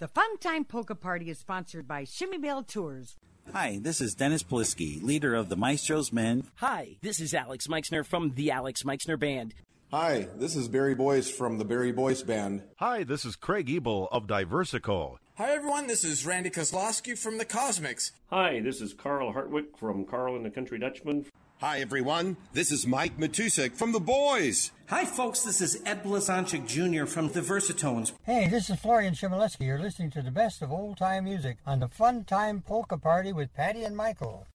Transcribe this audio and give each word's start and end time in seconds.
The 0.00 0.06
Fun 0.06 0.38
Time 0.38 0.64
Polka 0.64 0.94
Party 0.94 1.28
is 1.28 1.40
sponsored 1.40 1.88
by 1.88 2.04
Chmiebell 2.04 2.68
Tours. 2.68 3.16
Hi, 3.52 3.80
this 3.82 4.00
is 4.00 4.14
Dennis 4.14 4.44
Polisky, 4.44 5.02
leader 5.02 5.34
of 5.34 5.48
the 5.48 5.56
Maestro's 5.56 6.12
Men. 6.12 6.44
Hi, 6.58 6.98
this 7.02 7.18
is 7.18 7.34
Alex 7.34 7.68
Meixner 7.68 8.04
from 8.04 8.34
the 8.36 8.52
Alex 8.52 8.84
Meixner 8.84 9.16
Band. 9.16 9.54
Hi, 9.90 10.28
this 10.36 10.54
is 10.54 10.68
Barry 10.68 10.94
Boyce 10.94 11.28
from 11.28 11.58
the 11.58 11.64
Barry 11.64 11.90
Boyce 11.90 12.22
Band. 12.22 12.62
Hi, 12.76 13.02
this 13.02 13.24
is 13.24 13.34
Craig 13.34 13.68
Ebel 13.68 14.08
of 14.12 14.28
Diversico. 14.28 15.16
Hi, 15.36 15.50
everyone. 15.50 15.88
This 15.88 16.04
is 16.04 16.24
Randy 16.24 16.50
Kozlowski 16.50 17.18
from 17.18 17.38
the 17.38 17.44
Cosmics. 17.44 18.12
Hi, 18.30 18.60
this 18.60 18.80
is 18.80 18.94
Karl 18.94 19.32
Hartwich 19.32 19.66
from 19.76 20.04
Carl 20.04 20.36
and 20.36 20.44
the 20.44 20.50
Country 20.50 20.78
Dutchman. 20.78 21.26
Hi, 21.60 21.80
everyone. 21.80 22.36
This 22.52 22.70
is 22.70 22.86
Mike 22.86 23.18
Matusek 23.18 23.74
from 23.74 23.90
The 23.90 23.98
Boys. 23.98 24.70
Hi, 24.90 25.04
folks. 25.04 25.42
This 25.42 25.60
is 25.60 25.82
Ed 25.84 26.04
Blazonczyk 26.04 26.68
Jr. 26.68 27.04
from 27.04 27.32
the 27.32 27.40
Versatones. 27.40 28.12
Hey, 28.22 28.46
this 28.48 28.70
is 28.70 28.78
Florian 28.78 29.14
Chmielewski. 29.14 29.66
You're 29.66 29.80
listening 29.80 30.12
to 30.12 30.22
the 30.22 30.30
best 30.30 30.62
of 30.62 30.70
old 30.70 30.98
time 30.98 31.24
music 31.24 31.56
on 31.66 31.80
the 31.80 31.88
Fun 31.88 32.22
Time 32.22 32.62
Polka 32.62 32.96
Party 32.96 33.32
with 33.32 33.52
Patty 33.54 33.82
and 33.82 33.96
Michael. 33.96 34.46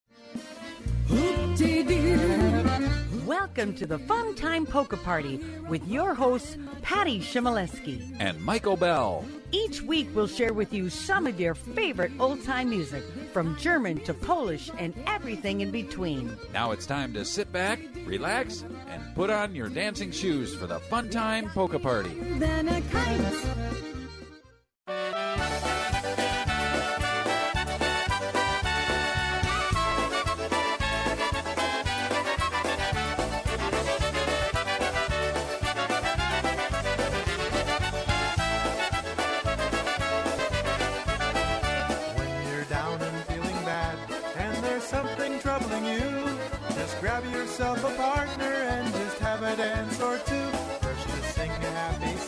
Welcome 3.25 3.73
to 3.75 3.85
the 3.85 3.99
Fun 4.07 4.35
Time 4.35 4.65
Polka 4.65 4.97
Party 4.97 5.39
with 5.67 5.85
your 5.87 6.13
hosts, 6.13 6.57
Patty 6.81 7.19
Chmielewski 7.19 8.15
and 8.19 8.41
Michael 8.41 8.77
Bell. 8.77 9.25
Each 9.51 9.81
week, 9.81 10.07
we'll 10.13 10.27
share 10.27 10.53
with 10.53 10.73
you 10.73 10.89
some 10.89 11.27
of 11.27 11.39
your 11.39 11.53
favorite 11.53 12.11
old 12.19 12.43
time 12.43 12.69
music, 12.69 13.03
from 13.31 13.57
German 13.57 13.99
to 14.01 14.13
Polish 14.13 14.69
and 14.77 14.93
everything 15.07 15.61
in 15.61 15.71
between. 15.71 16.35
Now 16.53 16.71
it's 16.71 16.85
time 16.85 17.13
to 17.13 17.25
sit 17.25 17.51
back, 17.51 17.79
relax, 18.05 18.63
and 18.87 19.03
put 19.15 19.29
on 19.29 19.55
your 19.55 19.69
dancing 19.69 20.11
shoes 20.11 20.55
for 20.55 20.67
the 20.67 20.79
Fun 20.79 21.09
Time 21.09 21.49
Polka 21.49 21.79
Party. 21.79 22.11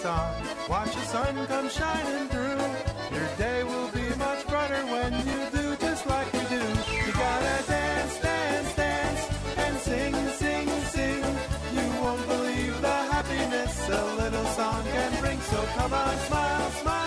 Song. 0.05 0.33
Watch 0.69 0.93
the 0.93 1.05
sun 1.13 1.33
come 1.47 1.67
shining 1.77 2.27
through. 2.33 2.63
Your 3.15 3.29
day 3.43 3.59
will 3.69 3.89
be 3.99 4.07
much 4.25 4.41
brighter 4.51 4.83
when 4.93 5.11
you 5.29 5.39
do 5.57 5.65
just 5.85 6.03
like 6.13 6.29
we 6.37 6.43
do. 6.57 6.63
You 7.05 7.11
gotta 7.25 7.55
dance, 7.73 8.15
dance, 8.27 8.71
dance, 8.83 9.21
and 9.63 9.75
sing, 9.87 10.13
sing, 10.41 10.67
sing. 10.95 11.23
You 11.77 11.87
won't 12.03 12.23
believe 12.33 12.75
the 12.87 12.97
happiness 13.13 13.73
a 13.99 14.03
little 14.21 14.47
song 14.59 14.83
can 14.93 15.11
bring. 15.21 15.39
So 15.51 15.59
come 15.77 15.93
on, 15.93 16.15
smile, 16.27 16.71
smile. 16.81 17.04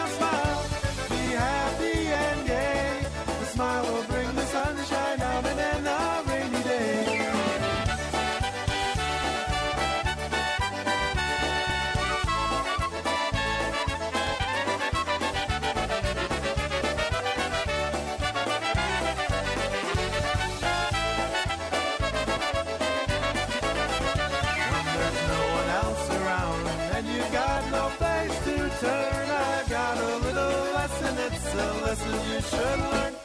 Should 32.41 32.78
learn. 32.78 33.17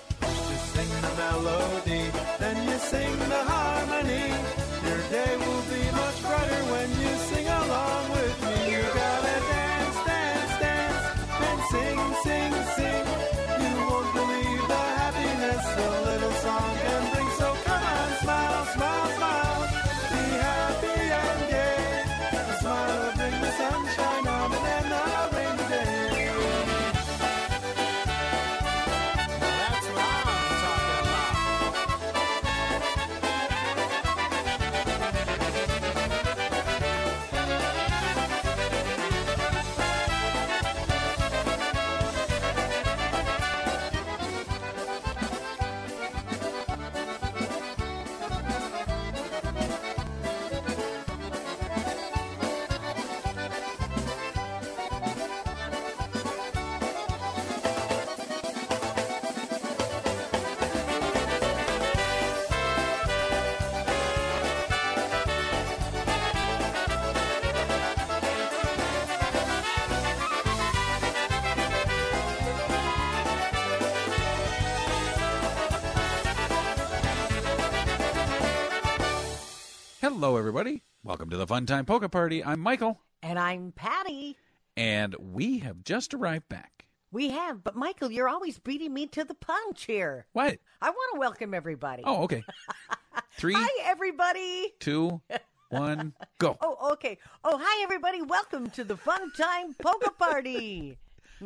Hello, 80.04 80.36
everybody. 80.36 80.84
Welcome 81.02 81.30
to 81.30 81.38
the 81.38 81.48
Fun 81.48 81.66
Time 81.66 81.86
Polka 81.86 82.10
Party. 82.10 82.44
I'm 82.44 82.60
Michael. 82.60 83.00
And 83.22 83.40
I'm 83.40 83.72
Patty. 83.72 84.36
And 84.76 85.16
we 85.18 85.60
have 85.60 85.82
just 85.86 86.14
arrived 86.14 86.50
back. 86.50 86.88
We 87.14 87.30
have, 87.30 87.64
but 87.64 87.78
Michael, 87.78 88.12
you're 88.12 88.28
always 88.28 88.60
beating 88.60 88.94
me 88.94 89.08
to 89.08 89.24
the 89.24 89.34
punch 89.34 89.86
here. 89.86 90.26
What? 90.34 90.58
I 90.82 90.90
want 90.90 91.14
to 91.14 91.20
welcome 91.22 91.54
everybody. 91.54 92.04
Oh, 92.06 92.24
okay. 92.24 92.44
Three. 93.38 93.54
Hi, 93.56 93.90
everybody. 93.90 94.74
Two, 94.82 95.22
one, 95.70 96.12
go. 96.38 96.58
Oh, 96.62 96.92
okay. 96.92 97.18
Oh, 97.46 97.58
hi, 97.64 97.84
everybody. 97.84 98.22
Welcome 98.22 98.72
to 98.72 98.84
the 98.84 98.98
Fun 98.98 99.32
Time 99.32 99.74
Polka 99.82 100.12
Party. 100.12 100.98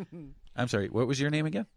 I'm 0.56 0.68
sorry. 0.68 0.89
What 0.89 1.06
was 1.06 1.19
your 1.19 1.29
name 1.29 1.45
again? 1.45 1.68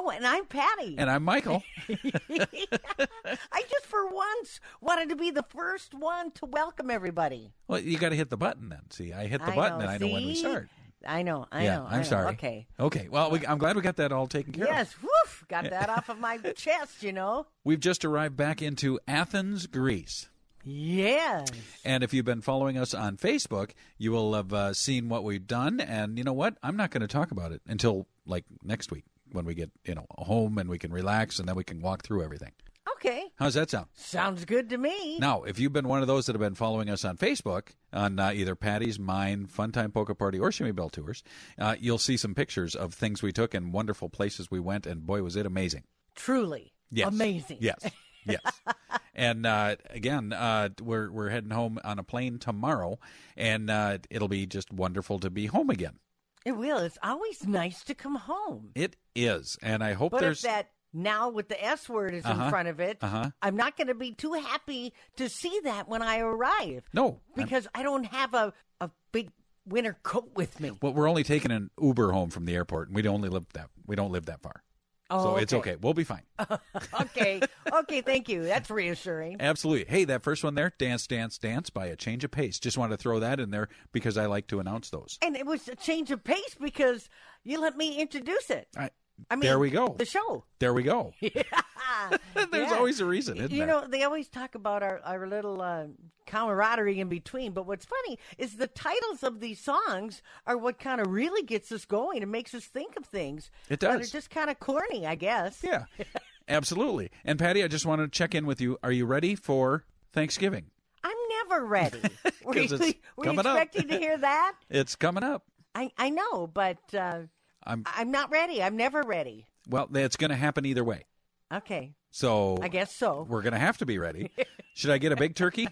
Oh, 0.00 0.10
and 0.10 0.24
I'm 0.24 0.44
Patty. 0.44 0.94
And 0.96 1.10
I'm 1.10 1.24
Michael. 1.24 1.64
I 1.88 3.62
just 3.68 3.86
for 3.86 4.06
once 4.08 4.60
wanted 4.80 5.08
to 5.08 5.16
be 5.16 5.32
the 5.32 5.42
first 5.48 5.92
one 5.92 6.30
to 6.32 6.46
welcome 6.46 6.88
everybody. 6.88 7.52
Well, 7.66 7.80
you 7.80 7.98
got 7.98 8.10
to 8.10 8.14
hit 8.14 8.30
the 8.30 8.36
button 8.36 8.68
then. 8.68 8.82
See, 8.90 9.12
I 9.12 9.26
hit 9.26 9.40
the 9.40 9.50
I 9.50 9.56
button 9.56 9.78
know, 9.80 9.86
and 9.86 9.90
I 9.90 9.98
know 9.98 10.12
when 10.12 10.24
we 10.24 10.36
start. 10.36 10.68
I 11.04 11.22
know. 11.22 11.46
I 11.50 11.64
yeah, 11.64 11.78
know. 11.78 11.86
I 11.86 11.94
I'm 11.94 11.98
know. 12.02 12.04
sorry. 12.04 12.28
Okay. 12.34 12.66
Okay. 12.78 13.08
Well, 13.10 13.32
we, 13.32 13.44
I'm 13.44 13.58
glad 13.58 13.74
we 13.74 13.82
got 13.82 13.96
that 13.96 14.12
all 14.12 14.28
taken 14.28 14.52
care 14.52 14.66
of. 14.66 14.70
Yes. 14.70 14.94
Woof. 15.02 15.44
Got 15.48 15.68
that 15.70 15.90
off 15.90 16.08
of 16.08 16.20
my 16.20 16.36
chest, 16.56 17.02
you 17.02 17.12
know. 17.12 17.46
We've 17.64 17.80
just 17.80 18.04
arrived 18.04 18.36
back 18.36 18.62
into 18.62 19.00
Athens, 19.08 19.66
Greece. 19.66 20.28
Yes. 20.62 21.48
And 21.84 22.04
if 22.04 22.14
you've 22.14 22.24
been 22.24 22.42
following 22.42 22.78
us 22.78 22.94
on 22.94 23.16
Facebook, 23.16 23.72
you 23.96 24.12
will 24.12 24.34
have 24.34 24.52
uh, 24.52 24.74
seen 24.74 25.08
what 25.08 25.24
we've 25.24 25.46
done. 25.46 25.80
And 25.80 26.18
you 26.18 26.22
know 26.22 26.32
what? 26.32 26.56
I'm 26.62 26.76
not 26.76 26.92
going 26.92 27.00
to 27.00 27.08
talk 27.08 27.32
about 27.32 27.50
it 27.50 27.62
until 27.66 28.06
like 28.26 28.44
next 28.62 28.92
week 28.92 29.04
when 29.32 29.44
we 29.44 29.54
get 29.54 29.70
you 29.84 29.94
know 29.94 30.06
home 30.18 30.58
and 30.58 30.68
we 30.68 30.78
can 30.78 30.92
relax 30.92 31.38
and 31.38 31.48
then 31.48 31.56
we 31.56 31.64
can 31.64 31.80
walk 31.80 32.02
through 32.02 32.22
everything. 32.22 32.52
Okay. 32.98 33.24
How's 33.36 33.54
that 33.54 33.70
sound? 33.70 33.86
Sounds 33.94 34.44
good 34.44 34.70
to 34.70 34.78
me. 34.78 35.18
Now, 35.20 35.44
if 35.44 35.60
you've 35.60 35.72
been 35.72 35.86
one 35.86 36.00
of 36.00 36.08
those 36.08 36.26
that 36.26 36.32
have 36.32 36.40
been 36.40 36.56
following 36.56 36.90
us 36.90 37.04
on 37.04 37.16
Facebook, 37.16 37.68
on 37.92 38.18
uh, 38.18 38.32
either 38.34 38.56
Patty's, 38.56 38.98
mine, 38.98 39.46
Funtime 39.46 39.94
Polka 39.94 40.16
Party, 40.16 40.40
or 40.40 40.50
Chmiebell 40.50 40.90
Tours, 40.90 41.22
uh, 41.58 41.76
you'll 41.78 41.98
see 41.98 42.16
some 42.16 42.34
pictures 42.34 42.74
of 42.74 42.94
things 42.94 43.22
we 43.22 43.32
took 43.32 43.54
and 43.54 43.72
wonderful 43.72 44.08
places 44.08 44.50
we 44.50 44.58
went, 44.58 44.84
and 44.84 45.06
boy, 45.06 45.22
was 45.22 45.36
it 45.36 45.46
amazing. 45.46 45.84
Truly. 46.16 46.72
Yes. 46.90 47.08
Amazing. 47.08 47.58
Yes. 47.60 47.88
Yes. 48.26 48.40
and 49.14 49.46
uh, 49.46 49.76
again, 49.90 50.32
uh, 50.32 50.70
we're 50.82 51.10
we're 51.10 51.28
heading 51.30 51.50
home 51.50 51.78
on 51.84 51.98
a 51.98 52.02
plane 52.02 52.38
tomorrow, 52.38 52.98
and 53.36 53.70
uh, 53.70 53.98
it'll 54.10 54.28
be 54.28 54.46
just 54.46 54.72
wonderful 54.72 55.18
to 55.20 55.30
be 55.30 55.46
home 55.46 55.70
again. 55.70 55.98
It 56.44 56.52
will. 56.52 56.78
It's 56.78 56.98
always 57.02 57.46
nice 57.46 57.82
to 57.84 57.94
come 57.94 58.14
home. 58.16 58.70
It 58.74 58.96
is, 59.14 59.58
and 59.62 59.82
I 59.82 59.92
hope 59.94 60.12
But 60.12 60.20
there's. 60.20 60.44
if 60.44 60.50
that 60.50 60.70
now 60.92 61.28
with 61.28 61.48
the 61.48 61.62
S 61.62 61.88
word 61.88 62.14
is 62.14 62.24
Uh-huh. 62.24 62.44
in 62.44 62.50
front 62.50 62.68
of 62.68 62.80
it, 62.80 62.98
Uh-huh. 63.02 63.30
I'm 63.42 63.56
not 63.56 63.76
going 63.76 63.88
to 63.88 63.94
be 63.94 64.12
too 64.12 64.32
happy 64.32 64.92
to 65.16 65.28
see 65.28 65.60
that 65.64 65.88
when 65.88 66.02
I 66.02 66.18
arrive. 66.20 66.88
No, 66.94 67.06
I'm- 67.06 67.20
because 67.36 67.66
I 67.74 67.82
don't 67.82 68.04
have 68.04 68.32
a, 68.34 68.52
a 68.80 68.90
big 69.12 69.30
winter 69.66 69.98
coat 70.02 70.30
with 70.34 70.60
me. 70.60 70.70
well, 70.80 70.94
we're 70.94 71.08
only 71.08 71.24
taking 71.24 71.50
an 71.50 71.70
Uber 71.80 72.12
home 72.12 72.30
from 72.30 72.46
the 72.46 72.54
airport, 72.54 72.88
and 72.88 72.96
we 72.96 73.06
only 73.06 73.28
live 73.28 73.46
that 73.52 73.68
we 73.86 73.96
don't 73.96 74.12
live 74.12 74.24
that 74.26 74.40
far, 74.40 74.62
Oh, 75.10 75.22
so 75.22 75.36
it's 75.36 75.52
okay. 75.52 75.72
okay. 75.72 75.78
We'll 75.80 75.94
be 75.94 76.04
fine. 76.04 76.22
okay. 77.00 77.40
Okay. 77.72 78.00
Thank 78.02 78.28
you. 78.28 78.44
That's 78.44 78.70
reassuring. 78.70 79.36
Absolutely. 79.40 79.86
Hey, 79.88 80.04
that 80.04 80.22
first 80.22 80.44
one 80.44 80.54
there, 80.54 80.72
Dance, 80.78 81.06
Dance, 81.06 81.38
Dance 81.38 81.70
by 81.70 81.86
A 81.86 81.96
Change 81.96 82.24
of 82.24 82.30
Pace. 82.30 82.58
Just 82.58 82.76
wanted 82.76 82.96
to 82.96 83.02
throw 83.02 83.18
that 83.20 83.40
in 83.40 83.50
there 83.50 83.68
because 83.92 84.18
I 84.18 84.26
like 84.26 84.46
to 84.48 84.60
announce 84.60 84.90
those. 84.90 85.18
And 85.22 85.36
it 85.36 85.46
was 85.46 85.66
a 85.68 85.76
change 85.76 86.10
of 86.10 86.22
pace 86.24 86.56
because 86.60 87.08
you 87.42 87.60
let 87.60 87.76
me 87.76 87.98
introduce 88.00 88.50
it. 88.50 88.68
I, 88.76 88.90
I 89.30 89.36
mean, 89.36 89.42
there 89.42 89.58
we 89.58 89.70
go. 89.70 89.94
The 89.98 90.04
show. 90.04 90.44
There 90.58 90.72
we 90.72 90.82
go. 90.82 91.12
There's 92.50 92.72
always 92.72 93.00
a 93.00 93.04
reason, 93.04 93.36
isn't 93.38 93.50
you 93.50 93.58
there? 93.58 93.66
know, 93.66 93.86
they 93.86 94.02
always 94.04 94.28
talk 94.28 94.54
about 94.54 94.82
our, 94.82 95.00
our 95.04 95.26
little 95.26 95.60
uh, 95.60 95.86
camaraderie 96.26 97.00
in 97.00 97.08
between. 97.08 97.52
But 97.52 97.66
what's 97.66 97.84
funny 97.84 98.18
is 98.38 98.56
the 98.56 98.66
titles 98.66 99.22
of 99.22 99.40
these 99.40 99.60
songs 99.60 100.22
are 100.46 100.56
what 100.56 100.78
kind 100.78 101.00
of 101.00 101.08
really 101.08 101.42
gets 101.42 101.70
us 101.72 101.84
going 101.84 102.22
and 102.22 102.30
makes 102.32 102.54
us 102.54 102.64
think 102.64 102.96
of 102.96 103.04
things. 103.04 103.50
It 103.68 103.80
That 103.80 103.98
does. 103.98 104.08
are 104.08 104.12
just 104.12 104.30
kind 104.30 104.50
of 104.50 104.60
corny, 104.60 105.06
I 105.06 105.14
guess. 105.14 105.60
Yeah, 105.62 105.84
absolutely. 106.48 107.10
And 107.24 107.38
Patty, 107.38 107.62
I 107.64 107.68
just 107.68 107.86
wanted 107.86 108.12
to 108.12 108.16
check 108.16 108.34
in 108.34 108.46
with 108.46 108.60
you. 108.60 108.78
Are 108.82 108.92
you 108.92 109.06
ready 109.06 109.34
for 109.34 109.84
Thanksgiving? 110.12 110.66
I'm 111.04 111.16
never 111.48 111.64
ready. 111.64 112.00
were 112.44 112.56
you, 112.58 112.94
were 113.16 113.26
you 113.26 113.38
expecting 113.40 113.88
to 113.88 113.98
hear 113.98 114.18
that? 114.18 114.54
It's 114.68 114.96
coming 114.96 115.22
up. 115.22 115.44
I, 115.74 115.90
I 115.96 116.10
know, 116.10 116.46
but 116.46 116.78
uh, 116.92 117.20
I'm 117.68 117.84
I'm 117.86 118.10
not 118.10 118.30
ready. 118.30 118.62
I'm 118.62 118.76
never 118.76 119.02
ready. 119.02 119.46
well. 119.68 119.88
It's 119.94 120.16
going 120.16 120.30
to 120.30 120.36
happen 120.36 120.64
either 120.66 120.82
way. 120.82 121.04
Okay. 121.52 121.92
So 122.10 122.58
I 122.62 122.68
guess 122.68 122.94
so. 122.94 123.26
we're 123.28 123.42
going 123.42 123.52
to 123.52 123.58
have 123.58 123.78
to 123.78 123.86
be 123.86 123.98
ready. 123.98 124.30
Should 124.74 124.90
I 124.90 124.98
get 124.98 125.12
a 125.12 125.16
big 125.16 125.34
turkey? 125.34 125.68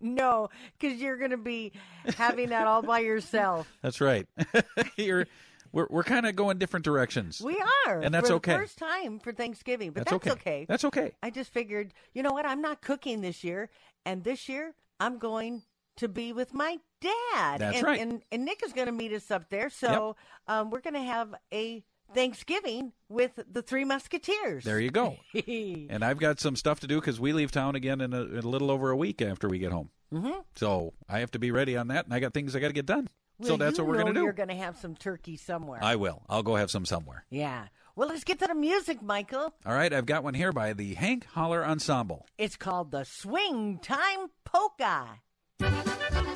No, 0.00 0.48
because 0.78 0.98
you're 0.98 1.18
going 1.18 1.32
to 1.32 1.36
be 1.36 1.72
having 2.16 2.48
that 2.48 2.66
all 2.66 2.80
by 2.80 3.00
yourself. 3.00 3.70
That's 3.82 4.00
right. 4.00 4.26
You're, 4.96 5.26
we're 5.72 5.86
we're 5.90 6.04
kind 6.04 6.24
of 6.24 6.34
going 6.36 6.56
different 6.56 6.84
directions. 6.84 7.40
We 7.40 7.62
are, 7.86 8.00
And 8.00 8.12
that's 8.12 8.30
okay. 8.30 8.52
The 8.54 8.58
first 8.58 8.78
time 8.78 9.20
for 9.20 9.32
Thanksgiving, 9.32 9.90
but 9.90 10.06
That's 10.06 10.24
that's, 10.24 10.36
okay. 10.36 10.64
That's 10.68 10.84
okay. 10.86 11.12
I 11.22 11.30
just 11.30 11.52
figured, 11.52 11.92
you 12.14 12.22
know 12.22 12.32
what? 12.32 12.46
I'm 12.46 12.62
not 12.62 12.80
cooking 12.80 13.20
this 13.20 13.44
year, 13.44 13.68
and 14.04 14.24
this 14.24 14.48
year 14.48 14.74
I'm 14.98 15.18
going 15.18 15.62
to 16.00 16.08
be 16.08 16.32
with 16.32 16.52
my 16.52 16.78
dad. 17.00 17.60
That's 17.60 17.76
and, 17.78 17.86
right. 17.86 18.00
And, 18.00 18.22
and 18.30 18.44
Nick 18.44 18.62
is 18.64 18.72
going 18.72 18.86
to 18.86 18.92
meet 18.92 19.12
us 19.12 19.30
up 19.30 19.48
there, 19.48 19.70
so 19.70 20.16
um, 20.48 20.70
we're 20.70 20.80
going 20.80 20.94
to 20.94 21.00
have 21.00 21.34
a 21.52 21.82
Thanksgiving 22.14 22.92
with 23.08 23.38
the 23.50 23.62
Three 23.62 23.84
Musketeers. 23.84 24.64
There 24.64 24.80
you 24.80 24.90
go. 24.90 25.16
and 25.46 26.04
I've 26.04 26.18
got 26.18 26.40
some 26.40 26.56
stuff 26.56 26.80
to 26.80 26.86
do 26.86 27.00
because 27.00 27.20
we 27.20 27.32
leave 27.32 27.52
town 27.52 27.76
again 27.76 28.00
in 28.00 28.12
a, 28.12 28.22
in 28.22 28.38
a 28.38 28.48
little 28.48 28.70
over 28.70 28.90
a 28.90 28.96
week 28.96 29.22
after 29.22 29.48
we 29.48 29.58
get 29.58 29.72
home. 29.72 29.90
Mhm. 30.12 30.44
So 30.56 30.92
I 31.08 31.20
have 31.20 31.30
to 31.32 31.38
be 31.38 31.50
ready 31.50 31.76
on 31.76 31.88
that, 31.88 32.04
and 32.04 32.14
I 32.14 32.18
got 32.18 32.34
things 32.34 32.56
I 32.56 32.60
got 32.60 32.68
to 32.68 32.72
get 32.72 32.86
done. 32.86 33.08
so 33.42 33.56
that's 33.56 33.78
what 33.78 33.86
we're 33.86 33.94
going 33.94 34.06
to 34.06 34.12
do. 34.12 34.22
You're 34.24 34.32
going 34.32 34.48
to 34.48 34.54
have 34.56 34.76
some 34.76 34.96
turkey 34.96 35.36
somewhere. 35.36 35.78
I 35.82 35.96
will. 35.96 36.22
I'll 36.28 36.42
go 36.42 36.56
have 36.56 36.70
some 36.70 36.84
somewhere. 36.84 37.24
yeah. 37.30 37.66
Well, 37.96 38.08
let's 38.08 38.24
get 38.24 38.38
to 38.38 38.46
the 38.46 38.54
music, 38.54 39.02
Michael. 39.02 39.52
All 39.66 39.74
right, 39.74 39.92
I've 39.92 40.06
got 40.06 40.22
one 40.24 40.32
here 40.32 40.52
by 40.52 40.72
the 40.72 40.94
Hank 40.94 41.26
Holler 41.32 41.62
Ensemble. 41.62 42.24
It's 42.38 42.56
called 42.56 42.92
the 42.92 43.04
Swing 43.04 43.78
Time 43.82 44.28
Polka. 44.44 45.20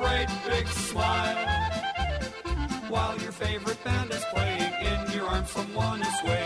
great 0.00 0.28
big 0.48 0.66
smile. 0.66 1.36
While 2.88 3.18
your 3.18 3.32
favorite 3.32 3.82
band 3.84 4.10
is 4.10 4.24
playing, 4.32 4.72
in 4.88 5.12
your 5.12 5.26
arms 5.26 5.50
someone 5.50 6.00
is 6.00 6.20
swaying. 6.20 6.39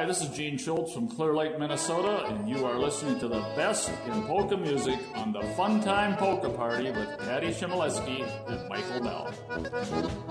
Hi, 0.00 0.06
this 0.06 0.22
is 0.22 0.30
Gene 0.30 0.56
Schultz 0.56 0.94
from 0.94 1.08
Clear 1.08 1.34
Lake, 1.34 1.58
Minnesota, 1.58 2.24
and 2.24 2.48
you 2.48 2.64
are 2.64 2.78
listening 2.78 3.20
to 3.20 3.28
the 3.28 3.40
best 3.54 3.90
in 4.06 4.22
polka 4.22 4.56
music 4.56 4.98
on 5.14 5.30
the 5.30 5.42
Fun 5.58 5.82
Time 5.82 6.16
Polka 6.16 6.48
Party 6.48 6.90
with 6.90 7.18
Patty 7.18 7.48
Chmielewski 7.48 8.26
and 8.48 8.66
Michael 8.70 9.02
Bell. 9.02 10.29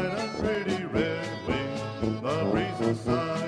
and 0.00 0.18
a 0.18 0.28
pretty 0.40 0.84
red 0.86 1.28
wing. 1.46 2.22
The 2.22 2.50
breeze 2.50 2.78
was 2.80 3.39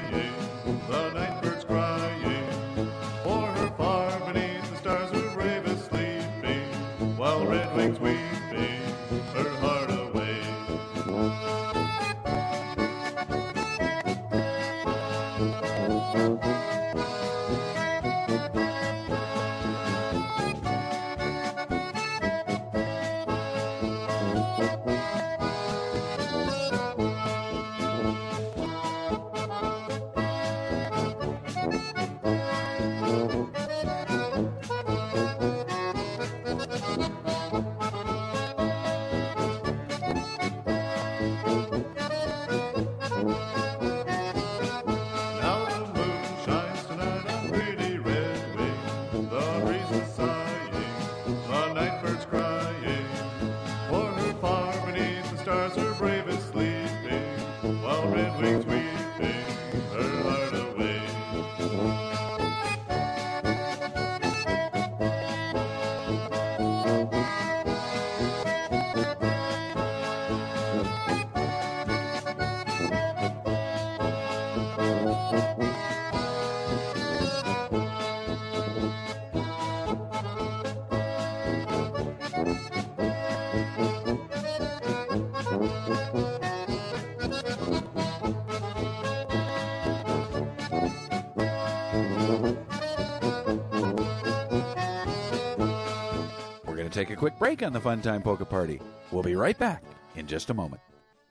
take 97.02 97.10
a 97.10 97.16
quick 97.16 97.36
break 97.36 97.64
on 97.64 97.72
the 97.72 97.80
Fun 97.80 98.00
Time 98.00 98.22
Polka 98.22 98.44
Party. 98.44 98.80
We'll 99.10 99.24
be 99.24 99.34
right 99.34 99.58
back 99.58 99.82
in 100.14 100.28
just 100.28 100.50
a 100.50 100.54
moment. 100.54 100.81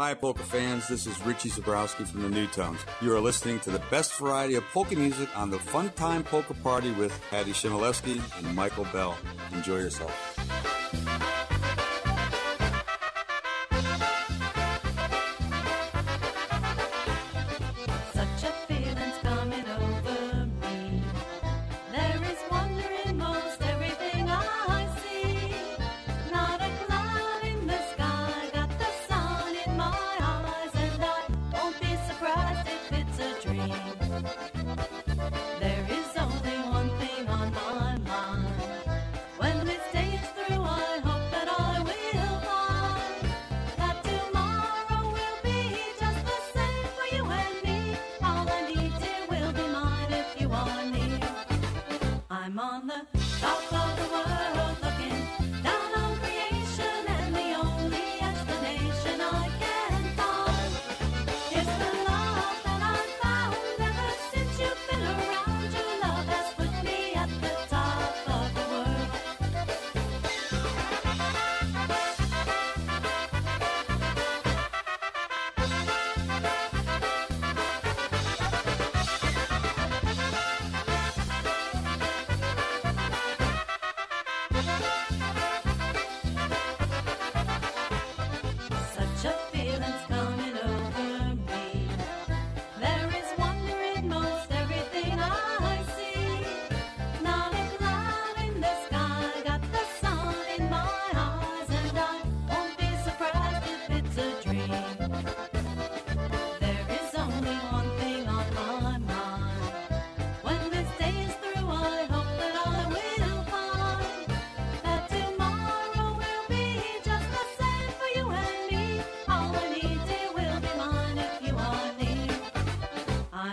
Hi, 0.00 0.14
polka 0.14 0.42
fans. 0.42 0.88
This 0.88 1.06
is 1.06 1.20
Richie 1.26 1.50
Zabrowski 1.50 2.06
from 2.06 2.22
the 2.22 2.28
Newtones. 2.30 2.78
You 3.02 3.14
are 3.14 3.20
listening 3.20 3.60
to 3.60 3.70
the 3.70 3.82
best 3.90 4.14
variety 4.14 4.54
of 4.54 4.64
polka 4.72 4.96
music 4.96 5.28
on 5.36 5.50
the 5.50 5.58
Fun 5.58 5.90
Time 5.90 6.24
Polka 6.24 6.54
Party 6.54 6.90
with 6.92 7.12
Patty 7.28 7.52
Chmielewski 7.52 8.18
and 8.38 8.56
Michael 8.56 8.86
Bell. 8.94 9.14
Enjoy 9.52 9.76
yourself. 9.76 10.10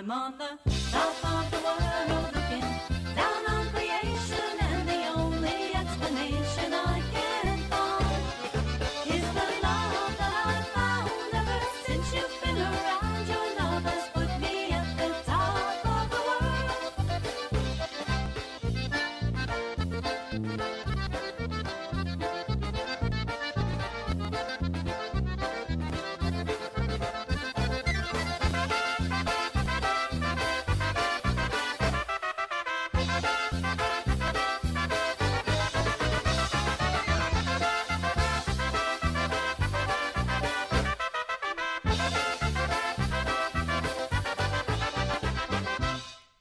I'm 0.08 0.12
on 0.12 0.34
the 0.38 0.47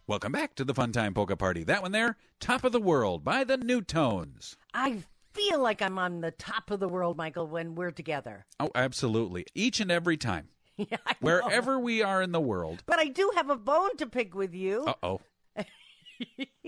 Welcome 0.08 0.30
back 0.30 0.54
to 0.54 0.64
the 0.64 0.72
Funtime 0.72 1.16
Polka 1.16 1.36
Party. 1.36 1.64
That 1.64 1.82
one 1.82 1.90
there, 1.90 2.16
Top 2.38 2.62
of 2.62 2.70
the 2.70 2.80
World 2.80 3.24
by 3.24 3.42
the 3.42 3.56
New 3.56 3.82
Tones. 3.82 4.56
I 4.72 5.02
feel 5.32 5.60
like 5.60 5.82
I'm 5.82 5.98
on 5.98 6.20
the 6.20 6.30
top 6.30 6.70
of 6.70 6.78
the 6.78 6.86
world, 6.86 7.16
Michael, 7.16 7.48
when 7.48 7.74
we're 7.74 7.90
together. 7.90 8.46
Oh, 8.60 8.70
absolutely. 8.76 9.46
Each 9.52 9.80
and 9.80 9.90
every 9.90 10.16
time. 10.16 10.46
yeah, 10.76 10.98
I 11.04 11.16
Wherever 11.18 11.80
we 11.80 12.04
are 12.04 12.22
in 12.22 12.30
the 12.30 12.40
world. 12.40 12.84
But 12.86 13.00
I 13.00 13.06
do 13.06 13.32
have 13.34 13.50
a 13.50 13.56
bone 13.56 13.96
to 13.96 14.06
pick 14.06 14.32
with 14.32 14.54
you. 14.54 14.84
Uh 14.86 14.94
oh. 15.02 15.20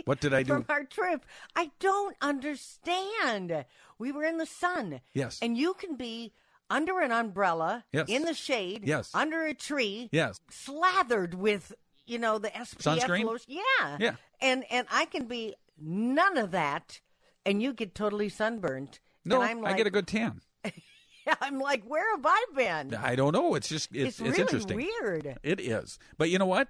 what 0.04 0.21
did 0.21 0.35
I 0.35 0.42
do? 0.42 0.54
From 0.54 0.64
our 0.68 0.83
trip. 0.83 1.25
I 1.54 1.71
don't 1.78 2.16
understand. 2.21 3.66
We 4.00 4.11
were 4.11 4.25
in 4.25 4.38
the 4.38 4.47
sun. 4.47 5.00
Yes. 5.14 5.38
And 5.40 5.57
you 5.57 5.75
can 5.75 5.95
be 5.95 6.33
under 6.68 6.99
an 6.99 7.12
umbrella. 7.12 7.85
Yes. 7.92 8.09
In 8.09 8.23
the 8.23 8.35
shade. 8.35 8.83
Yes. 8.85 9.12
Under 9.14 9.45
a 9.45 9.54
tree. 9.54 10.09
Yes. 10.11 10.40
Slathered 10.50 11.35
with 11.35 11.73
you 12.09 12.19
know, 12.19 12.38
the 12.38 12.49
SPF 12.49 13.00
Sunscreen? 13.00 13.25
lotion. 13.25 13.47
Yeah. 13.49 13.97
Yeah. 14.00 14.15
And 14.41 14.65
and 14.71 14.87
I 14.91 15.05
can 15.07 15.27
be 15.27 15.55
none 15.81 16.37
of 16.37 16.50
that 16.53 17.00
and 17.49 17.62
you 17.62 17.73
get 17.73 17.95
totally 17.95 18.29
sunburned. 18.29 19.00
No, 19.25 19.41
and 19.41 19.50
I'm 19.50 19.62
like, 19.62 19.75
I 19.75 19.77
get 19.77 19.87
a 19.87 19.91
good 19.91 20.07
tan. 20.07 20.41
I'm 21.41 21.59
like, 21.59 21.83
where 21.85 22.17
have 22.17 22.25
I 22.25 22.45
been? 22.55 22.95
I 22.95 23.17
don't 23.17 23.33
know. 23.33 23.55
It's 23.55 23.69
just 23.69 23.88
It's 23.93 24.19
it's, 24.19 24.21
really 24.21 24.41
interesting. 24.41 24.77
weird. 24.77 25.38
It 25.43 25.61
is. 25.61 25.99
But 26.17 26.31
you 26.31 26.38
know 26.38 26.47
what? 26.47 26.69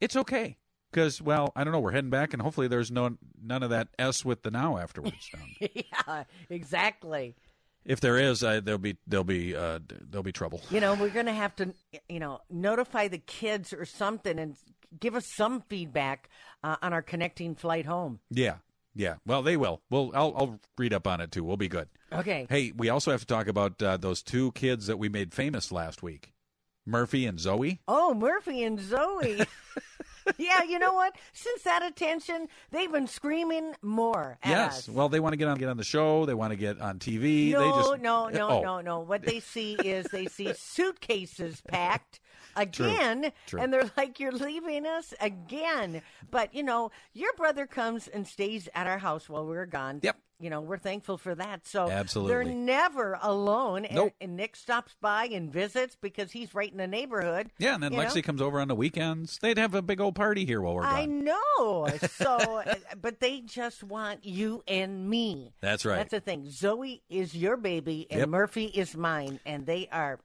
It's 0.00 0.16
okay. 0.16 0.58
Because 0.90 1.20
well, 1.20 1.52
I 1.54 1.64
don't 1.64 1.72
know. 1.72 1.80
We're 1.80 1.92
heading 1.92 2.10
back, 2.10 2.32
and 2.32 2.40
hopefully 2.40 2.68
there's 2.68 2.90
no 2.90 3.16
none 3.42 3.62
of 3.62 3.70
that 3.70 3.88
s 3.98 4.24
with 4.24 4.42
the 4.42 4.50
now 4.50 4.78
afterwards. 4.78 5.30
yeah, 5.60 6.24
exactly. 6.48 7.34
if 7.84 8.00
there 8.00 8.16
is, 8.18 8.42
uh, 8.42 8.60
there'll 8.64 8.78
be 8.78 8.96
there'll 9.06 9.24
be 9.24 9.54
uh, 9.54 9.80
there'll 9.88 10.22
be 10.22 10.32
trouble. 10.32 10.62
You 10.70 10.80
know, 10.80 10.94
we're 10.94 11.10
going 11.10 11.26
to 11.26 11.32
have 11.32 11.54
to, 11.56 11.74
you 12.08 12.20
know, 12.20 12.40
notify 12.48 13.08
the 13.08 13.18
kids 13.18 13.74
or 13.74 13.84
something 13.84 14.38
and 14.38 14.56
give 14.98 15.14
us 15.14 15.26
some 15.36 15.62
feedback 15.68 16.28
uh, 16.62 16.76
on 16.82 16.92
our 16.92 17.02
connecting 17.02 17.54
flight 17.54 17.86
home. 17.86 18.20
Yeah, 18.30 18.56
yeah. 18.94 19.16
Well, 19.26 19.42
they 19.42 19.56
will. 19.56 19.80
Well, 19.90 20.10
I'll 20.14 20.34
I'll 20.36 20.60
read 20.76 20.92
up 20.92 21.06
on 21.06 21.20
it 21.20 21.30
too. 21.30 21.44
We'll 21.44 21.56
be 21.56 21.68
good. 21.68 21.88
Okay. 22.12 22.46
Hey, 22.48 22.72
we 22.76 22.88
also 22.88 23.10
have 23.10 23.20
to 23.20 23.26
talk 23.26 23.48
about 23.48 23.82
uh, 23.82 23.96
those 23.96 24.22
two 24.22 24.52
kids 24.52 24.86
that 24.86 24.98
we 24.98 25.08
made 25.08 25.34
famous 25.34 25.70
last 25.70 26.02
week, 26.02 26.32
Murphy 26.86 27.26
and 27.26 27.38
Zoe. 27.38 27.80
Oh, 27.86 28.14
Murphy 28.14 28.62
and 28.64 28.80
Zoe. 28.80 29.40
yeah, 30.38 30.62
you 30.62 30.78
know 30.78 30.94
what? 30.94 31.16
Since 31.32 31.62
that 31.62 31.82
attention, 31.82 32.48
they've 32.70 32.90
been 32.90 33.06
screaming 33.06 33.74
more 33.82 34.38
at 34.42 34.50
yes. 34.50 34.78
us. 34.78 34.88
Well, 34.88 35.08
they 35.08 35.20
want 35.20 35.32
to 35.34 35.36
get 35.36 35.48
on 35.48 35.58
get 35.58 35.68
on 35.68 35.76
the 35.76 35.84
show. 35.84 36.26
They 36.26 36.34
want 36.34 36.52
to 36.52 36.56
get 36.56 36.80
on 36.80 36.98
TV. 36.98 37.52
No, 37.52 37.60
they 37.60 37.70
just 37.70 38.02
no, 38.02 38.28
no, 38.28 38.48
oh. 38.48 38.62
no, 38.62 38.80
no. 38.80 39.00
What 39.00 39.22
they 39.22 39.40
see 39.40 39.74
is 39.74 40.06
they 40.06 40.26
see 40.26 40.52
suitcases 40.54 41.60
packed 41.68 42.20
again, 42.58 43.32
True. 43.46 43.60
and 43.60 43.72
they're 43.72 43.90
like, 43.96 44.20
"You're 44.20 44.32
leaving 44.32 44.86
us 44.86 45.14
again." 45.20 46.02
But 46.30 46.54
you 46.54 46.62
know, 46.62 46.90
your 47.12 47.32
brother 47.34 47.66
comes 47.66 48.08
and 48.08 48.26
stays 48.26 48.68
at 48.74 48.86
our 48.86 48.98
house 48.98 49.28
while 49.28 49.46
we're 49.46 49.66
gone. 49.66 50.00
Yep. 50.02 50.16
You 50.40 50.50
know, 50.50 50.60
we're 50.60 50.78
thankful 50.78 51.18
for 51.18 51.34
that. 51.34 51.66
So 51.66 51.90
Absolutely. 51.90 52.32
they're 52.32 52.54
never 52.54 53.18
alone. 53.20 53.84
And, 53.84 53.96
Nope. 53.96 54.12
and 54.20 54.36
Nick 54.36 54.54
stops 54.54 54.94
by 55.00 55.24
and 55.24 55.52
visits 55.52 55.96
because 56.00 56.30
he's 56.30 56.54
right 56.54 56.70
in 56.70 56.78
the 56.78 56.86
neighborhood. 56.86 57.50
Yeah, 57.58 57.74
and 57.74 57.82
then 57.82 57.90
Lexi 57.90 58.16
know? 58.16 58.22
comes 58.22 58.40
over 58.40 58.60
on 58.60 58.68
the 58.68 58.76
weekends. 58.76 59.40
They'd 59.42 59.58
have 59.58 59.74
a 59.74 59.82
big 59.82 60.00
old 60.00 60.14
party 60.14 60.44
here 60.44 60.60
while 60.60 60.76
we're 60.76 60.82
gone. 60.82 60.94
I 60.94 61.06
know. 61.06 61.88
So, 62.12 62.36
uh, 62.36 62.74
but 63.02 63.18
they 63.18 63.40
just 63.40 63.82
want 63.82 64.24
you 64.24 64.62
and 64.68 65.10
me. 65.10 65.54
That's 65.60 65.84
right. 65.84 65.96
That's 65.96 66.12
the 66.12 66.20
thing. 66.20 66.48
Zoe 66.48 67.02
is 67.10 67.34
your 67.34 67.56
baby, 67.56 68.06
and 68.08 68.20
Yep. 68.20 68.28
Murphy 68.28 68.66
is 68.66 68.96
mine, 68.96 69.40
and 69.44 69.66
they 69.66 69.88
are 69.90 70.20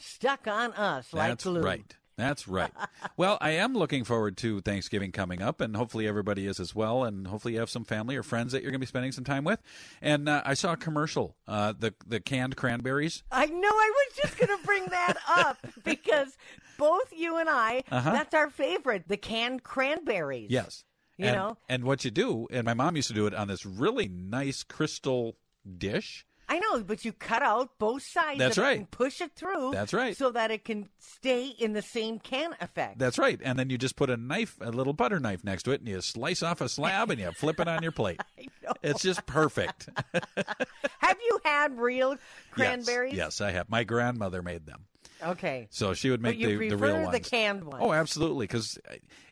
stuck 0.00 0.46
on 0.46 0.72
us 0.72 1.12
like 1.12 1.28
That's 1.30 1.44
glue. 1.44 1.60
right. 1.62 1.96
That's 2.16 2.46
right. 2.46 2.70
well, 3.16 3.38
I 3.40 3.52
am 3.52 3.72
looking 3.72 4.04
forward 4.04 4.36
to 4.38 4.60
Thanksgiving 4.60 5.10
coming 5.10 5.40
up, 5.40 5.62
and 5.62 5.74
hopefully 5.74 6.06
everybody 6.06 6.46
is 6.46 6.60
as 6.60 6.74
well. 6.74 7.02
And 7.04 7.26
hopefully 7.26 7.54
you 7.54 7.60
have 7.60 7.70
some 7.70 7.84
family 7.84 8.14
or 8.14 8.22
friends 8.22 8.52
that 8.52 8.60
you're 8.62 8.70
going 8.70 8.78
to 8.78 8.84
be 8.84 8.88
spending 8.88 9.12
some 9.12 9.24
time 9.24 9.42
with. 9.42 9.58
And 10.02 10.28
uh, 10.28 10.42
I 10.44 10.52
saw 10.52 10.72
a 10.74 10.76
commercial, 10.76 11.34
uh, 11.48 11.72
the 11.78 11.94
the 12.06 12.20
canned 12.20 12.56
cranberries. 12.56 13.22
I 13.32 13.46
know. 13.46 13.68
I 13.68 13.92
was 14.08 14.16
just 14.22 14.36
going 14.38 14.54
to 14.58 14.66
bring 14.66 14.84
that 14.86 15.14
up 15.28 15.66
because 15.84 16.36
both 16.76 17.10
you 17.16 17.38
and 17.38 17.48
I, 17.48 17.84
Uh-huh. 17.90 18.12
that's 18.12 18.34
our 18.34 18.50
favorite, 18.50 19.04
the 19.08 19.16
canned 19.16 19.62
cranberries. 19.62 20.50
Yes. 20.50 20.84
You 21.16 21.26
and, 21.26 21.36
know? 21.36 21.56
and 21.70 21.84
what 21.84 22.04
you 22.04 22.10
do, 22.10 22.48
and 22.50 22.64
my 22.66 22.74
mom 22.74 22.96
used 22.96 23.08
to 23.08 23.14
do 23.14 23.26
it 23.26 23.34
on 23.34 23.48
this 23.48 23.64
really 23.64 24.08
nice 24.08 24.62
crystal 24.62 25.36
dish. 25.78 26.26
I 26.50 26.58
know, 26.58 26.82
but 26.82 27.04
you 27.04 27.12
cut 27.12 27.42
out 27.42 27.78
both 27.78 28.02
sides 28.02 28.40
That's 28.40 28.58
right. 28.58 28.78
and 28.78 28.90
push 28.90 29.20
it 29.20 29.36
through. 29.36 29.70
That's 29.70 29.94
right. 29.94 30.16
So 30.16 30.32
that 30.32 30.50
it 30.50 30.64
can 30.64 30.88
stay 30.98 31.46
in 31.46 31.74
the 31.74 31.80
same 31.80 32.18
can 32.18 32.56
effect. 32.60 32.98
That's 32.98 33.18
right. 33.18 33.38
And 33.40 33.56
then 33.56 33.70
you 33.70 33.78
just 33.78 33.94
put 33.94 34.10
a 34.10 34.16
knife, 34.16 34.56
a 34.60 34.70
little 34.70 34.92
butter 34.92 35.20
knife 35.20 35.44
next 35.44 35.62
to 35.62 35.70
it, 35.70 35.78
and 35.80 35.88
you 35.88 36.00
slice 36.00 36.42
off 36.42 36.60
a 36.60 36.68
slab 36.68 37.08
and 37.12 37.20
you 37.20 37.30
flip 37.30 37.60
it 37.60 37.68
on 37.68 37.84
your 37.84 37.92
plate. 37.92 38.20
It's 38.82 39.02
just 39.02 39.26
perfect. 39.26 39.88
Have 40.98 41.18
you 41.22 41.40
had 41.44 41.78
real 41.78 42.16
cranberries? 42.50 43.14
Yes, 43.14 43.38
yes, 43.38 43.40
I 43.40 43.50
have. 43.50 43.68
My 43.68 43.84
grandmother 43.84 44.42
made 44.42 44.64
them. 44.64 44.86
Okay. 45.22 45.68
So 45.70 45.92
she 45.92 46.08
would 46.08 46.22
make 46.22 46.38
the, 46.38 46.56
the 46.68 46.76
real 46.76 47.10
the 47.10 47.20
canned 47.20 47.64
ones. 47.64 47.82
Oh, 47.82 47.92
absolutely, 47.92 48.46
because 48.46 48.78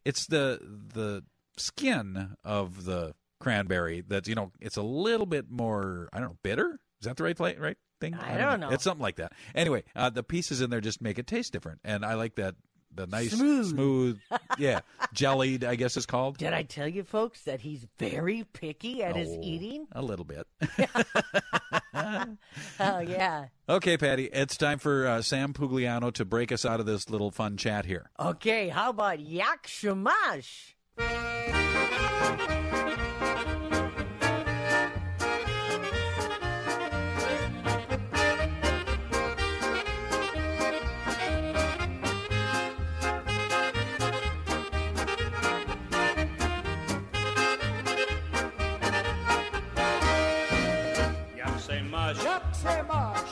it's 0.04 0.26
the 0.26 0.60
the 0.92 1.24
skin 1.56 2.34
of 2.44 2.84
the 2.84 3.14
cranberry 3.40 4.02
that 4.08 4.26
you 4.26 4.34
know 4.34 4.52
it's 4.60 4.76
a 4.76 4.82
little 4.82 5.26
bit 5.26 5.50
more. 5.50 6.08
I 6.12 6.18
don't 6.18 6.30
know, 6.30 6.38
bitter. 6.42 6.80
Is 7.00 7.06
that 7.06 7.16
the 7.16 7.22
right 7.24 7.36
play, 7.36 7.56
right 7.56 7.76
thing? 8.00 8.14
I 8.14 8.36
don't 8.36 8.60
know. 8.60 8.70
It's 8.70 8.84
something 8.84 9.02
like 9.02 9.16
that. 9.16 9.32
Anyway, 9.54 9.84
uh, 9.94 10.10
the 10.10 10.22
pieces 10.22 10.60
in 10.60 10.70
there 10.70 10.80
just 10.80 11.00
make 11.00 11.18
it 11.18 11.26
taste 11.26 11.52
different, 11.52 11.80
and 11.84 12.04
I 12.04 12.14
like 12.14 12.34
that. 12.36 12.54
The 12.94 13.06
nice, 13.06 13.32
Smooth. 13.32 13.66
smooth, 13.68 14.18
yeah, 14.58 14.80
jellied. 15.12 15.62
I 15.62 15.76
guess 15.76 15.96
it's 15.96 16.06
called. 16.06 16.38
Did 16.38 16.54
I 16.54 16.62
tell 16.62 16.88
you, 16.88 17.04
folks, 17.04 17.42
that 17.42 17.60
he's 17.60 17.86
very 17.98 18.44
picky 18.54 19.02
at 19.04 19.14
his 19.14 19.28
Oh, 19.30 19.40
eating? 19.42 19.86
A 19.92 20.02
little 20.02 20.24
bit. 20.24 20.46
Oh, 22.80 23.00
yeah. 23.00 23.46
okay, 23.68 23.96
Patty, 23.98 24.26
it's 24.26 24.56
time 24.56 24.78
for 24.78 25.06
uh, 25.06 25.20
Sam 25.22 25.52
Pugliano 25.52 26.12
to 26.14 26.24
break 26.24 26.52
us 26.52 26.64
out 26.64 26.78
of 26.80 26.86
this 26.86 27.10
little 27.10 27.30
fun 27.30 27.56
chat 27.56 27.84
here. 27.86 28.10
Okay, 28.18 28.68
how 28.68 28.90
about 28.90 29.20
yak 29.20 29.66
shamash? 29.66 30.76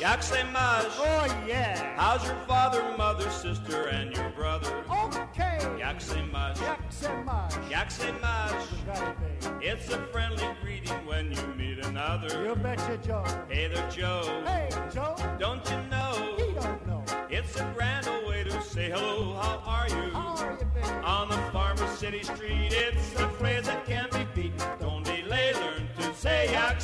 Mush. 0.07 0.17
Yak 0.17 0.23
say 0.23 0.43
mush. 0.53 0.85
Oh, 0.99 1.45
yeah. 1.47 1.97
How's 1.97 2.25
your 2.25 2.37
father, 2.47 2.83
mother, 2.97 3.29
sister, 3.31 3.89
and 3.89 4.15
your 4.15 4.31
brother? 4.31 4.85
Okay. 4.89 5.59
Yak 5.79 6.01
say 6.01 6.23
mush. 6.33 6.61
Yak 6.61 6.81
say 6.91 7.23
mush. 7.25 7.53
Yak 7.71 7.91
say 7.91 8.13
mush. 8.13 8.67
Got 8.87 9.03
it, 9.03 9.17
babe. 9.41 9.63
It's 9.63 9.91
a 9.91 9.99
friendly 10.07 10.49
greeting 10.63 11.07
when 11.07 11.33
you 11.33 11.47
meet 11.57 11.85
another. 11.85 12.45
You 12.45 12.55
betcha, 12.55 12.99
Joe. 13.05 13.25
Hey 13.49 13.69
there, 13.69 13.91
Joe. 13.91 14.43
Hey, 14.47 14.69
Joe. 14.93 15.17
Don't 15.39 15.69
you 15.71 15.79
know? 15.91 16.35
He 16.37 16.53
don't 16.55 16.87
know. 16.87 17.05
It's 17.29 17.57
a 17.57 17.73
grand 17.75 18.07
old 18.09 18.29
way 18.29 18.45
to 18.45 18.63
say 18.63 18.91
hello. 18.91 19.35
How 19.35 19.63
are 19.67 19.89
you? 19.89 20.11
How 20.11 20.37
are 20.37 20.53
you, 20.53 20.67
baby? 20.75 20.87
On 21.05 21.29
the 21.29 21.37
farmer 21.53 21.89
city 21.97 22.23
street, 22.23 22.73
it's 22.73 23.15
a 23.21 23.29
phrase 23.31 23.67
that 23.67 23.85
can't 23.85 24.11
be 24.13 24.27
beat. 24.35 24.53
Don't 24.81 25.05
delay, 25.05 25.53
learn 25.55 25.89
to 25.99 26.15
say 26.15 26.53
yak 26.53 26.81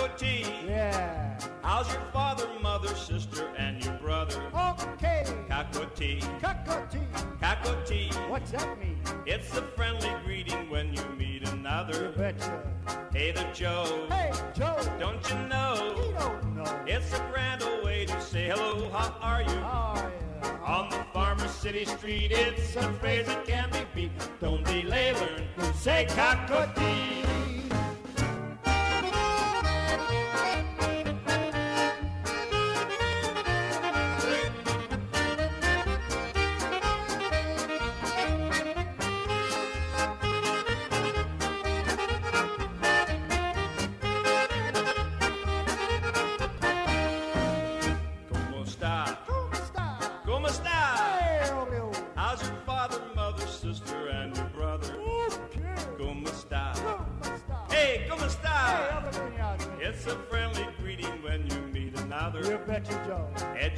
Yeah. 0.00 1.38
How's 1.62 1.92
your 1.92 2.00
father, 2.12 2.48
mother, 2.62 2.88
sister, 2.94 3.46
and 3.58 3.84
your 3.84 3.92
brother? 3.94 4.40
Okay. 4.94 5.24
Kakoti, 5.48 6.20
Kakati. 6.40 7.02
Kakoti. 7.40 8.28
What's 8.30 8.50
that 8.52 8.78
mean? 8.80 8.98
It's 9.26 9.54
a 9.58 9.62
friendly 9.62 10.10
greeting 10.24 10.70
when 10.70 10.94
you 10.94 11.02
meet 11.18 11.46
another. 11.50 12.04
You 12.04 12.08
betcha. 12.16 12.62
Hey 13.12 13.32
there, 13.32 13.52
Joe. 13.52 14.06
Hey, 14.08 14.32
Joe. 14.56 14.78
Don't 14.98 15.22
you 15.28 15.36
He 15.36 15.44
know? 15.48 16.12
don't 16.18 16.56
know. 16.56 16.84
It's 16.86 17.12
a 17.12 17.18
grand 17.30 17.62
old 17.62 17.84
way 17.84 18.06
to 18.06 18.20
say 18.22 18.48
hello. 18.48 18.88
How 18.90 19.14
are 19.20 19.42
you? 19.42 19.48
How 19.60 19.94
are 19.96 20.12
you? 20.12 20.50
On 20.64 20.88
the 20.88 21.04
farmer 21.12 21.48
city 21.48 21.84
street, 21.84 22.32
it's 22.32 22.74
a 22.76 22.90
phrase 22.94 23.26
that 23.26 23.44
can't 23.46 23.70
be 23.72 23.80
beat. 23.94 24.12
Don't 24.40 24.64
delay, 24.64 25.12
learn 25.12 25.46
to 25.58 25.74
say 25.74 26.06
Kakoti. 26.08 27.26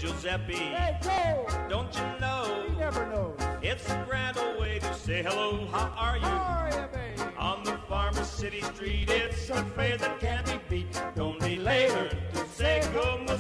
Giuseppe. 0.02 0.54
Hey, 0.54 0.98
Joe! 1.00 1.46
Don't 1.68 1.94
you 1.94 2.02
know? 2.20 2.64
He 2.68 2.74
never 2.74 3.06
knows. 3.06 3.38
It's 3.62 3.88
a 3.88 4.04
grand 4.04 4.36
old 4.36 4.58
way 4.58 4.80
to 4.80 4.94
say 4.94 5.22
hello. 5.22 5.64
How 5.70 5.94
are 5.96 6.16
you? 6.16 6.24
How 6.24 6.66
are 6.66 6.70
you, 6.72 6.88
baby? 6.92 7.30
On 7.38 7.62
the 7.62 7.78
farmer's 7.88 8.26
city 8.26 8.62
street, 8.62 9.08
it's 9.08 9.48
a 9.50 9.64
phrase 9.64 10.00
that 10.00 10.18
can't 10.18 10.44
be 10.44 10.58
beat. 10.68 11.00
Don't 11.14 11.38
be 11.38 11.54
later 11.54 12.08
to 12.08 12.46
say 12.48 12.82
como 12.92 13.31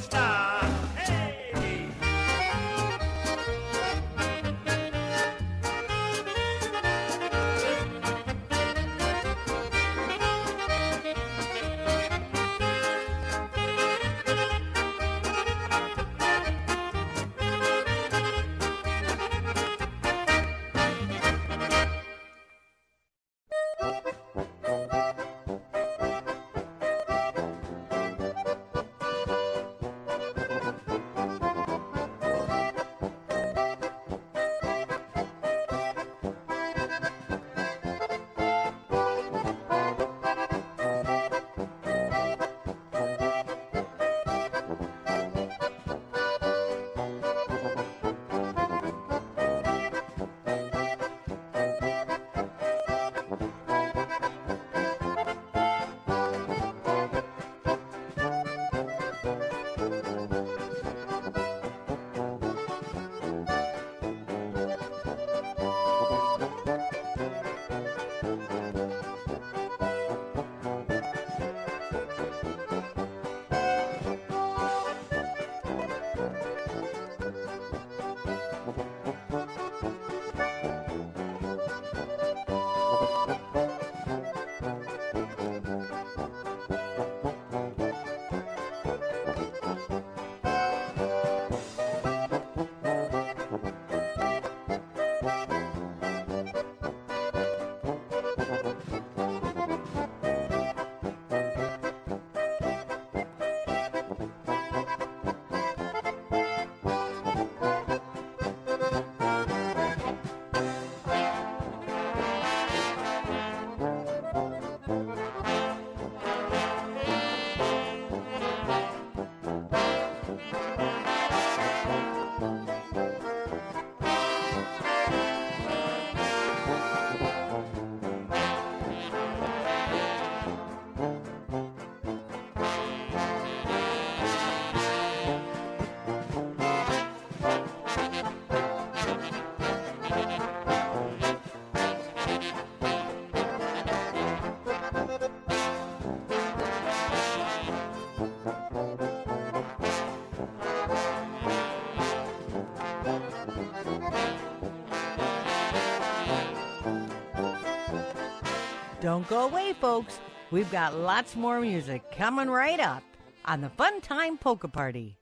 Don't 159.12 159.28
go 159.28 159.44
away, 159.44 159.74
folks. 159.74 160.18
We've 160.50 160.72
got 160.72 160.96
lots 160.96 161.36
more 161.36 161.60
music 161.60 162.02
coming 162.16 162.48
right 162.48 162.80
up 162.80 163.02
on 163.44 163.60
the 163.60 163.68
Fun 163.68 164.00
Time 164.00 164.38
Polka 164.38 164.68
Party. 164.68 165.18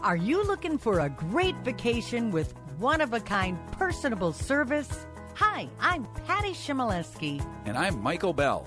Are 0.00 0.16
you 0.16 0.42
looking 0.42 0.78
for 0.78 1.00
a 1.00 1.10
great 1.10 1.54
vacation 1.56 2.30
with 2.30 2.54
one 2.78 3.02
of 3.02 3.12
a 3.12 3.20
kind 3.20 3.58
personable 3.72 4.32
service? 4.32 5.04
Hi, 5.34 5.68
I'm 5.80 6.06
Patty 6.26 6.52
Chmielewski. 6.52 7.46
And 7.66 7.76
I'm 7.76 8.02
Michael 8.02 8.32
Bell. 8.32 8.66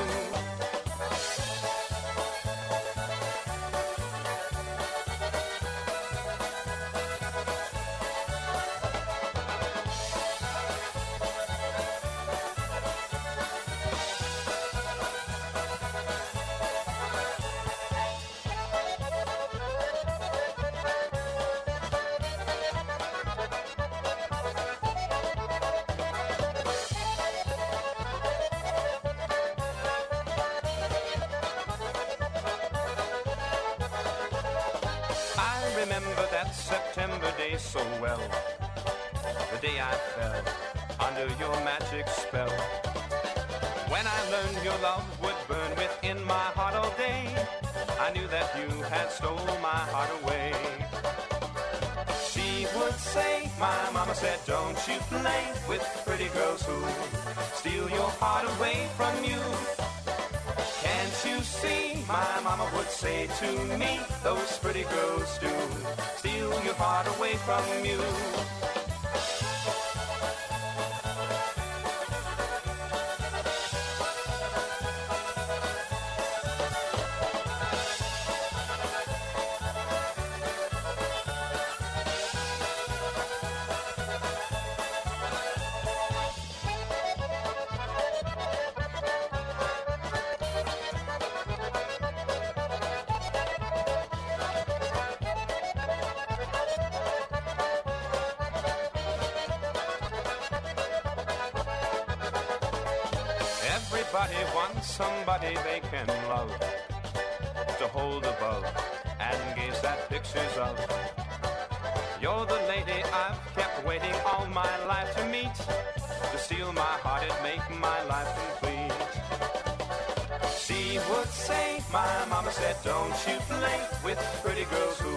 My 121.96 122.26
mama 122.30 122.52
said, 122.52 122.76
don't 122.84 123.18
you 123.26 123.38
play 123.48 123.80
with 124.04 124.20
pretty 124.44 124.66
girls 124.66 125.00
who 125.00 125.16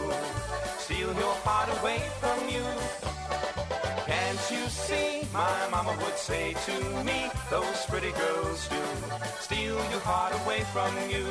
steal 0.79 1.13
your 1.25 1.35
heart 1.43 1.69
away 1.81 2.01
from 2.21 2.39
you. 2.49 2.65
Can't 4.07 4.43
you 4.49 4.65
see? 4.69 5.27
My 5.33 5.59
mama 5.73 5.97
would 6.05 6.17
say 6.17 6.55
to 6.67 6.77
me, 7.03 7.19
those 7.51 7.81
pretty 7.87 8.13
girls 8.13 8.69
do 8.69 8.83
steal 9.41 9.75
your 9.91 10.05
heart 10.11 10.33
away 10.41 10.61
from 10.73 10.93
you. 11.11 11.27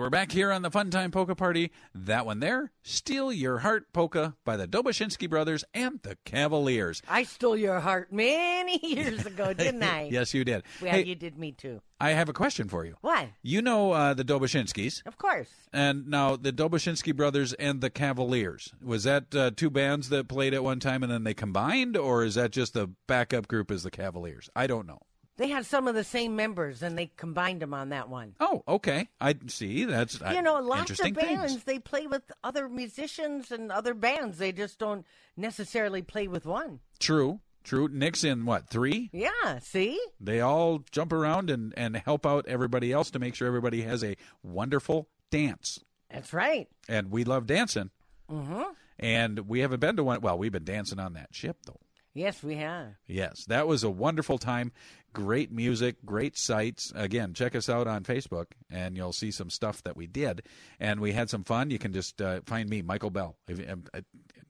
We're 0.00 0.08
back 0.08 0.32
here 0.32 0.50
on 0.50 0.62
the 0.62 0.70
Fun 0.70 0.88
Time 0.88 1.10
Polka 1.10 1.34
Party. 1.34 1.70
That 1.94 2.24
one 2.24 2.40
there, 2.40 2.72
Steal 2.82 3.30
Your 3.30 3.58
Heart 3.58 3.92
Polka 3.92 4.34
by 4.46 4.56
the 4.56 4.66
Doboshinsky 4.66 5.28
Brothers 5.28 5.62
and 5.74 6.00
the 6.02 6.16
Cavaliers. 6.24 7.02
I 7.06 7.24
stole 7.24 7.54
your 7.56 7.80
heart 7.80 8.10
many 8.10 8.78
years 8.82 9.26
ago, 9.26 9.52
didn't 9.52 9.82
I? 9.82 10.08
yes, 10.10 10.32
you 10.32 10.42
did. 10.42 10.62
Well, 10.80 10.92
hey, 10.92 11.04
you 11.04 11.14
did 11.14 11.36
me 11.36 11.52
too. 11.52 11.82
I 12.00 12.12
have 12.12 12.30
a 12.30 12.32
question 12.32 12.66
for 12.66 12.86
you. 12.86 12.96
Why? 13.02 13.34
You 13.42 13.60
know 13.60 13.92
uh, 13.92 14.14
the 14.14 14.24
Doboshinskys. 14.24 15.06
Of 15.06 15.18
course. 15.18 15.50
And 15.70 16.08
now 16.08 16.34
the 16.34 16.52
Doboshinsky 16.52 17.14
Brothers 17.14 17.52
and 17.52 17.82
the 17.82 17.90
Cavaliers. 17.90 18.72
Was 18.82 19.04
that 19.04 19.34
uh, 19.34 19.50
two 19.54 19.68
bands 19.68 20.08
that 20.08 20.28
played 20.28 20.54
at 20.54 20.64
one 20.64 20.80
time 20.80 21.02
and 21.02 21.12
then 21.12 21.24
they 21.24 21.34
combined, 21.34 21.98
or 21.98 22.24
is 22.24 22.36
that 22.36 22.52
just 22.52 22.72
the 22.72 22.90
backup 23.06 23.48
group 23.48 23.70
as 23.70 23.82
the 23.82 23.90
Cavaliers? 23.90 24.48
I 24.56 24.66
don't 24.66 24.86
know. 24.86 25.00
They 25.40 25.48
had 25.48 25.64
some 25.64 25.88
of 25.88 25.94
the 25.94 26.04
same 26.04 26.36
members, 26.36 26.82
and 26.82 26.98
they 26.98 27.10
combined 27.16 27.62
them 27.62 27.72
on 27.72 27.88
that 27.88 28.10
one. 28.10 28.34
Oh, 28.40 28.62
okay. 28.68 29.08
I 29.22 29.36
see. 29.46 29.86
That's 29.86 30.20
uh, 30.20 30.32
you 30.34 30.42
know, 30.42 30.60
lots 30.60 31.00
of 31.00 31.14
bands 31.14 31.52
things. 31.52 31.64
they 31.64 31.78
play 31.78 32.06
with 32.06 32.30
other 32.44 32.68
musicians 32.68 33.50
and 33.50 33.72
other 33.72 33.94
bands. 33.94 34.36
They 34.36 34.52
just 34.52 34.78
don't 34.78 35.06
necessarily 35.38 36.02
play 36.02 36.28
with 36.28 36.44
one. 36.44 36.80
True. 36.98 37.40
True. 37.64 37.88
Nick's 37.88 38.22
in 38.22 38.44
what 38.44 38.68
three? 38.68 39.08
Yeah. 39.14 39.60
See. 39.60 39.98
They 40.20 40.42
all 40.42 40.84
jump 40.90 41.10
around 41.10 41.48
and 41.48 41.72
and 41.74 41.96
help 41.96 42.26
out 42.26 42.44
everybody 42.46 42.92
else 42.92 43.10
to 43.12 43.18
make 43.18 43.34
sure 43.34 43.48
everybody 43.48 43.80
has 43.80 44.04
a 44.04 44.18
wonderful 44.42 45.08
dance. 45.30 45.80
That's 46.10 46.34
right. 46.34 46.68
And 46.86 47.10
we 47.10 47.24
love 47.24 47.46
dancing. 47.46 47.88
Mm-hmm. 48.30 48.62
And 48.98 49.48
we 49.48 49.60
haven't 49.60 49.80
been 49.80 49.96
to 49.96 50.04
one. 50.04 50.20
Well, 50.20 50.36
we've 50.36 50.52
been 50.52 50.64
dancing 50.64 50.98
on 50.98 51.14
that 51.14 51.34
ship 51.34 51.56
though. 51.64 51.80
Yes, 52.14 52.42
we 52.42 52.56
have. 52.56 52.94
Yes, 53.06 53.44
that 53.46 53.68
was 53.68 53.84
a 53.84 53.90
wonderful 53.90 54.38
time. 54.38 54.72
Great 55.12 55.52
music, 55.52 55.96
great 56.04 56.36
sights. 56.36 56.92
Again, 56.94 57.34
check 57.34 57.54
us 57.54 57.68
out 57.68 57.86
on 57.86 58.02
Facebook, 58.04 58.46
and 58.70 58.96
you'll 58.96 59.12
see 59.12 59.30
some 59.30 59.50
stuff 59.50 59.82
that 59.84 59.96
we 59.96 60.06
did. 60.06 60.42
And 60.78 61.00
we 61.00 61.12
had 61.12 61.30
some 61.30 61.44
fun. 61.44 61.70
You 61.70 61.78
can 61.78 61.92
just 61.92 62.20
uh, 62.20 62.40
find 62.46 62.68
me, 62.68 62.82
Michael 62.82 63.10
Bell. 63.10 63.36
If, 63.48 63.70
um, 63.70 63.84
uh, 63.94 64.00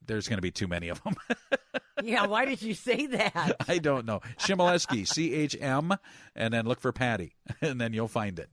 there's 0.06 0.26
going 0.26 0.38
to 0.38 0.42
be 0.42 0.50
too 0.50 0.68
many 0.68 0.88
of 0.88 1.02
them. 1.02 1.14
yeah. 2.02 2.26
Why 2.26 2.44
did 2.44 2.62
you 2.62 2.74
say 2.74 3.06
that? 3.06 3.56
I 3.68 3.78
don't 3.78 4.06
know. 4.06 4.20
Chmielewski, 4.38 5.06
C 5.14 5.34
H 5.34 5.56
M, 5.60 5.94
and 6.34 6.52
then 6.52 6.66
look 6.66 6.80
for 6.80 6.92
Patty, 6.92 7.34
and 7.60 7.80
then 7.80 7.92
you'll 7.92 8.08
find 8.08 8.38
it. 8.38 8.50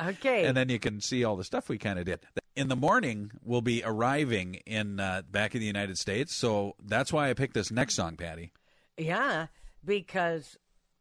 Okay. 0.00 0.44
and 0.44 0.56
then 0.56 0.68
you 0.68 0.78
can 0.78 1.00
see 1.00 1.24
all 1.24 1.36
the 1.36 1.44
stuff 1.44 1.68
we 1.68 1.78
kind 1.78 1.98
of 1.98 2.04
did. 2.04 2.20
In 2.58 2.66
the 2.66 2.74
morning, 2.74 3.30
we'll 3.44 3.62
be 3.62 3.84
arriving 3.84 4.54
in 4.66 4.98
uh, 4.98 5.22
back 5.30 5.54
in 5.54 5.60
the 5.60 5.66
United 5.68 5.96
States, 5.96 6.34
so 6.34 6.74
that's 6.84 7.12
why 7.12 7.30
I 7.30 7.34
picked 7.34 7.54
this 7.54 7.70
next 7.70 7.94
song, 7.94 8.16
Patty. 8.16 8.50
Yeah, 8.96 9.46
because 9.84 10.56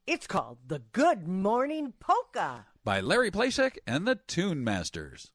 it's 0.06 0.28
called 0.28 0.60
the 0.68 0.84
Good 0.92 1.28
Morning 1.28 1.94
Polka. 2.00 2.68
by 2.84 3.02
Larry 3.02 3.32
Plasek 3.32 3.78
and 3.88 4.08
the 4.08 4.20
Tune 4.28 4.64
Masters. 4.64 5.32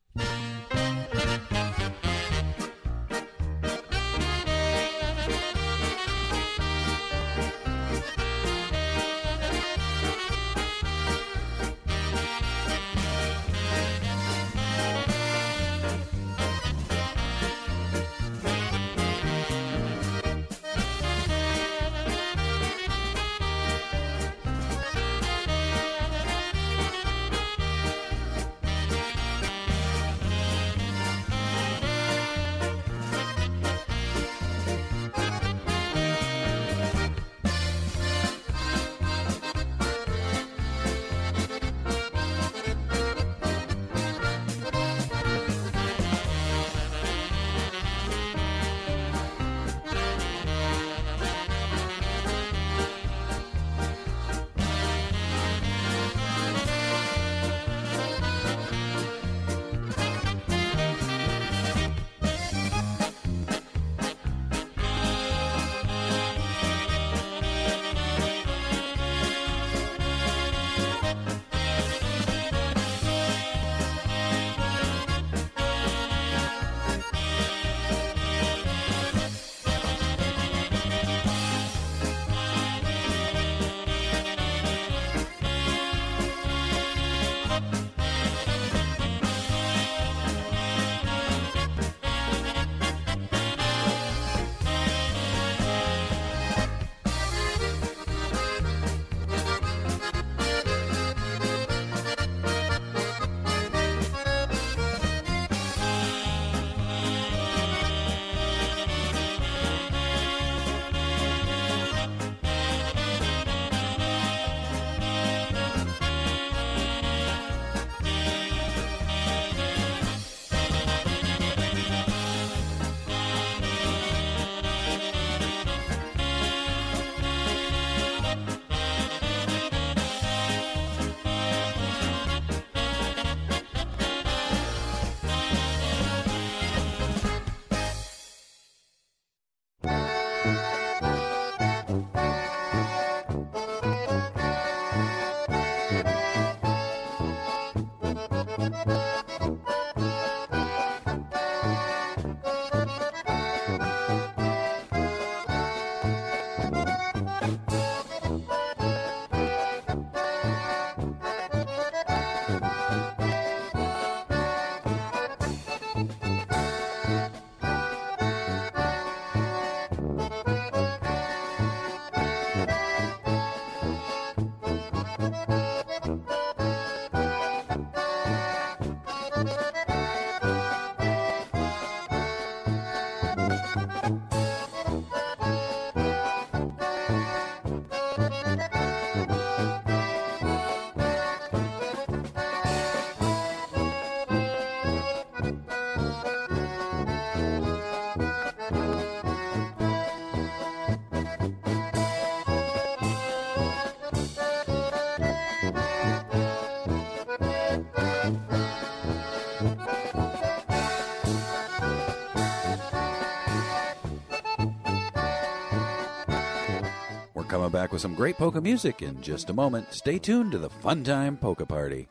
Coming 217.53 217.69
back 217.69 217.93
with 217.93 218.01
some 218.01 218.15
great 218.15 218.39
polka 218.39 218.63
music 218.63 219.03
in 219.03 219.21
just 219.21 219.51
a 219.51 219.53
moment. 219.53 219.93
Stay 219.93 220.19
tuned 220.19 220.53
to 220.53 220.59
the 220.59 220.71
Fun 220.71 221.05
Time 221.05 221.37
Polka 221.37 221.67
Party. 221.67 222.09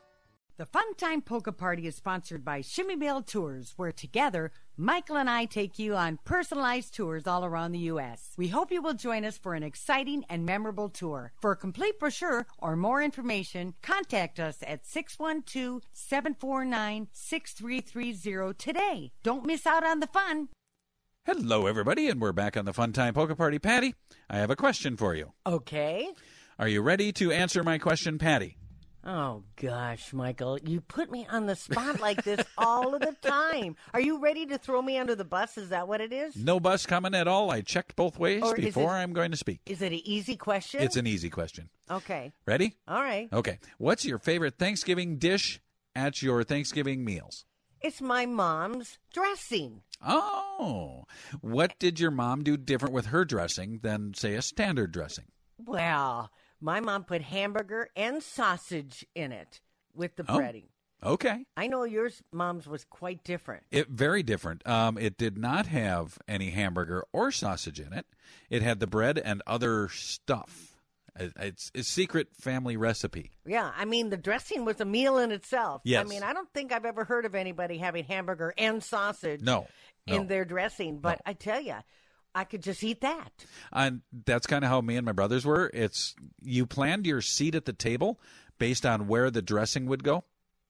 The 0.56 0.66
Fun 0.66 0.94
Time 0.94 1.20
Polka 1.20 1.50
Party 1.50 1.88
is 1.88 1.96
sponsored 1.96 2.44
by 2.44 2.60
Chmiebell 2.60 3.26
Tours, 3.26 3.72
where 3.74 3.90
together, 3.90 4.52
Michael 4.76 5.16
and 5.16 5.28
I 5.28 5.46
take 5.46 5.80
you 5.80 5.96
on 5.96 6.20
personalized 6.24 6.94
tours 6.94 7.26
all 7.26 7.44
around 7.44 7.72
the 7.72 7.80
U.S. 7.90 8.34
We 8.36 8.46
hope 8.46 8.70
you 8.70 8.80
will 8.80 8.94
join 8.94 9.24
us 9.24 9.36
for 9.36 9.54
an 9.54 9.64
exciting 9.64 10.24
and 10.28 10.46
memorable 10.46 10.88
tour. 10.88 11.32
For 11.40 11.50
a 11.50 11.56
complete 11.56 11.98
brochure 11.98 12.46
or 12.58 12.76
more 12.76 13.02
information, 13.02 13.74
contact 13.82 14.38
us 14.38 14.58
at 14.64 14.86
612 14.86 15.82
749 15.92 17.08
6330 17.10 18.54
today. 18.54 19.10
Don't 19.24 19.44
miss 19.44 19.66
out 19.66 19.82
on 19.82 19.98
the 19.98 20.06
fun. 20.06 20.50
Hello, 21.26 21.66
everybody, 21.68 22.08
and 22.08 22.20
we're 22.20 22.32
back 22.32 22.56
on 22.56 22.64
the 22.64 22.72
Fun 22.72 22.92
Time 22.92 23.14
Polka 23.14 23.36
Party. 23.36 23.60
Patty, 23.60 23.94
I 24.28 24.38
have 24.38 24.50
a 24.50 24.56
question 24.56 24.96
for 24.96 25.14
you. 25.14 25.32
Okay. 25.46 26.08
Are 26.58 26.66
you 26.66 26.82
ready 26.82 27.12
to 27.12 27.30
answer 27.30 27.62
my 27.62 27.78
question, 27.78 28.18
Patty? 28.18 28.56
Oh 29.04 29.44
gosh, 29.54 30.12
Michael, 30.12 30.58
you 30.66 30.80
put 30.80 31.12
me 31.12 31.24
on 31.30 31.46
the 31.46 31.54
spot 31.54 32.00
like 32.00 32.24
this 32.24 32.44
all 32.58 32.96
of 32.96 33.02
the 33.02 33.14
time. 33.22 33.76
Are 33.94 34.00
you 34.00 34.18
ready 34.18 34.46
to 34.46 34.58
throw 34.58 34.82
me 34.82 34.98
under 34.98 35.14
the 35.14 35.24
bus? 35.24 35.56
Is 35.56 35.68
that 35.68 35.86
what 35.86 36.00
it 36.00 36.12
is? 36.12 36.34
No 36.34 36.58
bus 36.58 36.86
coming 36.86 37.14
at 37.14 37.28
all. 37.28 37.52
I 37.52 37.60
checked 37.60 37.94
both 37.94 38.18
ways 38.18 38.42
Or 38.42 38.56
is 38.56 38.64
before 38.64 38.90
it- 38.96 38.98
I'm 39.00 39.12
going 39.12 39.30
to 39.30 39.36
speak. 39.36 39.60
Is 39.66 39.80
it 39.80 39.92
an 39.92 40.00
easy 40.04 40.36
question? 40.36 40.82
It's 40.82 40.96
an 40.96 41.06
easy 41.06 41.30
question. 41.30 41.68
Okay. 41.88 42.32
Ready? 42.46 42.74
All 42.88 43.00
right. 43.02 43.28
Okay. 43.32 43.60
What's 43.78 44.04
your 44.04 44.18
favorite 44.18 44.58
Thanksgiving 44.58 45.18
dish 45.18 45.60
at 45.94 46.20
your 46.20 46.42
Thanksgiving 46.42 47.04
meals? 47.04 47.44
It's 47.82 48.00
my 48.00 48.26
mom's 48.26 48.98
dressing. 49.12 49.82
Oh, 50.04 51.04
what 51.40 51.78
did 51.78 51.98
your 52.00 52.10
mom 52.10 52.42
do 52.44 52.56
different 52.56 52.94
with 52.94 53.06
her 53.06 53.24
dressing 53.24 53.80
than, 53.82 54.14
say, 54.14 54.34
a 54.34 54.42
standard 54.42 54.92
dressing? 54.92 55.26
Well, 55.64 56.30
my 56.60 56.80
mom 56.80 57.04
put 57.04 57.22
hamburger 57.22 57.88
and 57.96 58.22
sausage 58.22 59.04
in 59.14 59.32
it 59.32 59.60
with 59.94 60.16
the 60.16 60.24
Oh. 60.28 60.38
breading. 60.38 60.64
Okay. 61.04 61.44
I 61.56 61.66
know 61.66 61.82
yours, 61.82 62.22
mom's, 62.32 62.68
was 62.68 62.84
quite 62.84 63.24
different. 63.24 63.64
It 63.72 63.88
very 63.88 64.22
different. 64.22 64.64
Um, 64.68 64.96
it 64.96 65.16
did 65.18 65.36
not 65.36 65.66
have 65.66 66.18
any 66.28 66.50
hamburger 66.50 67.04
or 67.12 67.32
sausage 67.32 67.80
in 67.80 67.92
it. 67.92 68.06
It 68.50 68.62
had 68.62 68.78
the 68.78 68.86
bread 68.86 69.18
and 69.18 69.42
other 69.44 69.88
stuff. 69.88 70.71
It- 71.18 71.32
It's 71.36 71.70
a 71.74 71.82
secret 71.82 72.28
family 72.40 72.76
recipe. 72.76 73.32
Yeah, 73.44 73.70
I 73.76 73.84
mean, 73.84 74.10
the 74.10 74.16
dressing 74.16 74.64
was 74.64 74.80
a 74.80 74.84
meal 74.84 75.18
in 75.18 75.30
itself. 75.32 75.82
Yes. 75.84 76.04
I 76.04 76.08
mean, 76.08 76.22
I 76.22 76.32
don't 76.32 76.48
think 76.54 76.72
I've 76.72 76.84
ever 76.86 77.04
heard 77.04 77.24
of 77.26 77.34
anybody 77.34 77.78
having 77.78 78.04
hamburger 78.04 78.54
and 78.56 78.82
sausage 78.82 79.42
No, 79.42 79.66
no. 80.06 80.14
in 80.16 80.26
their 80.28 80.44
dressing, 80.44 80.98
but 80.98 81.20
I 81.26 81.34
tell 81.34 81.60
you, 81.60 81.76
I 82.34 82.44
could 82.44 82.62
just 82.62 82.82
eat 82.82 83.02
that. 83.02 83.30
And 83.72 84.00
that's 84.24 84.46
kind 84.46 84.64
of 84.64 84.70
how 84.70 84.80
me 84.80 84.96
and 84.96 85.04
my 85.04 85.12
brothers 85.12 85.44
were. 85.44 85.70
It's 85.74 86.14
you 86.40 86.64
planned 86.66 87.06
your 87.06 87.20
seat 87.20 87.54
at 87.54 87.66
the 87.66 87.74
table 87.74 88.18
based 88.58 88.86
on 88.86 89.06
where 89.06 89.30
the 89.30 89.42
dressing 89.42 89.84
would 89.86 90.02
go 90.02 90.24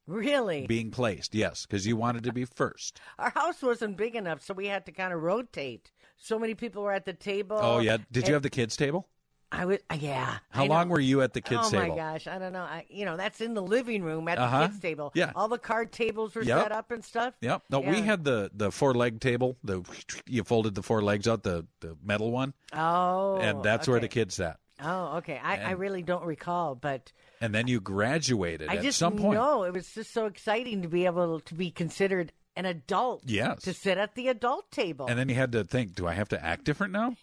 Really? 0.09 0.66
being 0.66 0.90
placed. 0.90 1.36
Yes, 1.36 1.64
because 1.66 1.86
you 1.86 1.97
wanted 1.97 2.24
to 2.24 2.32
be 2.32 2.45
first. 2.45 3.01
Our 3.20 3.30
house 3.30 3.62
wasn't 3.62 3.97
big 3.97 4.16
enough, 4.16 4.43
so 4.43 4.55
we 4.55 4.66
had 4.66 4.86
to 4.86 4.93
kind 4.93 5.12
of 5.12 5.22
rotate. 5.22 5.93
So 6.16 6.36
many 6.38 6.55
people 6.57 6.82
were 6.82 6.93
at 6.93 7.05
the 7.05 7.12
table. 7.12 7.59
Oh 7.62 7.78
yeah. 7.78 7.99
Did 8.11 8.26
you 8.26 8.34
have 8.34 8.43
the 8.43 8.51
kids 8.51 8.76
table? 8.76 9.09
I 9.55 9.64
would. 9.66 9.80
uh, 9.90 9.98
Yeah. 10.00 10.38
How 10.50 10.64
long 10.64 10.88
were 10.88 10.98
you 10.98 11.20
at 11.20 11.34
the 11.34 11.40
kids 11.42 11.61
oh 11.66 11.70
table? 11.70 11.84
Oh 11.84 11.88
my 11.90 11.94
gosh, 11.96 12.26
I 12.26 12.38
don't 12.38 12.53
know. 12.55 12.62
I, 12.62 12.86
you 12.88 13.05
know, 13.05 13.16
that's 13.18 13.40
in 13.42 13.53
the 13.55 13.62
living 13.62 14.03
room 14.03 14.26
at 14.28 14.38
Uh-huh. 14.38 14.61
the 14.62 14.66
kids 14.68 14.80
table. 14.80 15.12
Yeah. 15.14 15.32
All 15.36 15.48
the 15.48 15.59
card 15.59 15.92
tables 15.92 16.34
were 16.34 16.42
Yep. 16.42 16.62
set 16.62 16.72
up 16.72 16.90
and 16.90 17.05
stuff. 17.05 17.34
Yep. 17.42 17.62
No, 17.70 17.80
we 17.80 18.00
had 18.00 18.24
the 18.24 18.50
the 18.55 18.70
four 18.72 18.94
leg 18.94 19.20
table. 19.20 19.59
The 19.62 19.82
you 20.26 20.42
folded 20.42 20.74
the 20.74 20.82
four 20.82 21.03
legs 21.03 21.28
out, 21.28 21.42
the 21.42 21.66
the 21.80 21.96
metal 22.03 22.30
one, 22.32 22.55
Oh. 22.72 23.36
and 23.36 23.62
that's 23.62 23.86
where 23.86 24.00
the 24.00 24.09
kids 24.09 24.34
sat. 24.36 24.59
Oh, 24.84 25.18
okay. 25.18 25.38
I, 25.40 25.59
I 25.59 25.70
really 25.72 26.03
don't 26.03 26.24
recall, 26.24 26.74
but 26.74 27.12
And 27.40 27.55
then 27.55 27.68
you 27.68 27.80
graduated 27.80 28.68
I 28.68 28.76
at 28.76 28.82
just 28.82 28.98
some 28.98 29.16
point. 29.16 29.34
know 29.34 29.62
it 29.64 29.72
was 29.72 29.92
just 29.94 30.12
so 30.12 30.26
exciting 30.26 30.82
to 30.82 30.88
be 30.88 31.05
able 31.07 31.38
to 31.40 31.55
be 31.55 31.70
considered 31.70 32.32
an 32.57 32.64
adult. 32.66 33.22
Yes. 33.26 33.62
To 33.62 33.74
sit 33.74 33.96
at 33.96 34.14
the 34.16 34.26
adult 34.28 34.70
table. 34.72 35.07
And 35.07 35.16
then 35.18 35.28
you 35.28 35.34
had 35.36 35.53
to 35.53 35.62
think, 35.62 35.94
do 35.94 36.09
I 36.09 36.14
have 36.14 36.30
to 36.30 36.44
act 36.44 36.64
different 36.64 36.92
now? 36.94 37.14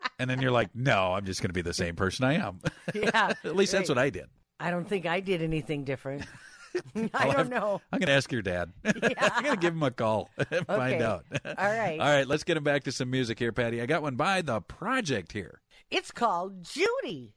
and 0.18 0.28
then 0.28 0.40
you're 0.40 0.50
like, 0.50 0.70
no, 0.74 1.12
I'm 1.12 1.24
just 1.24 1.40
going 1.40 1.50
to 1.50 1.54
be 1.54 1.62
the 1.62 1.74
same 1.74 1.96
person 1.96 2.24
I 2.24 2.34
am. 2.34 2.60
yeah. 2.94 3.34
At 3.44 3.56
least 3.56 3.72
that's 3.72 3.88
what 3.88 3.98
I 3.98 4.10
did. 4.10 4.26
I 4.60 4.70
don't 4.70 4.88
think 4.88 5.06
I 5.06 5.20
did 5.20 5.42
anything 5.42 5.84
different. 5.84 6.24
I 7.14 7.24
don't 7.24 7.36
have- 7.36 7.48
know. 7.48 7.80
I'm 7.92 7.98
going 7.98 8.08
to 8.08 8.12
ask 8.12 8.30
your 8.32 8.42
dad. 8.42 8.72
I'm 8.84 8.92
going 9.42 9.54
to 9.54 9.60
give 9.60 9.72
him 9.74 9.82
a 9.82 9.90
call 9.90 10.30
and 10.50 10.66
find 10.66 11.02
out. 11.02 11.24
All 11.44 11.52
right. 11.56 11.98
All 11.98 12.06
right, 12.06 12.26
let's 12.26 12.44
get 12.44 12.56
him 12.56 12.64
back 12.64 12.84
to 12.84 12.92
some 12.92 13.10
music 13.10 13.38
here, 13.38 13.52
Patty. 13.52 13.80
I 13.80 13.86
got 13.86 14.02
one 14.02 14.16
by 14.16 14.42
The 14.42 14.60
Project 14.60 15.32
here. 15.32 15.60
It's 15.90 16.10
called 16.10 16.64
Judy. 16.64 17.34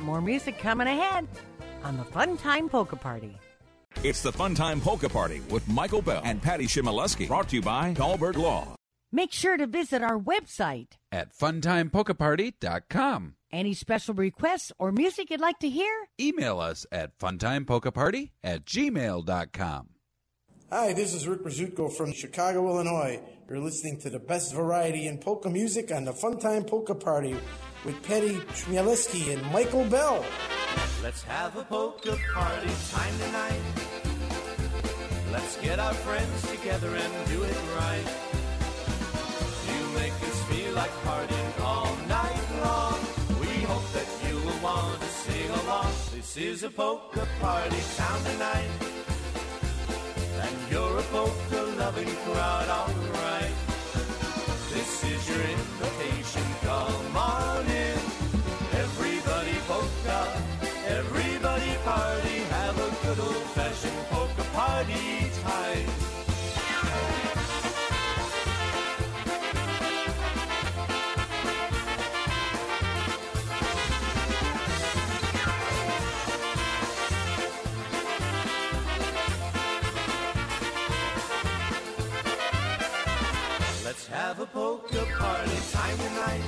Got 0.00 0.06
more 0.06 0.22
music 0.22 0.58
coming 0.58 0.86
ahead 0.86 1.28
on 1.84 1.98
the 1.98 2.04
Fun 2.04 2.38
Time 2.38 2.70
Polka 2.70 2.96
Party. 2.96 3.36
It's 4.02 4.22
the 4.22 4.32
Fun 4.32 4.54
Time 4.54 4.80
Polka 4.80 5.10
Party 5.10 5.42
with 5.50 5.68
Michael 5.68 6.00
Bell 6.00 6.22
and 6.24 6.40
Patty 6.40 6.64
Chmielewski. 6.64 7.26
Brought 7.28 7.50
to 7.50 7.56
you 7.56 7.62
by 7.62 7.92
Dahlberg 7.92 8.36
Law. 8.36 8.76
Make 9.12 9.30
sure 9.32 9.58
to 9.58 9.66
visit 9.66 10.02
our 10.02 10.18
website. 10.18 10.92
At 11.12 11.36
funtimepolkaparty.com. 11.36 13.34
Any 13.52 13.74
special 13.74 14.14
requests 14.14 14.72
or 14.78 14.90
music 14.90 15.28
you'd 15.30 15.40
like 15.40 15.58
to 15.58 15.68
hear? 15.68 15.92
Email 16.18 16.60
us 16.60 16.86
at 16.90 17.18
funtimepolkaparty 17.18 18.30
at 18.42 18.64
gmail.com. 18.64 19.88
Hi, 20.70 20.92
this 20.92 21.12
is 21.12 21.26
Rick 21.26 21.42
Rizutko 21.44 21.92
from 21.92 22.12
Chicago, 22.12 22.66
Illinois. 22.68 23.20
You're 23.50 23.58
listening 23.58 23.98
to 24.02 24.10
the 24.10 24.20
best 24.20 24.54
variety 24.54 25.08
in 25.08 25.18
polka 25.18 25.50
music 25.50 25.90
on 25.90 26.04
the 26.04 26.12
Funtime 26.12 26.64
Polka 26.64 26.94
Party 26.94 27.34
with 27.84 28.00
Patty 28.04 28.36
Chmielewski 28.54 29.34
and 29.34 29.44
Michael 29.50 29.84
Bell. 29.86 30.24
Let's 31.02 31.24
have 31.24 31.56
a 31.56 31.64
polka 31.64 32.16
party 32.32 32.70
time 32.92 33.18
tonight. 33.18 33.60
Let's 35.32 35.60
get 35.60 35.80
our 35.80 35.94
friends 35.94 36.48
together 36.48 36.94
and 36.94 37.28
do 37.28 37.42
it 37.42 37.56
right. 37.74 38.06
You 39.66 39.98
make 39.98 40.12
us 40.12 40.42
feel 40.44 40.72
like 40.74 40.92
partying 41.02 41.60
all 41.60 41.96
night 42.06 42.46
long. 42.62 43.00
We 43.40 43.48
hope 43.66 43.90
that 43.94 44.06
you 44.28 44.36
will 44.46 44.62
want 44.62 45.00
to 45.00 45.06
sing 45.08 45.50
along. 45.64 45.90
This 46.14 46.36
is 46.36 46.62
a 46.62 46.70
polka 46.70 47.26
party 47.40 47.80
town 47.96 48.22
tonight. 48.22 48.99
And 50.50 50.70
you're 50.70 50.98
a 50.98 51.02
polka 51.02 51.62
loving 51.78 52.08
crowd, 52.24 52.68
alright. 52.68 53.54
This 54.72 55.04
is 55.04 55.28
your 55.28 55.42
invitation, 55.42 56.42
come 56.62 57.09
time 85.90 86.08
tonight. 86.08 86.42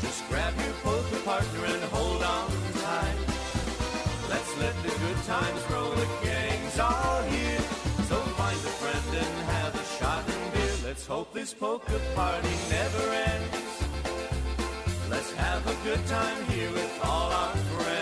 Just 0.00 0.28
grab 0.28 0.54
your 0.56 0.74
polka 0.82 1.16
partner 1.24 1.64
and 1.66 1.82
hold 1.84 2.22
on 2.22 2.50
tight. 2.82 3.16
Let's 4.28 4.58
let 4.58 4.74
the 4.82 4.90
good 5.04 5.16
times 5.24 5.70
roll. 5.70 5.90
The 5.90 6.08
gang's 6.22 6.78
all 6.78 7.22
here. 7.22 7.60
So 8.08 8.16
find 8.36 8.56
a 8.56 8.74
friend 8.80 9.24
and 9.24 9.34
have 9.50 9.74
a 9.74 9.84
shot 9.98 10.24
and 10.28 10.52
beer. 10.52 10.76
Let's 10.84 11.06
hope 11.06 11.32
this 11.32 11.54
polka 11.54 12.00
party 12.14 12.54
never 12.70 13.12
ends. 13.12 13.84
Let's 15.08 15.32
have 15.32 15.66
a 15.66 15.76
good 15.84 16.04
time 16.06 16.44
here 16.46 16.70
with 16.72 17.00
all 17.02 17.30
our 17.32 17.56
friends. 17.56 17.99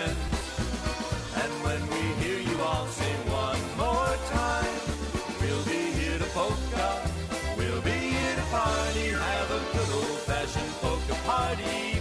Party 11.25 11.98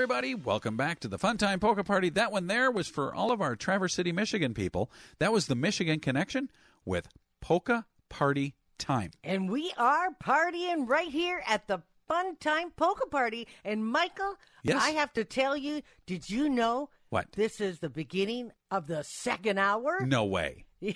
everybody, 0.00 0.34
welcome 0.34 0.78
back 0.78 0.98
to 0.98 1.08
the 1.08 1.18
Fun 1.18 1.36
Time 1.36 1.60
Polka 1.60 1.84
Party. 1.84 2.08
That 2.08 2.32
one 2.32 2.46
there 2.46 2.70
was 2.70 2.88
for 2.88 3.14
all 3.14 3.30
of 3.30 3.42
our 3.42 3.54
Traverse 3.54 3.92
City, 3.92 4.12
Michigan 4.12 4.54
people. 4.54 4.90
That 5.18 5.30
was 5.30 5.46
the 5.46 5.54
Michigan 5.54 6.00
Connection 6.00 6.50
with 6.86 7.06
Polka 7.42 7.84
Party 8.08 8.54
Time. 8.78 9.10
And 9.22 9.50
we 9.50 9.74
are 9.76 10.08
partying 10.24 10.88
right 10.88 11.10
here 11.10 11.42
at 11.46 11.66
the 11.68 11.82
Fun 12.08 12.36
Time 12.36 12.70
Polka 12.70 13.06
Party. 13.10 13.46
And 13.62 13.84
Michael, 13.84 14.36
Yes? 14.62 14.82
I 14.82 14.92
have 14.92 15.12
to 15.12 15.24
tell 15.24 15.54
you, 15.54 15.82
did 16.06 16.30
you 16.30 16.48
know 16.48 16.88
What? 17.10 17.32
this 17.32 17.60
is 17.60 17.80
the 17.80 17.90
beginning 17.90 18.52
of 18.70 18.86
the 18.86 19.04
second 19.04 19.58
hour? 19.58 19.98
No 20.06 20.24
way. 20.24 20.64
Yeah. 20.80 20.92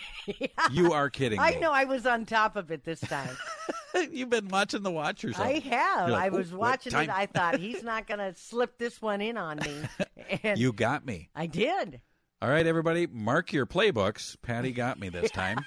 You 0.72 0.93
are 0.93 1.11
kidding 1.11 1.39
I 1.39 1.53
me. 1.53 1.61
know 1.61 1.70
I 1.70 1.85
was 1.85 2.07
on 2.07 2.24
top 2.24 2.57
of 2.57 2.70
it 2.70 2.85
this 2.85 3.01
time. 3.01 3.37
You've 4.11 4.30
been 4.30 4.49
watching 4.49 4.82
the 4.82 4.91
Watchers. 4.91 5.39
I 5.39 5.59
have. 5.59 6.09
Like, 6.11 6.22
I 6.22 6.28
"Oh, 6.35 6.39
was 6.39 6.53
watching 6.53 6.93
time?" 6.93 7.11
it. 7.11 7.14
I 7.14 7.26
thought 7.26 7.59
he's 7.61 7.82
not 7.85 8.07
going 8.07 8.18
to 8.20 8.35
slip 8.41 8.78
this 8.78 9.01
one 9.03 9.20
in 9.20 9.37
on 9.37 9.59
me. 9.59 9.76
And 10.43 10.59
You 10.59 10.72
got 10.72 11.05
me. 11.05 11.28
I 11.35 11.47
did. 11.47 12.01
All 12.41 12.49
right, 12.49 12.66
everybody, 12.66 13.07
mark 13.07 13.53
your 13.53 13.66
playbooks. 13.66 14.37
Patty 14.43 14.72
got 14.72 14.99
me 14.99 15.11
this 15.11 15.30
time. 15.30 15.59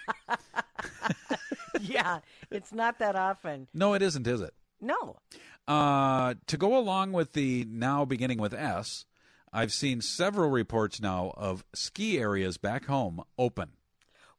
yeah, 1.79 2.19
it's 2.51 2.73
not 2.73 2.99
that 2.99 3.15
often. 3.15 3.67
no, 3.73 3.93
it 3.93 4.01
isn't, 4.01 4.25
is 4.27 4.41
it? 4.41 4.53
No. 4.81 5.17
Uh, 5.67 6.35
to 6.47 6.57
go 6.57 6.77
along 6.77 7.11
with 7.11 7.33
the 7.33 7.65
now 7.69 8.03
beginning 8.05 8.39
with 8.39 8.53
S, 8.53 9.05
I've 9.53 9.71
seen 9.71 10.01
several 10.01 10.49
reports 10.49 10.99
now 11.01 11.33
of 11.37 11.63
ski 11.73 12.19
areas 12.19 12.57
back 12.57 12.85
home 12.85 13.21
open. 13.37 13.69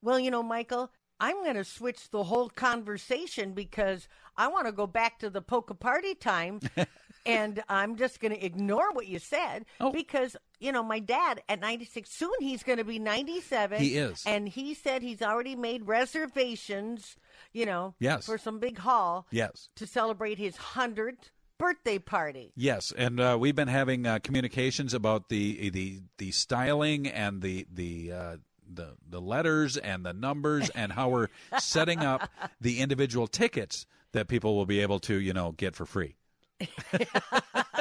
Well, 0.02 0.18
you 0.18 0.30
know, 0.30 0.42
Michael, 0.42 0.90
I'm 1.20 1.42
going 1.42 1.56
to 1.56 1.64
switch 1.64 2.10
the 2.10 2.24
whole 2.24 2.48
conversation 2.48 3.52
because 3.52 4.08
I 4.36 4.48
want 4.48 4.66
to 4.66 4.72
go 4.72 4.86
back 4.86 5.18
to 5.20 5.30
the 5.30 5.42
polka 5.42 5.74
party 5.74 6.14
time. 6.14 6.60
and 7.26 7.62
I'm 7.68 7.96
just 7.96 8.20
going 8.20 8.32
to 8.32 8.44
ignore 8.44 8.92
what 8.92 9.06
you 9.08 9.18
said 9.18 9.66
Oh. 9.80 9.90
because, 9.90 10.36
you 10.60 10.70
know, 10.72 10.82
my 10.84 11.00
dad 11.00 11.42
at 11.48 11.60
96, 11.60 12.08
soon 12.10 12.30
he's 12.40 12.62
going 12.62 12.78
to 12.78 12.84
be 12.84 12.98
97. 13.00 13.80
He 13.80 13.96
is. 13.96 14.22
And 14.24 14.48
he 14.48 14.72
said 14.74 15.02
he's 15.02 15.20
already 15.20 15.56
made 15.56 15.86
reservations, 15.88 17.16
you 17.52 17.66
know, 17.66 17.94
Yes. 17.98 18.26
for 18.26 18.38
some 18.38 18.58
big 18.60 18.78
hall 18.78 19.26
Yes. 19.30 19.68
to 19.76 19.86
celebrate 19.86 20.38
his 20.38 20.54
100th 20.56 21.30
birthday 21.58 21.98
party. 21.98 22.52
Yes, 22.54 22.92
and 22.96 23.18
uh, 23.18 23.36
we've 23.38 23.56
been 23.56 23.66
having 23.68 24.06
uh, 24.06 24.20
communications 24.20 24.94
about 24.94 25.28
the 25.28 25.70
the 25.70 26.02
the 26.18 26.30
styling 26.30 27.08
and 27.08 27.42
the 27.42 27.66
the 27.72 28.12
uh, 28.12 28.36
the 28.72 28.94
the 29.08 29.20
letters 29.20 29.76
and 29.76 30.04
the 30.04 30.12
numbers 30.12 30.68
and 30.70 30.92
how 30.92 31.08
we're 31.08 31.28
setting 31.58 32.00
up 32.00 32.30
the 32.60 32.80
individual 32.80 33.26
tickets 33.26 33.86
that 34.12 34.28
people 34.28 34.54
will 34.56 34.66
be 34.66 34.80
able 34.80 34.98
to 35.00 35.14
you 35.20 35.32
know 35.32 35.52
get 35.52 35.74
for 35.76 35.86
free 35.86 36.14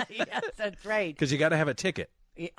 yes, 0.10 0.44
that's 0.56 0.86
right. 0.86 1.14
because 1.14 1.32
you 1.32 1.38
got 1.38 1.50
to 1.50 1.58
have 1.58 1.68
a 1.68 1.74
ticket. 1.74 2.10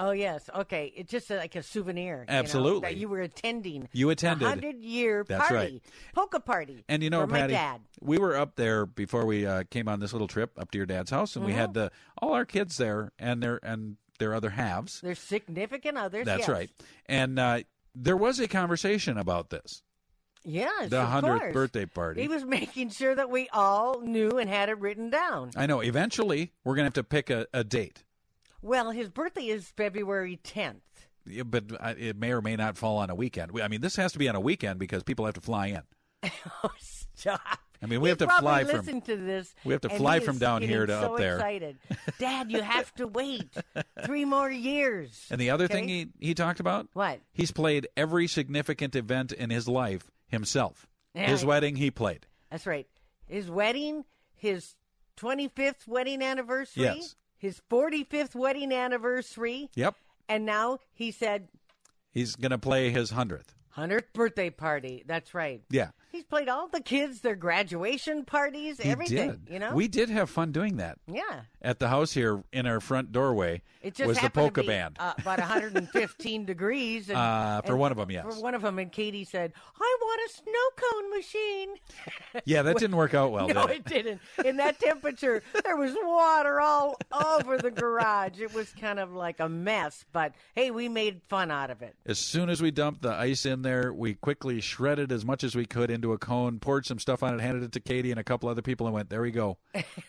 Oh 0.00 0.10
yes, 0.10 0.50
okay. 0.52 0.92
It's 0.96 1.08
just 1.10 1.30
like 1.30 1.54
a 1.54 1.62
souvenir. 1.62 2.24
you 2.28 2.32
know, 2.34 2.38
Absolutely. 2.40 2.80
that 2.80 2.96
you 2.96 3.08
were 3.08 3.20
attending. 3.20 3.88
You 3.92 4.10
attended. 4.10 4.48
hundred 4.48 4.82
year 4.82 5.22
party, 5.22 5.38
That's 5.38 5.50
right. 5.52 5.82
polka 6.16 6.40
party. 6.40 6.84
And 6.88 7.00
you 7.04 7.10
know, 7.10 7.24
Patty, 7.28 7.52
dad. 7.52 7.80
we 8.00 8.18
were 8.18 8.36
up 8.36 8.56
there 8.56 8.86
before 8.86 9.24
we 9.24 9.46
uh, 9.46 9.62
came 9.70 9.86
on 9.88 10.00
this 10.00 10.12
little 10.12 10.26
trip 10.26 10.50
up 10.58 10.72
to 10.72 10.78
your 10.78 10.86
dad's 10.86 11.10
house, 11.12 11.36
and 11.36 11.44
we 11.44 11.52
Mm-hmm. 11.52 11.60
had 11.60 11.76
uh, 11.76 11.88
all 12.20 12.32
our 12.32 12.44
kids 12.44 12.76
there 12.78 13.12
and 13.20 13.40
their 13.40 13.60
and 13.62 13.96
their 14.18 14.34
other 14.34 14.50
halves. 14.50 15.00
There's 15.00 15.20
significant 15.20 15.96
others. 15.96 16.24
That's 16.26 16.40
yes. 16.40 16.48
right. 16.48 16.70
And 17.06 17.38
uh, 17.38 17.60
there 17.94 18.16
was 18.16 18.38
a 18.40 18.48
conversation 18.48 19.18
about 19.18 19.50
this. 19.50 19.82
Yes, 20.44 20.88
The 20.90 20.96
100th 20.96 21.52
birthday 21.52 21.84
party. 21.84 22.22
He 22.22 22.28
was 22.28 22.44
making 22.46 22.90
sure 22.90 23.14
that 23.14 23.28
we 23.30 23.48
all 23.52 24.00
knew 24.00 24.38
and 24.38 24.48
had 24.48 24.68
it 24.68 24.78
written 24.78 25.10
down. 25.10 25.50
I 25.56 25.66
know. 25.66 25.80
Eventually, 25.80 26.52
we're 26.64 26.74
going 26.74 26.84
to 26.84 26.86
have 26.88 26.94
to 26.94 27.04
pick 27.04 27.28
a, 27.28 27.46
a 27.52 27.64
date, 27.64 28.04
Well, 28.62 28.90
his 28.92 29.08
birthday 29.08 29.46
is 29.48 29.66
February 29.76 30.38
10th. 30.42 30.80
Yeah, 31.26 31.42
but 31.42 31.64
it 31.98 32.16
may 32.16 32.32
or 32.32 32.40
may 32.40 32.56
not 32.56 32.78
fall 32.78 32.96
on 32.98 33.10
a 33.10 33.14
weekend. 33.14 33.52
I 33.60 33.68
mean, 33.68 33.82
this 33.82 33.96
has 33.96 34.12
to 34.12 34.18
be 34.18 34.28
on 34.28 34.34
a 34.36 34.40
weekend 34.40 34.78
because 34.78 35.02
people 35.02 35.26
have 35.26 35.34
to 35.34 35.40
fly 35.40 35.66
in. 35.66 35.82
Oh, 36.64 36.70
stop. 36.80 37.58
I 37.82 37.86
mean, 37.86 38.00
we 38.00 38.08
have 38.08 38.18
to 38.18 38.26
fly 38.28 38.64
from- 38.64 39.00
to 39.02 39.16
this. 39.16 39.54
we 39.64 39.72
have 39.72 39.82
to 39.82 39.88
fly 39.88 40.20
from 40.20 40.38
down 40.38 40.62
here 40.62 40.84
to 40.86 40.92
so 41.00 41.12
up 41.12 41.18
there. 41.18 41.36
Excited, 41.36 41.78
Dad. 42.18 42.50
You 42.50 42.60
have 42.62 42.92
to 42.96 43.06
wait 43.06 43.48
three 44.04 44.24
more 44.24 44.50
years. 44.50 45.26
And 45.30 45.40
the 45.40 45.50
other 45.50 45.64
Okay? 45.66 45.74
thing 45.74 45.88
he, 45.88 46.08
he 46.18 46.34
talked 46.34 46.58
about? 46.60 46.88
What? 46.94 47.20
He's 47.32 47.50
played 47.52 47.86
every 47.96 48.26
significant 48.26 48.96
event 48.96 49.32
in 49.32 49.50
his 49.50 49.68
life 49.68 50.10
himself. 50.26 50.86
Yeah, 51.14 51.28
his 51.28 51.42
he- 51.42 51.46
wedding, 51.46 51.76
he 51.76 51.90
played. 51.90 52.26
That's 52.50 52.66
right. 52.66 52.86
his 53.26 53.50
wedding, 53.50 54.04
his 54.34 54.74
25th 55.16 55.86
wedding 55.86 56.22
anniversary, 56.22 56.82
Yes. 56.84 57.14
his 57.36 57.60
45th 57.70 58.34
wedding 58.34 58.72
anniversary, 58.72 59.70
Yep. 59.74 59.94
and 60.28 60.44
now 60.46 60.78
he 60.92 61.10
said 61.10 61.48
He's 62.10 62.34
going 62.36 62.50
to 62.50 62.58
play 62.58 62.90
his 62.90 63.12
100th. 63.12 63.54
100th 63.76 64.12
birthday 64.14 64.50
party. 64.50 65.04
That's 65.06 65.34
right. 65.34 65.62
Yeah. 65.70 65.90
He's 66.10 66.24
played 66.24 66.48
all 66.48 66.68
the 66.68 66.80
kids, 66.80 67.20
their 67.20 67.36
graduation 67.36 68.24
parties, 68.24 68.80
He 68.80 68.88
everything. 68.90 69.30
did. 69.46 69.52
You 69.52 69.58
know? 69.58 69.74
We 69.74 69.88
did 69.88 70.08
have 70.08 70.30
fun 70.30 70.52
doing 70.52 70.78
that. 70.78 70.98
Yeah. 71.06 71.42
At 71.60 71.78
the 71.80 71.88
house 71.88 72.12
here 72.12 72.42
in 72.52 72.66
our 72.66 72.80
front 72.80 73.12
doorway 73.12 73.62
It 73.82 73.94
just 73.94 74.08
was 74.08 74.18
the 74.20 74.30
polka 74.30 74.62
be, 74.62 74.68
band. 74.68 74.96
Uh, 74.98 75.12
about 75.18 75.38
115 75.38 76.44
degrees. 76.46 77.08
And, 77.08 77.18
Uh, 77.18 77.60
for 77.62 77.72
and 77.72 77.80
one 77.80 77.92
them. 77.98 78.10
yes. 78.10 78.24
For 78.24 78.40
one 78.42 78.54
of 78.54 78.62
them, 78.62 78.78
and 78.78 78.90
Katie 78.90 79.24
said, 79.24 79.52
"I 79.80 79.96
want 80.00 80.20
a 80.30 80.34
snow 80.34 80.52
cone 80.76 81.10
machine." 81.10 81.74
yeah, 82.44 82.62
that 82.62 82.76
didn't 82.78 82.96
work 82.96 83.12
out 83.14 83.32
well, 83.32 83.48
no, 83.48 83.66
did 83.66 83.76
it 83.76 83.84
didn't. 83.84 84.20
In 84.44 84.56
that 84.58 84.78
temperature, 84.80 85.42
there 85.64 85.76
was 85.76 85.94
water 86.02 86.60
all 86.60 86.96
over 87.36 87.58
the 87.58 87.70
garage. 87.70 88.40
It 88.40 88.54
was 88.54 88.72
kind 88.80 88.98
of 88.98 89.12
like 89.12 89.40
a 89.40 89.48
mess, 89.48 90.04
but 90.12 90.34
hey, 90.54 90.70
we 90.70 90.88
made 90.88 91.20
fun 91.28 91.50
out 91.50 91.70
of 91.70 91.82
it. 91.82 91.94
As 92.06 92.18
soon 92.18 92.48
as 92.48 92.62
we 92.62 92.70
dumped 92.70 93.02
the 93.02 93.12
ice 93.12 93.44
in 93.46 93.62
there, 93.62 93.92
we 93.92 94.14
quickly 94.14 94.60
shredded 94.60 95.12
as 95.12 95.24
much 95.24 95.44
as 95.44 95.54
we 95.54 95.66
could 95.66 95.90
into 95.98 96.12
a 96.12 96.18
cone, 96.18 96.60
poured 96.60 96.86
some 96.86 96.98
stuff 96.98 97.22
on 97.22 97.34
it, 97.34 97.40
handed 97.40 97.64
it 97.64 97.72
to 97.72 97.80
Katie 97.80 98.10
and 98.10 98.20
a 98.20 98.24
couple 98.24 98.48
other 98.48 98.62
people, 98.62 98.86
and 98.86 98.94
went, 98.94 99.10
"There 99.10 99.20
we 99.20 99.30
go. 99.30 99.58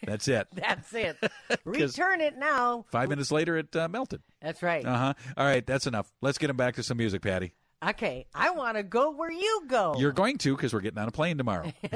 That's 0.03 0.27
it." 0.27 0.47
That's 0.53 0.93
it. 0.93 1.17
Return 1.65 2.21
it 2.21 2.37
now. 2.37 2.85
Five 2.91 3.09
minutes 3.09 3.31
later, 3.31 3.57
it 3.57 3.75
uh, 3.75 3.87
melted. 3.89 4.21
That's 4.41 4.61
right. 4.61 4.85
Uh 4.85 4.97
huh. 4.97 5.13
All 5.35 5.45
right, 5.45 5.65
that's 5.65 5.87
enough. 5.87 6.11
Let's 6.21 6.37
get 6.37 6.49
him 6.49 6.57
back 6.57 6.75
to 6.75 6.83
some 6.83 6.97
music, 6.97 7.21
Patty. 7.21 7.53
Okay, 7.87 8.25
I 8.35 8.51
want 8.51 8.77
to 8.77 8.83
go 8.83 9.11
where 9.11 9.31
you 9.31 9.63
go. 9.67 9.95
You're 9.97 10.11
going 10.11 10.37
to 10.39 10.55
because 10.55 10.73
we're 10.73 10.81
getting 10.81 10.99
on 10.99 11.07
a 11.07 11.11
plane 11.11 11.37
tomorrow, 11.37 11.71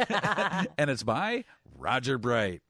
and 0.78 0.90
it's 0.90 1.04
by 1.04 1.44
Roger 1.78 2.18
Bright. 2.18 2.62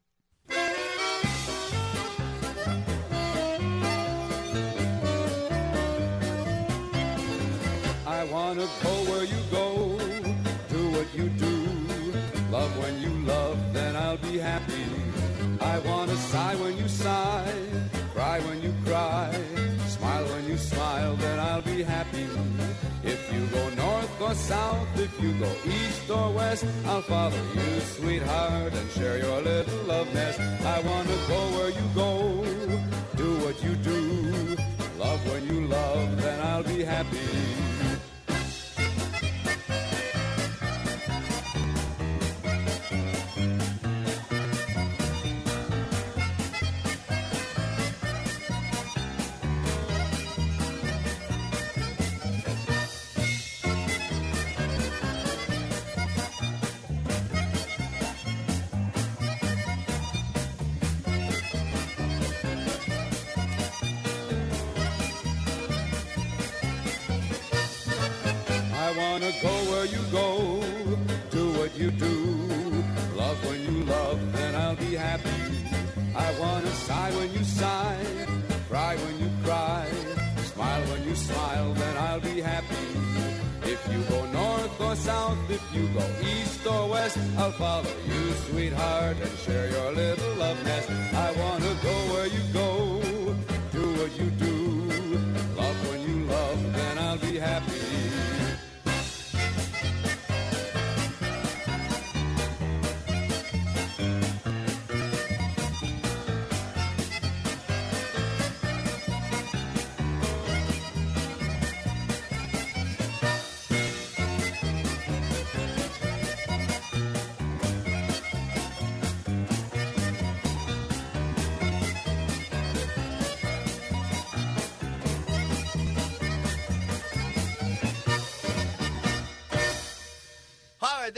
I 8.06 8.26
wanna 8.26 8.68
go 8.82 8.90
where 9.10 9.24
you 9.24 9.36
go, 9.52 9.76
do 9.76 9.82
what 9.82 9.83
you 11.16 11.30
do, 11.30 11.68
love 12.50 12.76
when 12.78 13.02
you 13.02 13.10
love, 13.28 13.58
then 13.74 13.96
I'll 13.96 14.18
be 14.18 14.38
happy. 14.38 14.86
I 15.62 15.80
wanna 15.80 16.16
sigh 16.16 16.56
when 16.56 16.78
you 16.78 16.88
sigh, 16.88 17.54
cry 18.14 18.40
when 18.42 18.62
you 18.62 18.74
cry, 18.86 19.32
smile 19.88 20.26
when 20.26 20.48
you 20.48 20.58
smile, 20.58 21.16
then 21.16 21.40
I'll 21.40 21.62
be 21.62 21.84
happy. 21.84 22.28
If 23.04 23.32
you 23.34 23.46
go 23.48 23.70
north 23.76 24.22
or 24.22 24.34
south, 24.34 24.88
if 25.00 25.22
you 25.22 25.34
go 25.34 25.52
east 25.66 26.10
or 26.10 26.32
west, 26.32 26.66
I'll 26.86 27.02
follow 27.02 27.44
you, 27.56 27.80
sweetheart, 27.82 28.74
and 28.74 28.90
share 28.92 29.18
your 29.20 29.42
little 29.42 29.84
love 29.84 30.12
nest. 30.14 30.40
I 30.40 30.80
wanna 30.82 31.18
go 31.28 31.40
where 31.56 31.70
you 31.70 31.88
go, 31.94 32.44
do 33.16 33.30
what 33.46 33.64
you 33.64 33.76
do, 33.76 34.58
love 34.98 35.22
when 35.30 35.48
you 35.48 35.68
love, 35.68 36.22
then 36.22 36.40
I'll 36.42 36.64
be 36.64 36.84
happy. 36.84 37.53
You 69.86 70.02
go, 70.12 70.64
do 71.30 71.52
what 71.60 71.76
you 71.78 71.92
do, 71.92 72.16
love 73.16 73.38
when 73.46 73.62
you 73.62 73.84
love, 73.84 74.20
then 74.34 74.56
I'll 74.56 74.76
be 74.76 74.96
happy. 74.96 75.30
I 76.16 76.40
wanna 76.40 76.72
sigh 76.88 77.12
when 77.18 77.32
you 77.34 77.44
sigh, 77.44 78.06
cry 78.70 78.96
when 78.96 79.20
you 79.20 79.30
cry, 79.44 79.88
smile 80.54 80.82
when 80.84 81.04
you 81.04 81.16
smile, 81.16 81.74
then 81.74 81.98
I'll 81.98 82.22
be 82.22 82.40
happy. 82.40 82.88
If 83.64 83.82
you 83.92 84.02
go 84.10 84.26
north 84.28 84.80
or 84.80 84.96
south, 84.96 85.50
if 85.50 85.64
you 85.76 85.88
go 85.90 86.06
east 86.22 86.66
or 86.66 86.90
west, 86.90 87.18
I'll 87.38 87.52
follow 87.52 87.96
you, 88.08 88.32
sweetheart, 88.48 89.18
and 89.22 89.38
share 89.40 89.70
your 89.70 89.92
little 89.92 90.36
love 90.36 90.64
nest. 90.64 90.90
I 91.14 91.32
wanna 91.32 91.63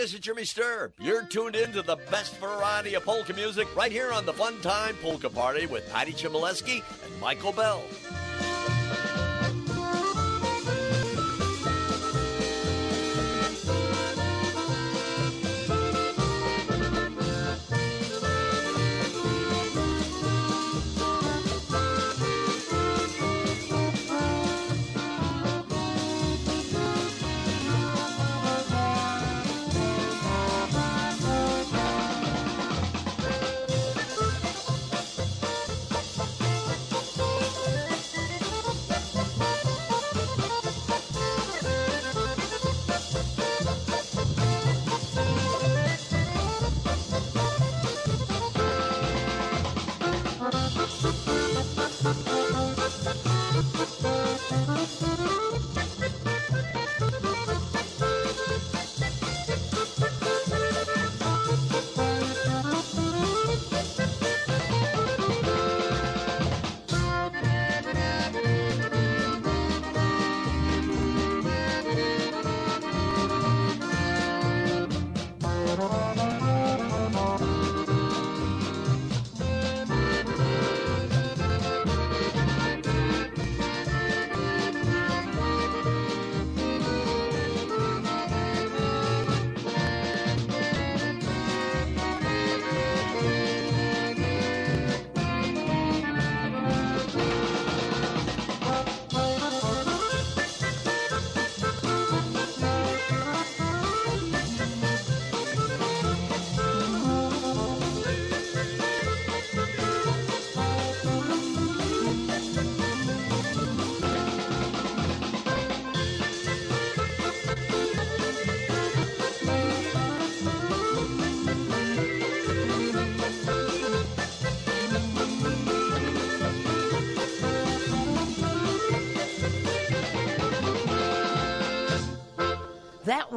this 0.05 0.13
is 0.13 0.19
Jimmy 0.19 0.43
Sturr. 0.43 0.91
You're 0.99 1.23
tuned 1.23 1.55
in 1.55 1.71
to 1.71 1.81
the 1.81 1.95
best 2.11 2.37
variety 2.37 2.93
of 2.93 3.03
polka 3.03 3.33
music 3.33 3.67
right 3.75 3.91
here 3.91 4.11
on 4.11 4.23
the 4.23 4.33
Fun 4.33 4.61
Time 4.61 4.95
Polka 5.01 5.31
Party 5.31 5.65
with 5.65 5.91
Patty 5.91 6.11
Chmielewski 6.11 6.83
and 7.03 7.19
Michael 7.19 7.51
Bell. 7.51 7.81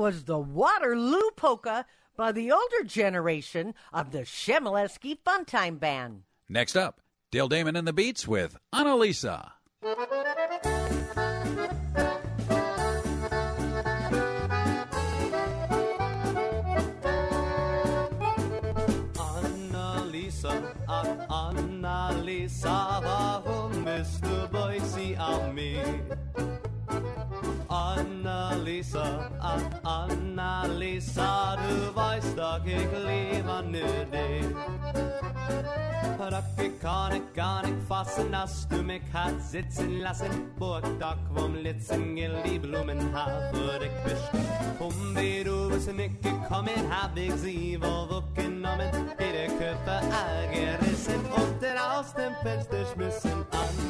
Was 0.09 0.25
the 0.25 0.39
Waterloo 0.39 1.31
Polka 1.37 1.85
by 2.17 2.33
the 2.33 2.51
older 2.51 2.83
generation 2.83 3.75
of 3.93 4.11
the 4.11 4.21
Chmielewski 4.21 5.19
Funtime 5.23 5.79
Band. 5.79 6.23
Next 6.49 6.77
up, 6.77 7.03
Dale 7.31 7.47
Damon 7.47 7.77
and 7.77 7.87
the 7.87 7.93
Beats 7.93 8.27
with 8.27 8.57
Annalisa. 8.75 9.51
Annalisa, 19.43 20.75
ach 20.89 21.29
Annalisa, 21.29 22.88
Annalisa, 28.79 29.31
ach 29.41 30.07
Annalisa, 30.07 31.57
du 31.57 31.97
weißt 31.97 32.39
doch, 32.39 32.65
ich 32.65 32.77
liebe 33.07 33.63
nur 33.65 34.05
dich. 34.13 34.55
Doch 36.17 36.65
ich 36.65 36.81
kann 36.81 37.17
ich 37.17 37.35
gar 37.35 37.63
nicht 37.63 37.75
fassen, 37.89 38.31
dass 38.31 38.69
du 38.69 38.81
mich 38.83 39.03
hat 39.13 39.43
sitzen 39.43 40.01
lassen. 40.01 40.31
Burgdach 40.57 41.17
vom 41.35 41.57
Litzen, 41.57 42.15
die 42.15 42.59
Blumen 42.59 43.13
hab 43.13 43.53
dich 43.53 43.91
wischt. 44.05 44.31
Um 44.79 45.17
wie 45.17 45.43
du 45.43 45.71
bist 45.71 45.93
nicht 45.93 46.23
gekommen, 46.23 46.79
hab 46.89 47.17
ich 47.17 47.35
sie 47.35 47.81
wohl 47.81 48.23
weggenommen. 48.37 48.91
Ihre 49.19 49.49
Köpfe 49.59 50.01
gerissen 50.53 51.25
und 51.35 51.65
aus 51.81 52.15
dem 52.15 52.35
Fenster 52.43 52.87
schmissen. 52.95 53.88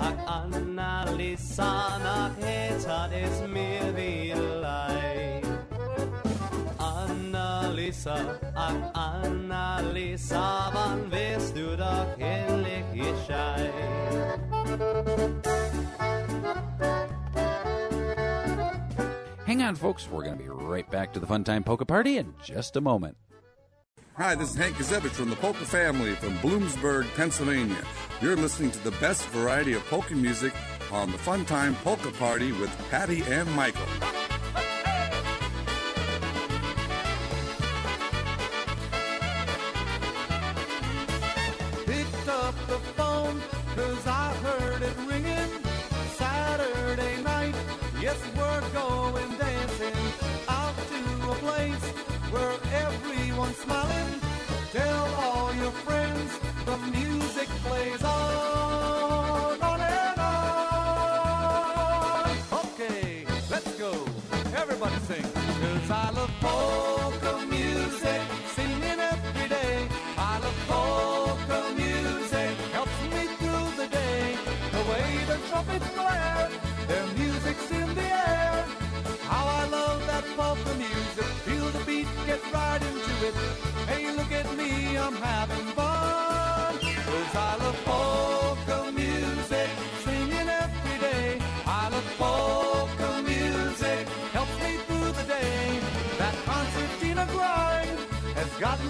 Ach 0.00 0.48
nach 0.74 1.06
hat 2.86 3.10
es 3.12 3.40
mir 3.48 3.92
ach 10.32 10.72
wann 10.74 11.10
wirst 11.10 11.56
du 11.56 11.76
doch 11.76 12.18
endlich 12.18 12.84
gescheit? 12.92 13.72
Hang 19.46 19.62
on, 19.62 19.76
folks. 19.76 20.08
We're 20.10 20.24
going 20.24 20.36
to 20.36 20.44
be 20.44 20.50
right 20.50 20.88
back 20.90 21.12
to 21.14 21.20
the 21.20 21.26
Fun 21.26 21.42
Time 21.42 21.64
Polka 21.64 21.86
Party 21.86 22.18
in 22.18 22.34
just 22.42 22.76
a 22.76 22.80
moment. 22.80 23.16
Hi, 24.18 24.34
this 24.34 24.50
is 24.50 24.56
Hank 24.56 24.74
Guzevich 24.74 25.12
from 25.12 25.30
the 25.30 25.36
Polka 25.36 25.64
family 25.64 26.16
from 26.16 26.36
Bloomsburg, 26.38 27.06
Pennsylvania. 27.14 27.84
You're 28.20 28.34
listening 28.34 28.72
to 28.72 28.82
the 28.82 28.90
best 28.98 29.24
variety 29.26 29.74
of 29.74 29.84
polka 29.84 30.16
music 30.16 30.52
on 30.90 31.12
the 31.12 31.18
Fun 31.18 31.44
Time 31.44 31.76
Polka 31.84 32.10
Party 32.10 32.50
with 32.50 32.68
Patty 32.90 33.22
and 33.22 33.48
Michael. 33.52 33.86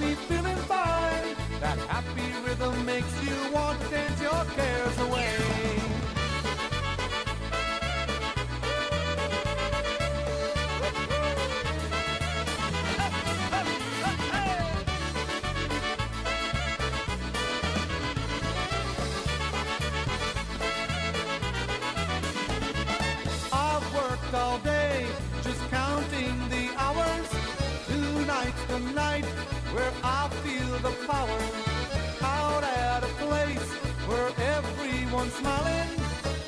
Me 0.01 0.15
feeling 0.15 0.57
fine 0.57 1.35
that 1.61 1.79
happy 1.89 2.31
rhythm 2.47 2.87
makes 2.87 3.13
you 3.23 3.35
want 3.53 3.81
to 3.81 3.89
dance 3.91 4.21
your 4.21 4.45
cares 4.57 4.99
away 5.01 5.35
I've 23.53 23.95
worked 23.95 24.35
all 24.35 24.59
day 24.59 25.07
just 25.43 25.71
counting 25.71 26.49
the 26.51 26.69
hours. 26.77 27.29
Tonight's 27.87 28.65
the 28.65 28.79
night 28.95 29.08
where 29.79 29.95
I 30.03 30.29
feel 30.43 30.73
the 30.87 30.95
power. 31.07 31.41
Out 32.39 32.65
at 32.65 33.01
a 33.05 33.13
place 33.25 33.69
where 34.09 34.31
everyone's 34.57 35.35
smiling. 35.41 35.91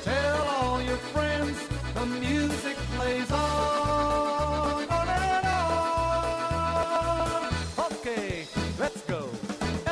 Tell 0.03 0.41
all 0.55 0.79
your 0.89 1.01
friends 1.13 1.57
the 1.97 2.05
music 2.25 2.77
plays 2.95 3.31
on. 3.31 4.83
On 4.99 5.07
and 5.07 5.45
on. 5.63 7.49
Okay, 7.87 8.27
let's 8.83 9.01
go. 9.13 9.21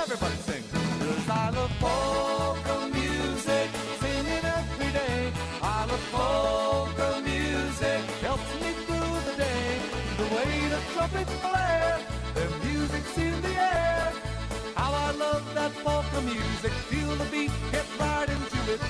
Everybody 0.01 0.37
sing. 0.47 0.63
'Cause 0.99 1.27
I 1.43 1.45
love 1.57 1.73
polka 1.83 2.77
music. 2.99 3.67
Singing 4.01 4.45
every 4.59 4.91
day. 5.01 5.19
I 5.77 5.79
love 5.89 6.05
polka 6.17 7.09
music. 7.31 8.01
Helps 8.27 8.51
me 8.61 8.69
through 8.85 9.15
the 9.27 9.35
day. 9.47 9.67
The 10.19 10.27
way 10.35 10.51
the 10.73 10.81
trumpets 10.93 11.35
that 15.55 15.71
polka 15.83 16.21
music. 16.21 16.71
Feel 16.89 17.15
the 17.15 17.25
beat, 17.25 17.51
get 17.71 17.85
right 17.99 18.29
into 18.29 18.73
it. 18.73 18.81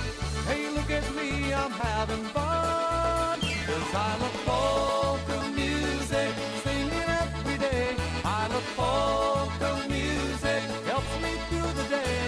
Hey, 0.48 0.68
look 0.70 0.90
at 0.90 1.06
me, 1.14 1.52
I'm 1.54 1.72
having 1.72 2.24
fun. 2.36 3.40
'Cause 3.40 3.94
I 3.94 4.10
love 4.22 4.38
polka 4.46 5.38
music. 5.54 6.32
Singing 6.64 7.08
every 7.22 7.58
day. 7.58 7.96
I 8.24 8.46
love 8.52 8.68
polka 8.76 9.70
music. 9.88 10.62
Helps 10.92 11.14
me 11.24 11.32
through 11.48 11.72
the 11.80 11.86
day. 11.98 12.22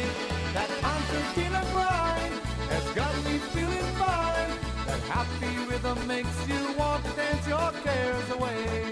That 0.54 0.70
concertina 0.84 1.62
grind 1.72 2.34
has 2.72 2.86
got 3.00 3.14
me 3.26 3.34
feeling 3.52 3.90
fine. 4.02 4.52
That 4.86 5.00
happy 5.14 5.54
rhythm 5.70 5.98
makes 6.06 6.36
you 6.50 6.60
want 6.78 7.04
to 7.06 7.12
dance 7.20 7.46
your 7.48 7.70
cares 7.84 8.30
away. 8.36 8.91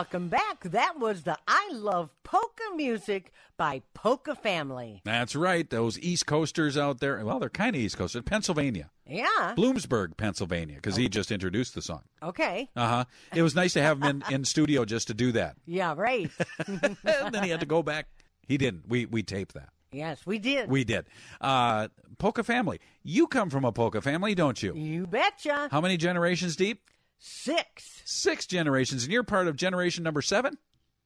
Welcome 0.00 0.28
back. 0.28 0.62
That 0.62 0.98
was 0.98 1.24
the 1.24 1.36
I 1.46 1.68
Love 1.74 2.14
Polka 2.24 2.62
Music 2.74 3.34
by 3.58 3.82
Polka 3.92 4.34
Family. 4.34 5.02
That's 5.04 5.36
right. 5.36 5.68
Those 5.68 5.98
East 5.98 6.24
Coasters 6.24 6.78
out 6.78 7.00
there. 7.00 7.22
Well, 7.22 7.38
they're 7.38 7.50
kind 7.50 7.76
of 7.76 7.82
East 7.82 7.98
Coasters. 7.98 8.22
Pennsylvania. 8.24 8.88
Yeah. 9.06 9.26
Bloomsburg, 9.58 10.16
Pennsylvania, 10.16 10.76
because 10.76 10.96
he 10.96 11.10
just 11.10 11.30
introduced 11.30 11.74
the 11.74 11.82
song. 11.82 12.00
Okay. 12.22 12.70
Uh 12.74 12.88
huh. 12.88 13.04
It 13.34 13.42
was 13.42 13.54
nice 13.54 13.74
to 13.74 13.82
have 13.82 14.02
him 14.02 14.22
in, 14.26 14.34
in 14.36 14.44
studio 14.46 14.86
just 14.86 15.08
to 15.08 15.14
do 15.14 15.32
that. 15.32 15.56
Yeah, 15.66 15.92
right. 15.94 16.30
and 16.66 16.96
then 17.30 17.42
he 17.42 17.50
had 17.50 17.60
to 17.60 17.66
go 17.66 17.82
back. 17.82 18.06
He 18.48 18.56
didn't. 18.56 18.88
We 18.88 19.04
we 19.04 19.22
taped 19.22 19.52
that. 19.52 19.68
Yes, 19.92 20.24
we 20.24 20.38
did. 20.38 20.70
We 20.70 20.82
did. 20.84 21.04
Uh, 21.42 21.88
polka 22.16 22.42
family. 22.42 22.80
You 23.02 23.26
come 23.26 23.50
from 23.50 23.66
a 23.66 23.72
polka 23.72 24.00
family, 24.00 24.34
don't 24.34 24.62
you? 24.62 24.74
You 24.74 25.06
betcha. 25.06 25.68
How 25.70 25.82
many 25.82 25.98
generations 25.98 26.56
deep? 26.56 26.80
Six. 27.20 28.02
Six 28.06 28.46
generations, 28.46 29.04
and 29.04 29.12
you're 29.12 29.22
part 29.22 29.46
of 29.46 29.54
generation 29.54 30.02
number 30.02 30.22
seven. 30.22 30.56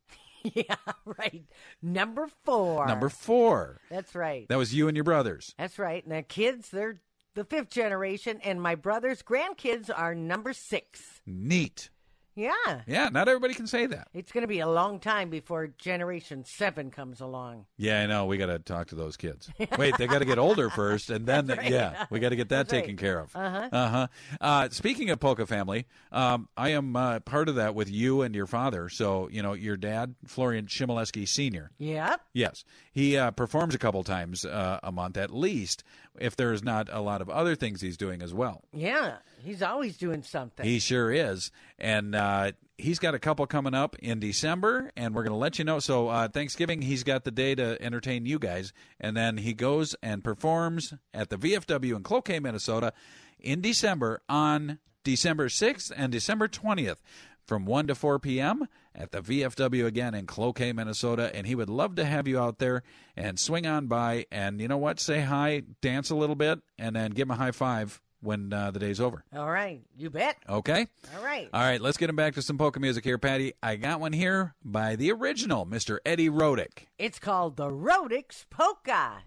yeah, 0.44 0.76
right. 1.04 1.44
Number 1.82 2.28
four. 2.44 2.86
Number 2.86 3.08
four. 3.08 3.80
That's 3.90 4.14
right. 4.14 4.46
That 4.48 4.58
was 4.58 4.72
you 4.72 4.86
and 4.86 4.96
your 4.96 5.04
brothers. 5.04 5.54
That's 5.58 5.78
right. 5.78 6.04
And 6.04 6.12
the 6.14 6.22
kids, 6.22 6.70
they're 6.70 7.00
the 7.34 7.44
fifth 7.44 7.70
generation, 7.70 8.40
and 8.44 8.62
my 8.62 8.76
brother's 8.76 9.22
grandkids 9.22 9.90
are 9.94 10.14
number 10.14 10.52
six. 10.52 11.20
Neat. 11.26 11.90
Yeah. 12.34 12.52
Yeah, 12.86 13.08
not 13.10 13.28
everybody 13.28 13.54
can 13.54 13.66
say 13.66 13.86
that. 13.86 14.08
It's 14.12 14.32
going 14.32 14.42
to 14.42 14.48
be 14.48 14.60
a 14.60 14.68
long 14.68 14.98
time 14.98 15.30
before 15.30 15.68
Generation 15.78 16.44
7 16.44 16.90
comes 16.90 17.20
along. 17.20 17.66
Yeah, 17.76 18.00
I 18.02 18.06
know. 18.06 18.26
We 18.26 18.36
got 18.38 18.46
to 18.46 18.58
talk 18.58 18.88
to 18.88 18.94
those 18.94 19.16
kids. 19.16 19.48
Wait, 19.78 19.96
they 19.98 20.06
got 20.06 20.18
to 20.18 20.24
get 20.24 20.38
older 20.38 20.68
first, 20.70 21.10
and 21.10 21.26
then, 21.26 21.46
right. 21.48 21.70
yeah, 21.70 22.06
we 22.10 22.18
got 22.20 22.30
to 22.30 22.36
get 22.36 22.48
that 22.48 22.68
That's 22.68 22.72
right. 22.72 22.80
taken 22.80 22.96
care 22.96 23.20
of. 23.20 23.34
Uh-huh. 23.36 23.68
Uh-huh. 23.70 24.06
Uh, 24.40 24.68
speaking 24.70 25.10
of 25.10 25.20
Polka 25.20 25.46
family, 25.46 25.86
um, 26.12 26.48
I 26.56 26.70
am 26.70 26.96
uh, 26.96 27.20
part 27.20 27.48
of 27.48 27.54
that 27.56 27.74
with 27.74 27.90
you 27.90 28.22
and 28.22 28.34
your 28.34 28.46
father. 28.46 28.88
So, 28.88 29.28
you 29.30 29.42
know, 29.42 29.52
your 29.52 29.76
dad, 29.76 30.14
Florian 30.26 30.66
Chmielewski 30.66 31.28
Sr., 31.28 31.70
Yep. 31.78 32.20
Yes, 32.32 32.64
he 32.92 33.16
uh, 33.16 33.30
performs 33.30 33.74
a 33.74 33.78
couple 33.78 34.02
times 34.04 34.44
uh, 34.44 34.80
a 34.82 34.90
month 34.90 35.16
at 35.16 35.32
least, 35.32 35.84
if 36.18 36.36
there's 36.36 36.62
not 36.62 36.88
a 36.90 37.00
lot 37.00 37.20
of 37.20 37.28
other 37.28 37.54
things 37.54 37.80
he's 37.80 37.96
doing 37.96 38.22
as 38.22 38.32
well. 38.34 38.62
Yeah. 38.72 39.16
He's 39.44 39.62
always 39.62 39.96
doing 39.96 40.22
something. 40.22 40.64
He 40.64 40.78
sure 40.78 41.12
is, 41.12 41.50
and 41.78 42.14
uh, 42.14 42.52
he's 42.78 42.98
got 42.98 43.14
a 43.14 43.18
couple 43.18 43.46
coming 43.46 43.74
up 43.74 43.96
in 43.98 44.20
December, 44.20 44.90
and 44.96 45.14
we're 45.14 45.22
going 45.22 45.32
to 45.32 45.38
let 45.38 45.58
you 45.58 45.64
know. 45.64 45.78
So 45.78 46.08
uh, 46.08 46.28
Thanksgiving, 46.28 46.82
he's 46.82 47.04
got 47.04 47.24
the 47.24 47.30
day 47.30 47.54
to 47.54 47.80
entertain 47.80 48.26
you 48.26 48.38
guys, 48.38 48.72
and 48.98 49.16
then 49.16 49.36
he 49.38 49.52
goes 49.52 49.94
and 50.02 50.24
performs 50.24 50.94
at 51.12 51.30
the 51.30 51.36
VFW 51.36 51.96
in 51.96 52.02
Cloquet, 52.02 52.40
Minnesota, 52.40 52.92
in 53.38 53.60
December 53.60 54.22
on 54.28 54.78
December 55.02 55.48
sixth 55.48 55.92
and 55.94 56.10
December 56.10 56.48
twentieth. 56.48 57.02
From 57.46 57.66
1 57.66 57.88
to 57.88 57.94
4 57.94 58.20
p.m. 58.20 58.68
at 58.94 59.12
the 59.12 59.20
VFW 59.20 59.84
again 59.84 60.14
in 60.14 60.24
Cloquet, 60.24 60.72
Minnesota. 60.72 61.30
And 61.34 61.46
he 61.46 61.54
would 61.54 61.68
love 61.68 61.94
to 61.96 62.06
have 62.06 62.26
you 62.26 62.40
out 62.40 62.58
there 62.58 62.82
and 63.18 63.38
swing 63.38 63.66
on 63.66 63.86
by 63.86 64.24
and, 64.32 64.62
you 64.62 64.66
know 64.66 64.78
what, 64.78 64.98
say 64.98 65.20
hi, 65.20 65.64
dance 65.82 66.08
a 66.08 66.14
little 66.14 66.36
bit, 66.36 66.60
and 66.78 66.96
then 66.96 67.10
give 67.10 67.26
him 67.26 67.32
a 67.32 67.36
high 67.36 67.50
five 67.50 68.00
when 68.24 68.52
uh, 68.52 68.70
the 68.70 68.78
day's 68.78 69.00
over. 69.00 69.24
All 69.36 69.50
right. 69.50 69.82
You 69.96 70.10
bet. 70.10 70.36
Okay? 70.48 70.86
All 71.16 71.24
right. 71.24 71.48
All 71.52 71.60
right, 71.60 71.80
let's 71.80 71.96
get 71.96 72.10
him 72.10 72.16
back 72.16 72.34
to 72.34 72.42
some 72.42 72.58
polka 72.58 72.80
music 72.80 73.04
here, 73.04 73.18
Patty. 73.18 73.52
I 73.62 73.76
got 73.76 74.00
one 74.00 74.12
here 74.12 74.54
by 74.64 74.96
the 74.96 75.12
original 75.12 75.66
Mr. 75.66 75.98
Eddie 76.04 76.30
Rodick. 76.30 76.86
It's 76.98 77.18
called 77.18 77.56
the 77.56 77.68
Rodix 77.70 78.46
Polka. 78.50 79.22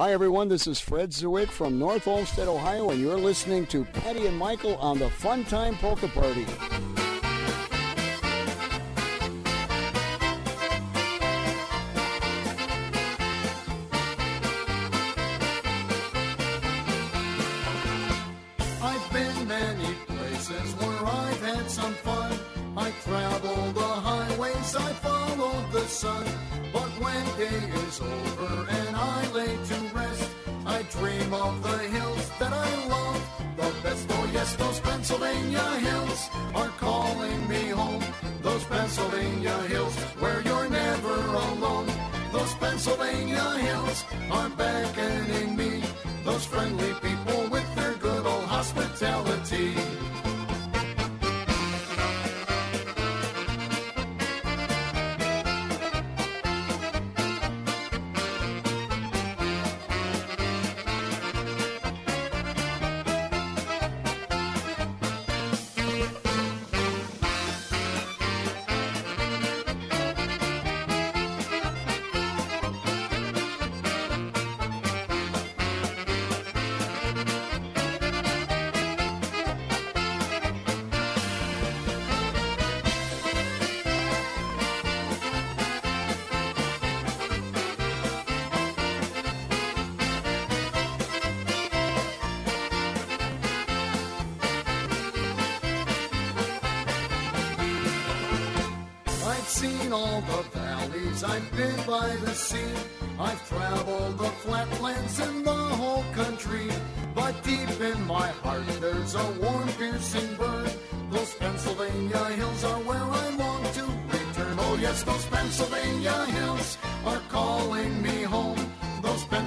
Hi, 0.00 0.14
everyone. 0.14 0.48
This 0.48 0.66
is 0.66 0.80
Fred 0.80 1.10
Zwick 1.10 1.50
from 1.50 1.78
North 1.78 2.08
Olmsted, 2.08 2.48
Ohio, 2.48 2.88
and 2.88 3.02
you're 3.02 3.18
listening 3.18 3.66
to 3.66 3.84
Patty 3.84 4.26
and 4.28 4.38
Michael 4.38 4.76
on 4.76 4.98
the 4.98 5.10
Fun 5.10 5.44
Time 5.44 5.76
Polka 5.76 6.08
Party. 6.08 6.46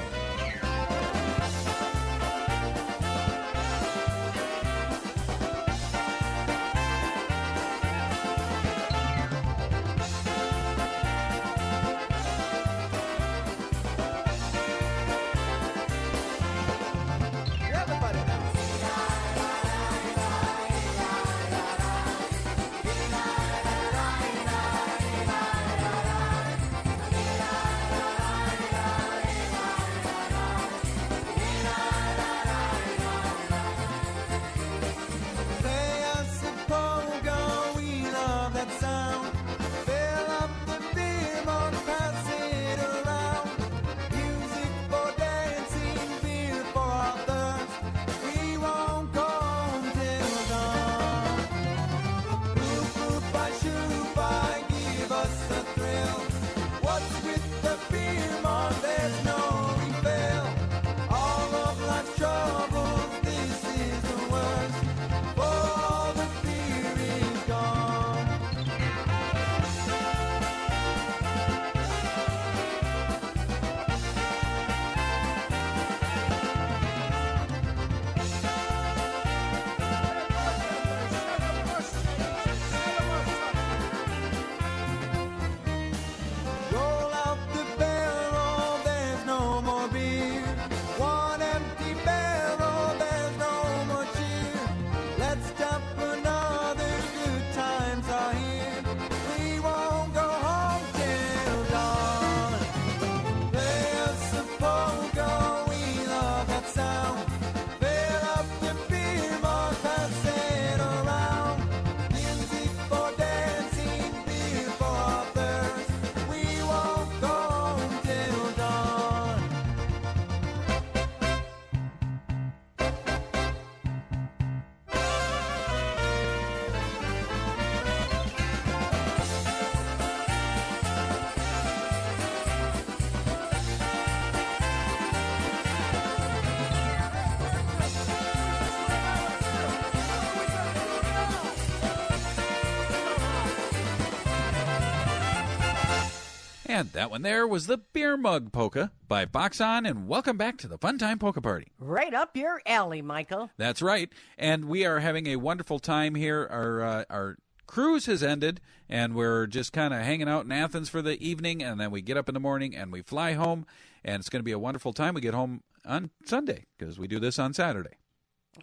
And 146.73 146.91
that 146.93 147.11
one 147.11 147.21
there 147.21 147.47
was 147.47 147.67
the 147.67 147.77
Beer 147.77 148.17
Mug 148.17 148.51
Polka 148.51 148.93
by 149.07 149.27
Box 149.27 149.61
On, 149.61 149.85
and 149.85 150.09
welcome 150.09 150.39
back 150.39 150.57
to 150.57 150.67
the 150.67 150.79
Funtime 150.79 151.21
Polka 151.21 151.43
Party. 151.43 151.67
Right 151.79 152.15
up 152.15 152.35
your 152.35 152.63
alley, 152.65 153.03
Michael. 153.03 153.51
That's 153.59 153.83
right. 153.83 154.09
And 154.39 154.65
we 154.65 154.87
are 154.87 155.01
having 155.01 155.27
a 155.27 155.37
wonderful 155.37 155.79
time 155.79 156.15
here. 156.15 156.49
Our 156.51 156.81
uh, 156.83 157.05
our 157.11 157.37
cruise 157.67 158.07
has 158.07 158.23
ended, 158.23 158.63
and 158.89 159.15
we're 159.15 159.47
just 159.49 159.75
kind 159.75 159.93
of 159.93 160.01
hanging 160.01 160.31
out 160.31 160.47
in 160.47 160.53
Athens 160.53 160.89
for 160.89 161.03
the 161.03 161.23
evening, 161.23 161.63
and 161.63 161.79
then 161.79 161.91
we 161.91 162.01
get 162.01 162.17
up 162.17 162.31
in 162.31 162.33
the 162.33 162.41
morning 162.41 162.75
and 162.75 162.91
we 162.91 163.03
fly 163.03 163.35
home, 163.35 163.67
and 164.03 164.21
it's 164.21 164.31
going 164.31 164.41
to 164.41 164.43
be 164.43 164.53
a 164.53 164.59
wonderful 164.59 164.95
time. 164.95 165.13
We 165.13 165.21
get 165.21 165.35
home 165.35 165.63
on 165.85 166.09
Sunday 166.25 166.65
because 166.79 166.99
we 166.99 167.07
do 167.07 167.21
this 167.21 167.39
on 167.39 167.53
Saturday. 167.53 167.99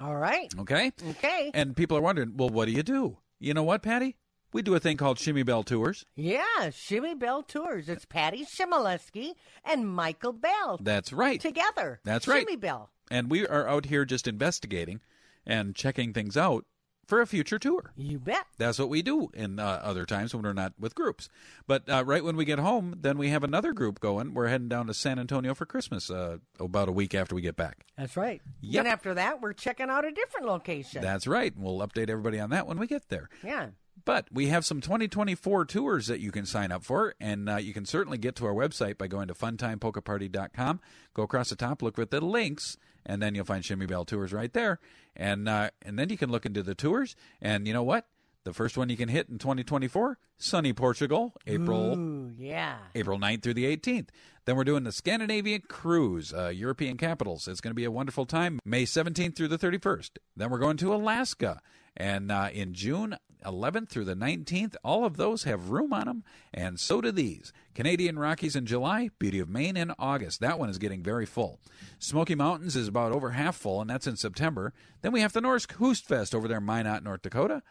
All 0.01 0.15
right. 0.15 0.51
Okay. 0.57 0.93
Okay. 1.11 1.51
And 1.53 1.77
people 1.77 1.95
are 1.95 2.01
wondering, 2.01 2.37
well, 2.37 2.49
what 2.49 2.65
do 2.65 2.71
you 2.71 2.81
do? 2.81 3.19
You 3.39 3.53
know 3.53 3.61
what, 3.61 3.83
Patty? 3.83 4.15
We 4.51 4.61
do 4.63 4.73
a 4.73 4.79
thing 4.79 4.97
called 4.97 5.17
Chmiebell 5.17 5.65
Tours. 5.65 6.05
Yeah, 6.15 6.41
Chmiebell 6.69 7.47
Tours. 7.47 7.87
It's 7.87 8.05
Patty 8.05 8.45
Chmielewski 8.45 9.33
and 9.63 9.87
Michael 9.87 10.33
Bell 10.33 10.79
That's 10.81 11.13
right. 11.13 11.39
together. 11.39 11.99
That's 12.03 12.27
right. 12.27 12.47
Chmiebell. 12.47 12.87
And 13.11 13.29
we 13.29 13.45
are 13.45 13.67
out 13.67 13.85
here 13.85 14.05
just 14.05 14.27
investigating 14.27 15.01
and 15.45 15.75
checking 15.75 16.13
things 16.13 16.35
out 16.35 16.65
for 17.05 17.21
a 17.21 17.25
future 17.27 17.57
tour. 17.57 17.91
You 17.95 18.19
bet. 18.19 18.45
That's 18.57 18.77
what 18.77 18.89
we 18.89 19.01
do 19.01 19.29
in 19.33 19.59
uh, 19.59 19.81
other 19.83 20.05
times 20.05 20.33
when 20.33 20.43
we're 20.43 20.53
not 20.53 20.73
with 20.79 20.93
groups. 20.93 21.27
But 21.65 21.89
uh, 21.89 22.03
right 22.05 22.23
when 22.23 22.35
we 22.35 22.45
get 22.45 22.59
home, 22.59 22.95
then 22.99 23.17
we 23.17 23.29
have 23.29 23.43
another 23.43 23.73
group 23.73 23.99
going. 23.99 24.33
We're 24.35 24.47
heading 24.47 24.69
down 24.69 24.85
to 24.87 24.93
San 24.93 25.17
Antonio 25.17 25.55
for 25.55 25.65
Christmas 25.65 26.11
uh, 26.11 26.37
about 26.59 26.87
a 26.87 26.91
week 26.91 27.15
after 27.15 27.33
we 27.35 27.41
get 27.41 27.55
back. 27.55 27.85
That's 27.97 28.15
right. 28.15 28.41
Yep. 28.61 28.79
And 28.79 28.87
after 28.87 29.13
that, 29.15 29.41
we're 29.41 29.53
checking 29.53 29.89
out 29.89 30.05
a 30.05 30.11
different 30.11 30.45
location. 30.47 31.01
That's 31.01 31.25
right. 31.25 31.53
And 31.55 31.63
We'll 31.63 31.79
update 31.79 32.09
everybody 32.09 32.39
on 32.39 32.51
that 32.51 32.67
when 32.67 32.77
we 32.79 32.85
get 32.87 33.09
there. 33.09 33.29
yeah. 33.43 33.69
But 34.09 34.27
we 34.31 34.47
have 34.47 34.65
some 34.65 34.81
2024 34.81 35.65
tours 35.65 36.07
that 36.07 36.19
you 36.19 36.31
can 36.31 36.47
sign 36.47 36.71
up 36.71 36.83
for, 36.83 37.13
and 37.21 37.47
uh, 37.47 37.57
you 37.57 37.73
can 37.73 37.85
certainly 37.85 38.17
get 38.17 38.35
to 38.37 38.47
our 38.47 38.55
website 38.55 38.97
by 38.97 39.05
going 39.05 39.27
to 39.27 39.35
funtimepolkaparty.com. 39.35 40.79
Go 41.13 41.21
across 41.21 41.51
the 41.51 41.55
top, 41.55 41.83
look 41.83 41.99
at 41.99 42.09
the 42.09 42.19
links, 42.19 42.75
and 43.05 43.21
then 43.21 43.35
you'll 43.35 43.45
find 43.45 43.63
Chmiebell 43.63 44.07
Tours 44.07 44.33
right 44.33 44.51
there. 44.51 44.79
And 45.15 45.47
uh, 45.47 45.69
and 45.83 45.99
then 45.99 46.09
you 46.09 46.17
can 46.17 46.31
look 46.31 46.47
into 46.47 46.63
the 46.63 46.73
tours. 46.73 47.15
And 47.39 47.67
you 47.67 47.73
know 47.73 47.83
what? 47.83 48.07
The 48.45 48.51
first 48.51 48.79
one 48.79 48.89
you 48.89 48.97
can 48.97 49.09
hit 49.09 49.29
in 49.29 49.37
2024, 49.37 50.17
sunny 50.39 50.73
Portugal, 50.73 51.35
April 51.45 51.93
Ooh, 51.95 52.33
yeah. 52.35 52.77
April 52.95 53.19
9th 53.19 53.43
through 53.43 53.53
the 53.53 53.77
18th. 53.77 54.07
Then 54.45 54.55
we're 54.55 54.63
doing 54.63 54.85
the 54.85 54.91
Scandinavian 54.91 55.61
cruise, 55.67 56.33
uh, 56.33 56.47
European 56.47 56.97
capitals. 56.97 57.47
It's 57.47 57.61
going 57.61 57.73
to 57.73 57.75
be 57.75 57.85
a 57.85 57.91
wonderful 57.91 58.25
time, 58.25 58.59
May 58.65 58.85
17th 58.85 59.35
through 59.35 59.49
the 59.49 59.59
31st. 59.59 60.17
Then 60.35 60.49
we're 60.49 60.57
going 60.57 60.77
to 60.77 60.95
Alaska. 60.95 61.61
And 61.95 62.31
uh, 62.31 62.49
in 62.51 62.73
June 62.73 63.17
11th 63.45 63.89
through 63.89 64.05
the 64.05 64.15
19th, 64.15 64.75
all 64.83 65.05
of 65.05 65.17
those 65.17 65.43
have 65.43 65.69
room 65.69 65.93
on 65.93 66.05
them, 66.05 66.23
and 66.53 66.79
so 66.79 67.01
do 67.01 67.11
these. 67.11 67.53
Canadian 67.73 68.19
Rockies 68.19 68.55
in 68.55 68.65
July, 68.65 69.09
Beauty 69.19 69.39
of 69.39 69.49
Maine 69.49 69.77
in 69.77 69.93
August. 69.97 70.39
That 70.39 70.59
one 70.59 70.69
is 70.69 70.77
getting 70.77 71.01
very 71.01 71.25
full. 71.25 71.59
Smoky 71.99 72.35
Mountains 72.35 72.75
is 72.75 72.87
about 72.87 73.11
over 73.11 73.31
half 73.31 73.55
full, 73.55 73.81
and 73.81 73.89
that's 73.89 74.07
in 74.07 74.17
September. 74.17 74.73
Then 75.01 75.11
we 75.11 75.21
have 75.21 75.33
the 75.33 75.41
Norsk 75.41 75.77
Hostfest 75.77 76.35
over 76.35 76.47
there 76.47 76.57
in 76.57 76.65
Minot, 76.65 77.03
North 77.03 77.21
Dakota. 77.21 77.63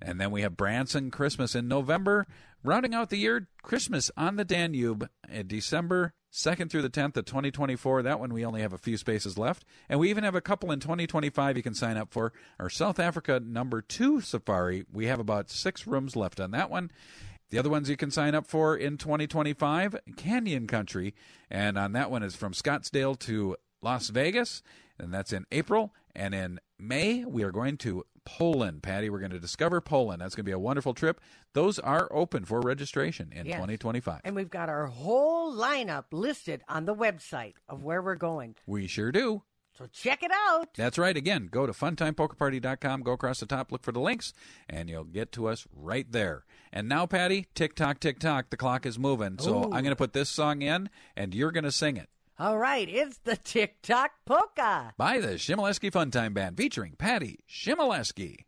And 0.00 0.20
then 0.20 0.30
we 0.30 0.42
have 0.42 0.56
Branson 0.56 1.10
Christmas 1.10 1.54
in 1.54 1.68
November. 1.68 2.26
Rounding 2.62 2.94
out 2.94 3.10
the 3.10 3.16
year, 3.16 3.48
Christmas 3.62 4.10
on 4.16 4.36
the 4.36 4.44
Danube 4.44 5.08
in 5.28 5.46
December 5.46 6.12
2nd 6.36 6.70
through 6.70 6.82
the 6.82 6.90
10th 6.90 7.16
of 7.16 7.24
2024. 7.24 8.02
That 8.02 8.20
one 8.20 8.32
we 8.32 8.44
only 8.44 8.60
have 8.60 8.74
a 8.74 8.78
few 8.78 8.98
spaces 8.98 9.38
left. 9.38 9.64
And 9.88 9.98
we 9.98 10.10
even 10.10 10.22
have 10.22 10.34
a 10.34 10.42
couple 10.42 10.70
in 10.70 10.80
2025 10.80 11.56
you 11.56 11.62
can 11.62 11.74
sign 11.74 11.96
up 11.96 12.12
for. 12.12 12.32
Our 12.60 12.68
South 12.68 13.00
Africa 13.00 13.40
number 13.42 13.80
two 13.80 14.20
safari, 14.20 14.84
we 14.92 15.06
have 15.06 15.18
about 15.18 15.50
six 15.50 15.86
rooms 15.86 16.14
left 16.14 16.38
on 16.38 16.50
that 16.50 16.70
one. 16.70 16.90
The 17.48 17.58
other 17.58 17.70
ones 17.70 17.88
you 17.88 17.96
can 17.96 18.10
sign 18.10 18.34
up 18.34 18.46
for 18.46 18.76
in 18.76 18.98
2025, 18.98 19.96
Canyon 20.16 20.66
Country. 20.66 21.14
And 21.50 21.78
on 21.78 21.92
that 21.92 22.10
one 22.10 22.22
is 22.22 22.36
from 22.36 22.52
Scottsdale 22.52 23.18
to 23.20 23.56
Las 23.80 24.08
Vegas. 24.08 24.62
And 24.98 25.14
that's 25.14 25.32
in 25.32 25.46
April. 25.50 25.94
And 26.14 26.34
in 26.34 26.60
May, 26.78 27.24
we 27.24 27.42
are 27.42 27.52
going 27.52 27.76
to 27.78 28.04
Poland, 28.24 28.82
Patty. 28.82 29.08
We're 29.08 29.20
going 29.20 29.30
to 29.30 29.38
discover 29.38 29.80
Poland. 29.80 30.20
That's 30.20 30.34
going 30.34 30.44
to 30.44 30.48
be 30.48 30.52
a 30.52 30.58
wonderful 30.58 30.92
trip. 30.94 31.20
Those 31.54 31.78
are 31.78 32.08
open 32.12 32.44
for 32.44 32.60
registration 32.60 33.32
in 33.32 33.46
Yes. 33.46 33.56
2025. 33.56 34.20
And 34.24 34.36
we've 34.36 34.50
got 34.50 34.68
our 34.68 34.86
whole 34.86 35.54
lineup 35.54 36.04
listed 36.12 36.62
on 36.68 36.84
the 36.84 36.94
website 36.94 37.54
of 37.68 37.82
where 37.82 38.02
we're 38.02 38.14
going. 38.16 38.56
We 38.66 38.88
sure 38.88 39.10
do. 39.12 39.42
So 39.78 39.86
check 39.92 40.22
it 40.22 40.30
out. 40.32 40.70
That's 40.74 40.96
right. 40.98 41.16
Again, 41.16 41.48
go 41.50 41.66
to 41.66 41.72
funtimepolkaparty.com, 41.72 43.02
go 43.02 43.12
across 43.12 43.40
the 43.40 43.46
top, 43.46 43.70
look 43.70 43.82
for 43.84 43.92
the 43.92 44.00
links, 44.00 44.32
and 44.68 44.88
you'll 44.88 45.04
get 45.04 45.32
to 45.32 45.48
us 45.48 45.66
right 45.70 46.10
there. 46.10 46.44
And 46.72 46.88
now, 46.88 47.04
Patty, 47.06 47.46
tick 47.54 47.74
tock, 47.74 48.00
tick 48.00 48.18
tock, 48.18 48.46
the 48.48 48.56
clock 48.56 48.86
is 48.86 48.98
moving. 48.98 49.38
So 49.38 49.58
Ooh. 49.58 49.62
I'm 49.64 49.82
going 49.82 49.84
to 49.90 49.96
put 49.96 50.14
this 50.14 50.30
song 50.30 50.62
in, 50.62 50.88
and 51.14 51.34
you're 51.34 51.52
going 51.52 51.64
to 51.64 51.72
sing 51.72 51.98
it. 51.98 52.08
All 52.38 52.58
right, 52.58 52.86
it's 52.86 53.16
the 53.24 53.36
TikTok 53.36 54.10
polka. 54.26 54.92
By 54.98 55.20
the 55.20 55.36
Chmielewski 55.38 55.90
Funtime 55.90 56.34
Band, 56.34 56.58
featuring 56.58 56.92
Patty 56.98 57.40
Chmielewski. 57.48 58.44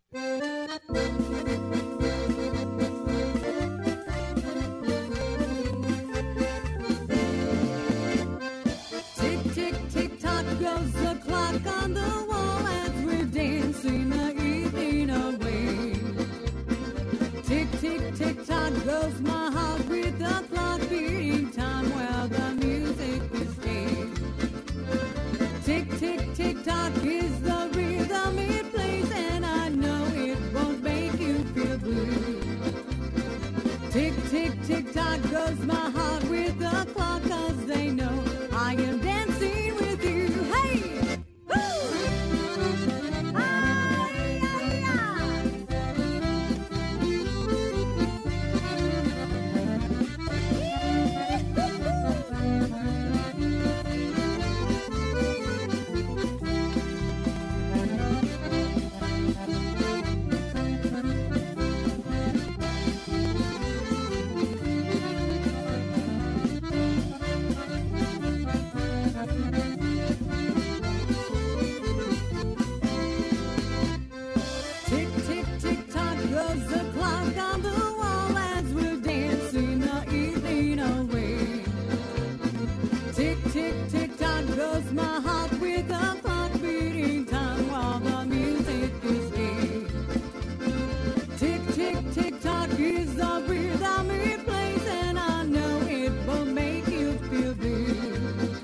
Tick, 92.13 92.41
tock 92.41 92.71
is 92.79 93.15
the 93.17 93.45
rhythm 93.47 94.11
it 94.11 94.45
plays, 94.47 94.87
and 94.87 95.19
I 95.19 95.45
know 95.45 95.81
it 95.89 96.13
will 96.27 96.47
make 96.47 96.87
you 96.89 97.13
feel 97.29 97.55
good. 97.55 98.57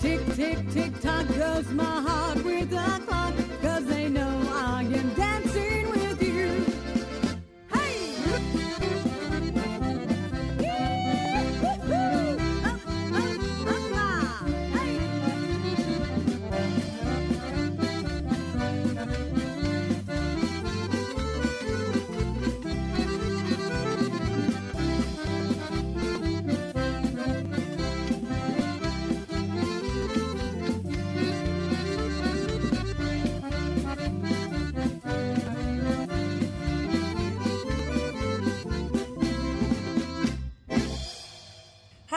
Tick, 0.00 0.20
tick, 0.34 0.58
tick 0.72 1.00
tock 1.00 1.26
goes 1.36 1.68
my 1.70 1.89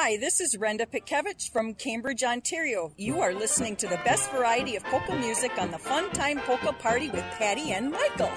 Hi, 0.06 0.18
this 0.18 0.42
is 0.42 0.58
Renda 0.58 0.86
Pitkevich 0.86 1.50
from 1.54 1.76
Cambridge, 1.76 2.26
Ontario. 2.26 2.92
You 2.98 3.22
are 3.22 3.34
listening 3.34 3.78
to 3.78 3.88
the 3.88 3.96
best 4.04 4.30
variety 4.32 4.76
of 4.76 4.84
polka 4.84 5.16
music 5.16 5.54
on 5.58 5.72
the 5.72 5.78
Fun 5.78 6.12
Time 6.12 6.40
Polka 6.40 6.74
Party 6.74 7.10
with 7.10 7.24
Patty 7.40 7.72
and 7.72 7.90
Michael. 7.90 8.30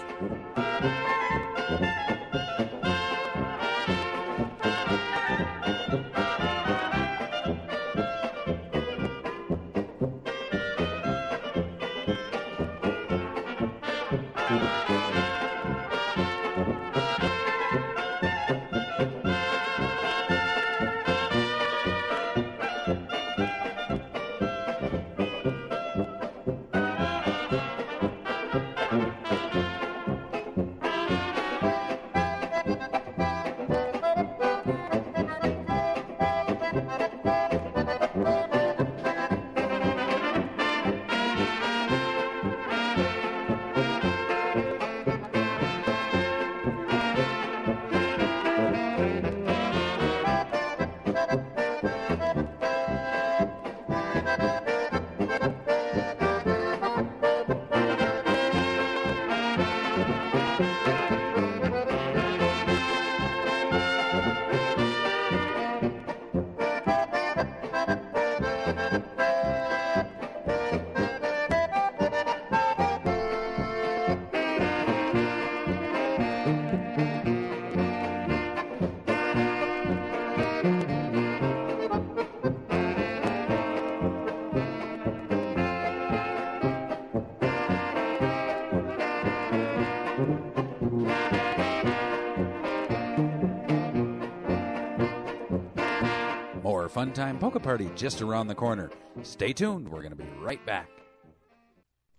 Fun 96.96 97.12
Time 97.12 97.38
Polka 97.38 97.60
Party 97.60 97.90
just 97.94 98.22
around 98.22 98.46
the 98.46 98.54
corner. 98.54 98.90
Stay 99.22 99.52
tuned. 99.52 99.86
We're 99.86 100.00
going 100.00 100.16
to 100.16 100.16
be 100.16 100.30
right 100.40 100.64
back. 100.64 100.88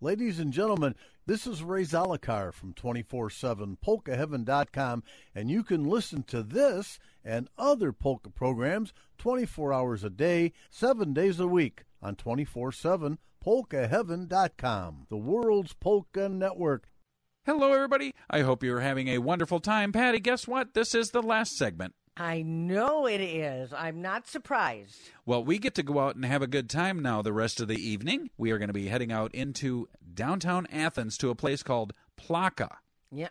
Ladies 0.02 0.38
and 0.38 0.54
gentlemen, 0.54 0.94
this 1.26 1.48
is 1.48 1.64
Ray 1.64 1.82
Zalakar 1.82 2.54
from 2.54 2.76
24-7 2.76 3.78
polkaheaven.com, 3.84 5.04
and 5.34 5.50
you 5.50 5.64
can 5.64 5.84
listen 5.84 6.22
to 6.28 6.44
this 6.44 7.00
and 7.26 7.50
other 7.58 7.92
polka 7.92 8.30
programs 8.30 8.94
24 9.18 9.74
hours 9.74 10.04
a 10.04 10.12
day, 10.12 10.54
7 10.70 11.12
days 11.12 11.40
a 11.40 11.48
week 11.48 11.86
on 12.00 12.16
24-7 12.16 13.18
polkaheaven.com, 13.44 15.08
the 15.10 15.18
world's 15.18 15.74
polka 15.74 16.30
network. 16.30 16.88
Hello, 17.48 17.74
everybody. 17.74 18.14
I 18.30 18.42
hope 18.42 18.62
you're 18.62 18.82
having 18.82 19.08
a 19.08 19.18
wonderful 19.18 19.60
time. 19.60 19.92
Patty, 19.92 20.20
guess 20.20 20.48
what? 20.48 20.76
This 20.76 20.94
is 20.94 21.10
the 21.10 21.24
last 21.24 21.58
segment. 21.58 21.96
I 22.20 22.42
know 22.42 23.06
it 23.08 23.22
is. 23.22 23.72
I'm 23.74 24.02
not 24.02 24.28
surprised. 24.28 25.00
Well, 25.26 25.44
we 25.44 25.60
get 25.60 25.76
to 25.76 25.84
go 25.84 26.00
out 26.00 26.16
and 26.16 26.26
have 26.26 26.42
a 26.42 26.48
good 26.48 26.70
time 26.70 27.02
now 27.02 27.22
the 27.22 27.34
rest 27.34 27.60
of 27.62 27.68
the 27.68 27.76
evening. 27.78 28.30
We 28.38 28.52
are 28.52 28.58
going 28.58 28.70
to 28.70 28.74
be 28.74 28.88
heading 28.88 29.12
out 29.12 29.34
into 29.36 29.88
downtown 30.14 30.66
Athens 30.72 31.18
to 31.20 31.30
a 31.30 31.36
place 31.36 31.62
called 31.62 31.94
Plaka. 32.20 32.70
Yeah. 33.12 33.30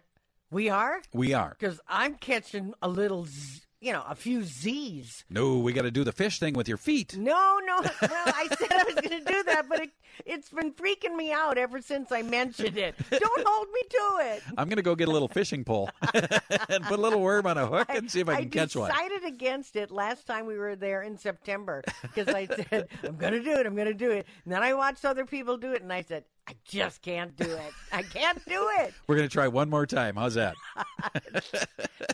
We 0.50 0.68
are? 0.70 1.02
We 1.12 1.34
are. 1.34 1.56
Because 1.58 1.80
I'm 1.88 2.14
catching 2.14 2.74
a 2.80 2.88
little, 2.88 3.24
z- 3.26 3.62
you 3.86 3.92
know, 3.92 4.02
a 4.08 4.16
few 4.16 4.42
Z's. 4.42 5.24
No, 5.30 5.58
we 5.58 5.72
got 5.72 5.82
to 5.82 5.92
do 5.92 6.02
the 6.02 6.10
fish 6.10 6.40
thing 6.40 6.54
with 6.54 6.66
your 6.66 6.76
feet. 6.76 7.16
No, 7.16 7.60
no. 7.64 7.76
Well, 8.02 8.22
I 8.26 8.48
said 8.58 8.72
I 8.72 8.82
was 8.82 8.94
going 8.96 9.24
to 9.24 9.32
do 9.32 9.42
that, 9.44 9.68
but 9.68 9.80
it, 9.80 9.90
it's 10.24 10.48
been 10.48 10.72
freaking 10.72 11.14
me 11.14 11.30
out 11.30 11.56
ever 11.56 11.80
since 11.80 12.10
I 12.10 12.22
mentioned 12.22 12.76
it. 12.78 12.96
Don't 13.10 13.46
hold 13.46 13.68
me 13.72 13.80
to 13.88 14.18
it. 14.32 14.42
I'm 14.58 14.68
going 14.68 14.78
to 14.78 14.82
go 14.82 14.96
get 14.96 15.06
a 15.06 15.10
little 15.12 15.28
fishing 15.28 15.62
pole 15.62 15.90
and 16.14 16.84
put 16.84 16.98
a 16.98 17.02
little 17.02 17.20
worm 17.20 17.46
on 17.46 17.58
a 17.58 17.66
hook 17.66 17.86
and 17.90 18.10
see 18.10 18.20
if 18.20 18.28
I 18.28 18.40
can 18.40 18.50
catch 18.50 18.74
one. 18.74 18.90
I 18.90 19.08
decided 19.08 19.24
against 19.24 19.76
it 19.76 19.92
last 19.92 20.26
time 20.26 20.46
we 20.46 20.58
were 20.58 20.74
there 20.74 21.02
in 21.02 21.16
September 21.16 21.84
because 22.02 22.26
I 22.28 22.46
said, 22.46 22.88
I'm 23.04 23.16
going 23.16 23.34
to 23.34 23.42
do 23.42 23.52
it. 23.52 23.66
I'm 23.66 23.76
going 23.76 23.86
to 23.86 23.94
do 23.94 24.10
it. 24.10 24.26
And 24.44 24.52
then 24.52 24.64
I 24.64 24.74
watched 24.74 25.04
other 25.04 25.26
people 25.26 25.58
do 25.58 25.72
it, 25.72 25.82
and 25.82 25.92
I 25.92 26.02
said, 26.02 26.24
I 26.48 26.54
just 26.64 27.02
can't 27.02 27.36
do 27.36 27.44
it. 27.44 27.72
I 27.92 28.02
can't 28.02 28.44
do 28.46 28.68
it. 28.78 28.94
We're 29.08 29.16
going 29.16 29.28
to 29.28 29.32
try 29.32 29.48
one 29.48 29.68
more 29.68 29.84
time. 29.84 30.14
How's 30.14 30.34
that? 30.34 30.54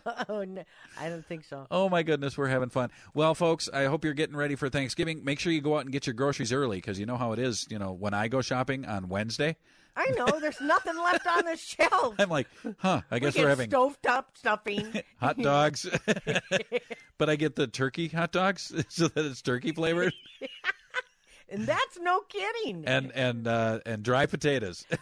oh, 0.29 0.45
no, 0.45 0.65
I 0.99 1.11
don't 1.11 1.27
think 1.27 1.45
so. 1.45 1.67
Oh 1.71 1.89
my 1.91 2.03
goodness, 2.03 2.39
we're 2.39 2.49
having 2.49 2.71
fun. 2.71 2.91
Well, 3.15 3.35
folks, 3.35 3.69
I 3.73 3.85
hope 3.85 4.05
you're 4.05 4.15
getting 4.15 4.37
ready 4.37 4.55
for 4.55 4.71
Thanksgiving. 4.71 5.23
Make 5.23 5.39
sure 5.39 5.53
you 5.53 5.61
go 5.61 5.77
out 5.77 5.81
and 5.81 5.93
get 5.93 6.07
your 6.07 6.15
groceries 6.15 6.53
early 6.53 6.79
because 6.79 6.99
you 6.99 7.05
know 7.05 7.17
how 7.17 7.33
it 7.33 7.39
is. 7.39 7.67
You 7.71 7.79
know, 7.79 7.93
when 7.93 8.15
I 8.15 8.29
go 8.29 8.41
shopping 8.41 8.87
on 8.87 9.09
Wednesday, 9.09 9.57
I 9.97 10.07
know 10.17 10.27
there's 10.41 10.61
nothing 10.61 10.97
left 10.97 11.27
on 11.27 11.45
the 11.45 11.57
shelf. 11.57 12.15
I'm 12.19 12.31
like, 12.31 12.49
huh? 12.79 13.03
I 13.11 13.19
guess 13.19 13.35
we 13.35 13.43
we're 13.43 13.49
get 13.49 13.59
having 13.59 13.71
stovetop 13.71 14.25
stuffing. 14.35 15.03
hot 15.21 15.37
dogs, 15.39 15.87
but 17.19 17.29
I 17.29 17.37
get 17.37 17.57
the 17.57 17.67
turkey 17.67 18.09
hot 18.09 18.33
dogs 18.33 18.73
so 18.89 19.09
that 19.09 19.25
it's 19.25 19.43
turkey 19.43 19.73
flavored, 19.73 20.15
and 21.53 21.67
that's 21.67 21.99
no 22.01 22.21
kidding. 22.23 22.85
and 22.87 23.13
and 23.15 23.47
uh, 23.47 23.79
and 23.87 24.03
dry 24.03 24.27
potatoes 24.27 24.85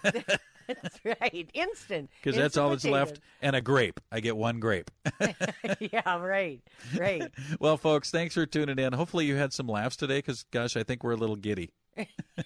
That's 0.66 1.00
right. 1.04 1.50
Instant. 1.52 2.10
because 2.22 2.36
that's 2.36 2.56
all 2.56 2.70
that's 2.70 2.84
left, 2.84 3.18
and 3.42 3.56
a 3.56 3.60
grape. 3.60 3.98
I 4.12 4.20
get 4.20 4.36
one 4.36 4.60
grape. 4.60 4.88
yeah, 5.80 6.16
right. 6.18 6.60
Right. 6.96 7.28
well, 7.58 7.76
folks, 7.76 8.12
thanks 8.12 8.34
for 8.36 8.46
tuning 8.46 8.78
in. 8.78 8.92
Hopefully, 8.92 9.26
you 9.26 9.34
had 9.34 9.52
some 9.52 9.66
laughs 9.66 9.96
today 9.96 10.18
because, 10.18 10.44
gosh, 10.52 10.76
I 10.76 10.84
think 10.84 11.02
we're 11.02 11.10
a 11.12 11.16
little 11.16 11.34
giddy. 11.34 11.72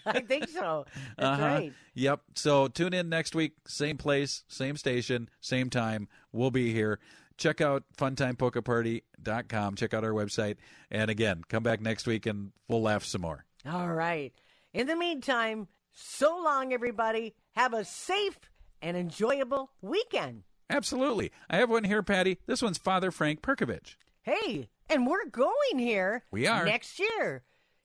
I 0.06 0.20
think 0.20 0.48
so. 0.48 0.86
That's 1.18 1.28
Uh-huh. 1.38 1.42
right. 1.44 1.72
Yep. 1.92 2.20
So 2.34 2.68
tune 2.68 2.94
in 2.94 3.10
next 3.10 3.34
week, 3.34 3.52
same 3.66 3.98
place, 3.98 4.42
same 4.48 4.78
station, 4.78 5.28
same 5.42 5.68
time. 5.68 6.08
We'll 6.32 6.50
be 6.50 6.72
here. 6.72 7.00
Check 7.36 7.60
out 7.60 7.84
funtimepolkaparty.com. 7.98 9.74
Check 9.74 9.92
out 9.92 10.02
our 10.02 10.12
website. 10.12 10.56
And 10.90 11.10
again, 11.10 11.42
come 11.48 11.62
back 11.62 11.80
next 11.82 12.06
week 12.06 12.24
and 12.26 12.52
we'll 12.68 12.82
laugh 12.82 13.04
some 13.04 13.20
more. 13.20 13.44
All 13.70 13.88
right. 13.88 14.32
In 14.72 14.86
the 14.86 14.96
meantime, 14.96 15.68
so 15.92 16.36
long, 16.42 16.72
everybody. 16.72 17.34
Have 17.54 17.72
a 17.72 17.84
safe 17.84 18.38
and 18.82 18.96
enjoyable 18.96 19.70
weekend. 19.80 20.42
Absolutely. 20.68 21.30
I 21.48 21.58
have 21.58 21.70
one 21.70 21.84
here, 21.84 22.02
Patty. 22.02 22.38
This 22.46 22.62
one's 22.62 22.78
Father 22.78 23.10
Frank 23.10 23.42
Perkovich. 23.42 23.96
Hey, 24.22 24.68
and 24.90 25.06
we're 25.06 25.26
going 25.26 25.78
here. 25.78 26.24
We 26.30 26.46
are. 26.46 26.64
Next 26.64 26.98
year. 26.98 27.44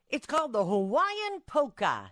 It's 0.09 0.25
called 0.25 0.53
the 0.53 0.65
Hawaiian 0.65 1.41
Polka. 1.45 2.11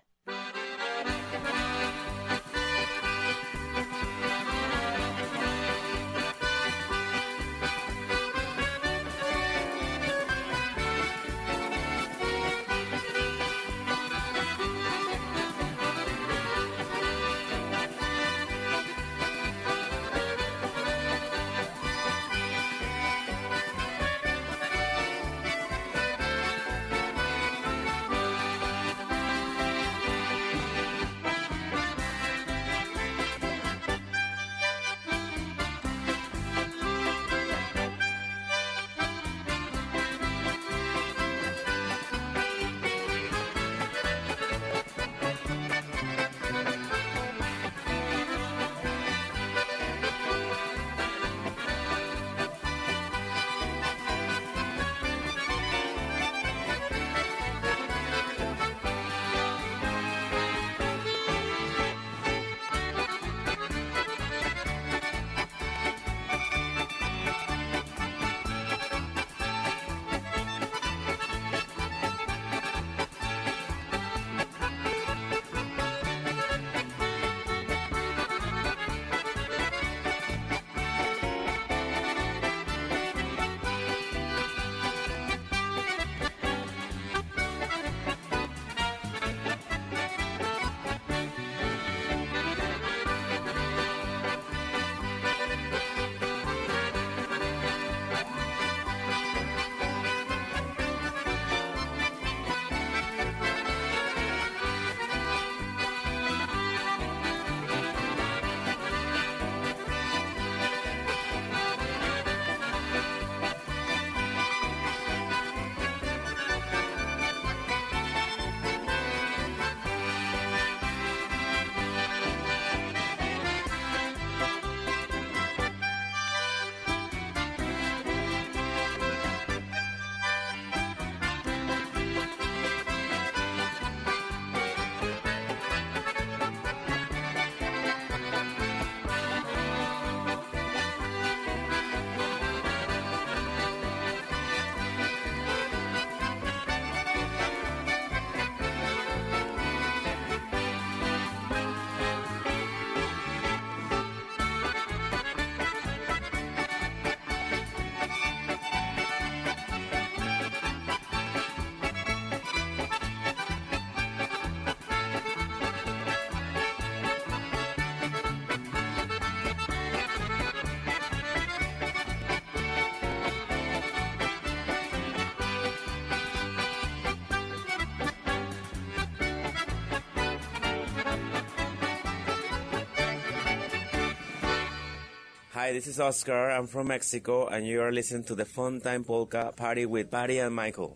Hi, 185.68 185.74
this 185.74 185.88
is 185.88 186.00
Oscar. 186.00 186.50
I'm 186.50 186.66
from 186.66 186.88
Mexico, 186.88 187.48
and 187.48 187.68
you 187.68 187.82
are 187.82 187.92
listening 187.92 188.24
to 188.32 188.36
the 188.36 188.46
Fun 188.46 188.80
Time 188.80 189.04
Polka 189.04 189.52
Party 189.54 189.86
with 189.86 190.10
Patty 190.10 190.40
and 190.40 190.56
Michael. 190.56 190.96